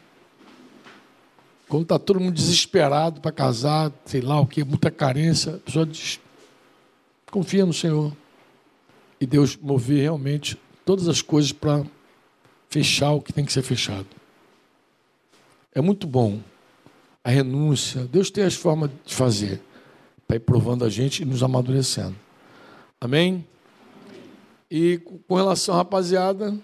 [1.66, 5.86] Quando está todo mundo desesperado para casar, sei lá o que, muita carência, a pessoa
[5.86, 6.20] diz:
[7.30, 8.12] confia no Senhor.
[9.18, 11.82] E Deus mover realmente todas as coisas para
[12.68, 14.06] fechar o que tem que ser fechado.
[15.74, 16.40] É muito bom
[17.24, 18.04] a renúncia.
[18.04, 19.60] Deus tem as formas de fazer
[20.28, 22.14] para ir provando a gente e nos amadurecendo.
[23.00, 23.46] Amém?
[24.70, 26.56] E com relação à rapaziada,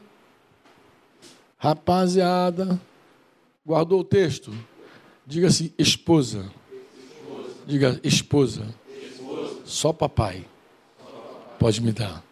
[1.56, 2.80] rapaziada,
[3.66, 4.52] guardou o texto?
[5.26, 6.50] Diga assim, esposa.
[7.66, 8.66] Diga, esposa.
[9.64, 10.44] Só papai
[11.58, 12.24] pode me dar.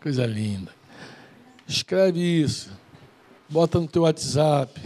[0.00, 0.70] Coisa linda.
[1.66, 2.70] Escreve isso.
[3.48, 4.80] Bota no teu WhatsApp.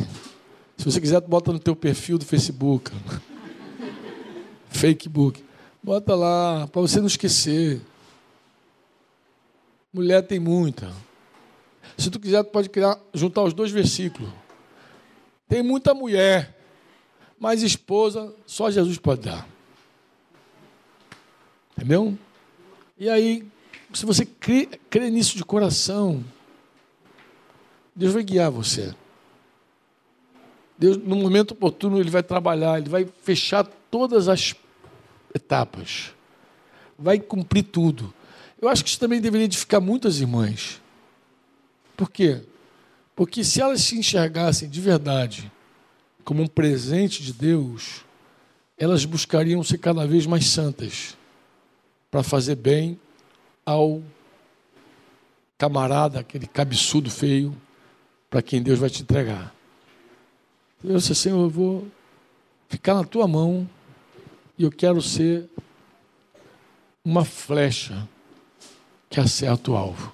[0.82, 2.90] Se você quiser, bota no teu perfil do Facebook.
[4.68, 5.40] Fakebook.
[5.80, 7.80] Bota lá, para você não esquecer.
[9.92, 10.92] Mulher tem muita.
[11.96, 14.28] Se tu quiser, tu pode criar, juntar os dois versículos.
[15.48, 16.58] Tem muita mulher,
[17.38, 19.46] mas esposa só Jesus pode dar.
[21.76, 22.18] Entendeu?
[22.98, 23.46] E aí,
[23.94, 26.24] se você crê, crê nisso de coração,
[27.94, 28.92] Deus vai guiar você.
[30.82, 34.52] Deus, no momento oportuno, Ele vai trabalhar, Ele vai fechar todas as
[35.32, 36.12] etapas,
[36.98, 38.12] vai cumprir tudo.
[38.60, 40.82] Eu acho que isso também deveria edificar muitas irmãs.
[41.96, 42.40] Por quê?
[43.14, 45.52] Porque se elas se enxergassem de verdade
[46.24, 48.04] como um presente de Deus,
[48.76, 51.16] elas buscariam ser cada vez mais santas
[52.10, 52.98] para fazer bem
[53.64, 54.02] ao
[55.56, 57.56] camarada, aquele cabeçudo feio,
[58.28, 59.54] para quem Deus vai te entregar.
[60.84, 61.86] Eu disse, Senhor, eu vou
[62.68, 63.68] ficar na tua mão
[64.58, 65.48] e eu quero ser
[67.04, 68.08] uma flecha
[69.08, 70.12] que acerta o alvo.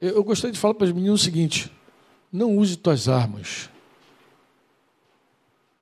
[0.00, 1.70] Eu, eu gostaria de falar para as meninas o seguinte:
[2.32, 3.70] não use tuas armas.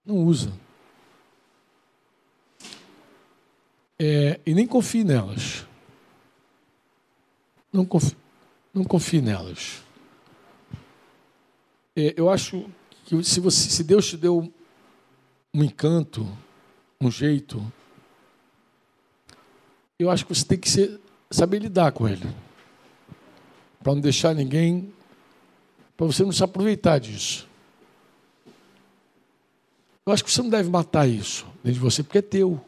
[0.04, 0.52] Não usa.
[3.98, 5.66] É, e nem confie nelas.
[7.72, 8.16] Não confie,
[8.74, 9.82] não confie nelas.
[11.96, 12.68] É, eu acho
[13.10, 14.52] que se, você, se Deus te deu
[15.52, 16.30] um encanto,
[17.00, 17.60] um jeito,
[19.98, 22.32] eu acho que você tem que ser, saber lidar com ele.
[23.82, 24.92] Para não deixar ninguém.
[25.96, 27.48] Para você não se aproveitar disso.
[30.06, 32.64] Eu acho que você não deve matar isso dentro de você, porque é teu.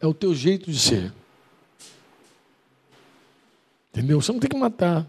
[0.00, 1.12] É o teu jeito de ser.
[3.90, 4.20] Entendeu?
[4.20, 5.06] Você não tem que matar,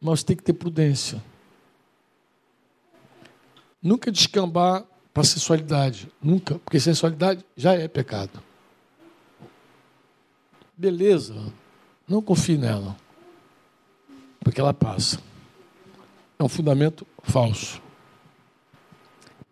[0.00, 1.22] mas tem que ter prudência.
[3.86, 4.84] Nunca descambar
[5.14, 6.08] para sensualidade.
[6.20, 8.42] Nunca, porque sensualidade já é pecado.
[10.76, 11.36] Beleza,
[12.08, 12.96] não confie nela,
[14.40, 15.20] porque ela passa.
[16.36, 17.80] É um fundamento falso.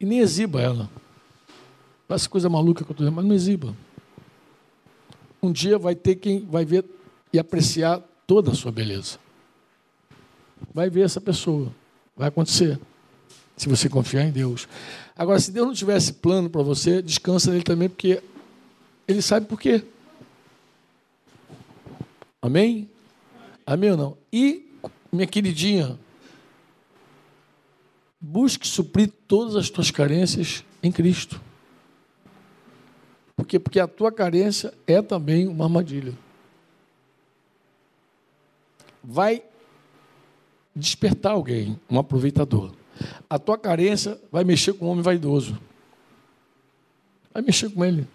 [0.01, 0.91] E nem exiba ela.
[2.09, 3.73] Parece coisa maluca que eu estou dizendo, mas não exiba.
[5.41, 6.85] Um dia vai ter quem vai ver
[7.33, 9.17] e apreciar toda a sua beleza.
[10.75, 11.73] Vai ver essa pessoa.
[12.17, 12.81] Vai acontecer.
[13.57, 14.69] Se você confiar em Deus.
[15.17, 18.23] Agora, se Deus não tivesse plano para você, descansa nele também, porque
[19.07, 19.85] ele sabe por quê.
[22.43, 22.91] Amém?
[23.65, 24.19] Amém ou não?
[24.33, 24.71] E,
[25.11, 25.99] minha queridinha,
[28.21, 31.41] busque suprir todas as tuas carências em Cristo.
[33.37, 33.59] Por quê?
[33.59, 36.17] Porque a tua carência é também uma armadilha.
[39.03, 39.43] Vai
[40.75, 42.73] despertar alguém, um aproveitador.
[43.29, 45.59] A tua carência vai mexer com o homem vaidoso.
[47.33, 48.07] Vai mexer com ele.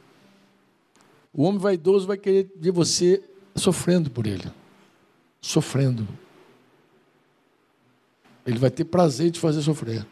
[1.34, 3.24] O homem vaidoso vai querer ver você
[3.56, 4.52] sofrendo por ele.
[5.42, 6.08] Sofrendo.
[8.46, 10.06] Ele vai ter prazer de fazer sofrer.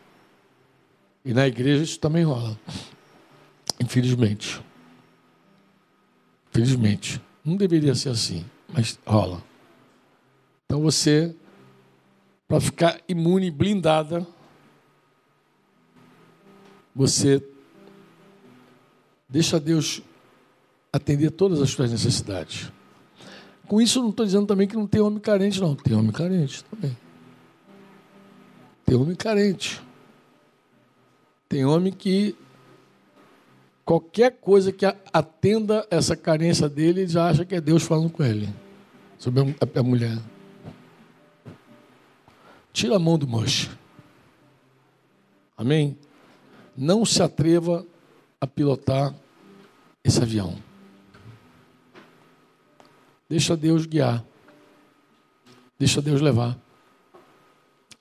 [1.24, 2.58] E na igreja isso também rola.
[3.80, 4.62] Infelizmente.
[6.50, 7.22] Infelizmente.
[7.44, 9.44] Não deveria ser assim, mas rola.
[10.66, 11.36] Então você,
[12.48, 14.28] para ficar imune, blindada,
[16.98, 17.44] você
[19.30, 20.02] deixa Deus
[20.92, 22.72] atender todas as suas necessidades.
[23.68, 25.76] Com isso, não estou dizendo também que não tem homem carente, não.
[25.76, 26.98] Tem homem carente também.
[28.84, 29.80] Tem homem carente.
[31.48, 32.36] Tem homem que
[33.86, 38.24] qualquer coisa que atenda essa carência dele, ele já acha que é Deus falando com
[38.24, 38.50] ele.
[39.20, 40.18] Sobre a mulher.
[42.74, 43.70] Tira a mão do manche.
[45.56, 45.98] Amém?
[46.78, 47.84] Não se atreva
[48.40, 49.16] a pilotar
[50.04, 50.56] esse avião.
[53.28, 54.24] Deixa Deus guiar.
[55.80, 56.58] Deixa Deus levar.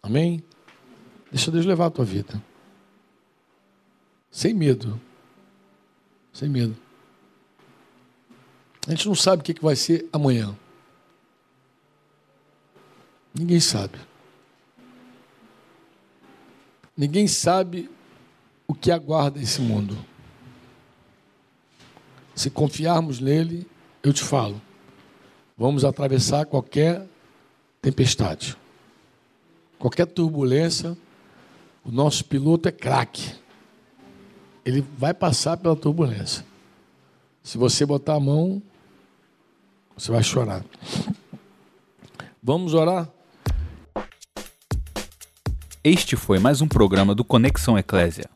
[0.03, 0.45] Amém?
[1.31, 2.43] Deixa Deus levar a tua vida.
[4.31, 5.01] Sem medo.
[6.33, 6.77] Sem medo.
[8.87, 10.57] A gente não sabe o que vai ser amanhã.
[13.35, 13.99] Ninguém sabe.
[16.97, 17.91] Ninguém sabe
[18.67, 19.97] o que aguarda esse mundo.
[22.35, 23.67] Se confiarmos nele,
[24.03, 24.61] eu te falo,
[25.57, 27.07] vamos atravessar qualquer
[27.81, 28.57] tempestade,
[29.79, 30.97] qualquer turbulência,
[31.85, 33.33] o nosso piloto é craque.
[34.65, 36.45] Ele vai passar pela turbulência.
[37.43, 38.61] Se você botar a mão,
[39.97, 40.65] você vai chorar.
[42.43, 43.09] Vamos orar?
[45.83, 48.29] Este foi mais um programa do Conexão Eclésia.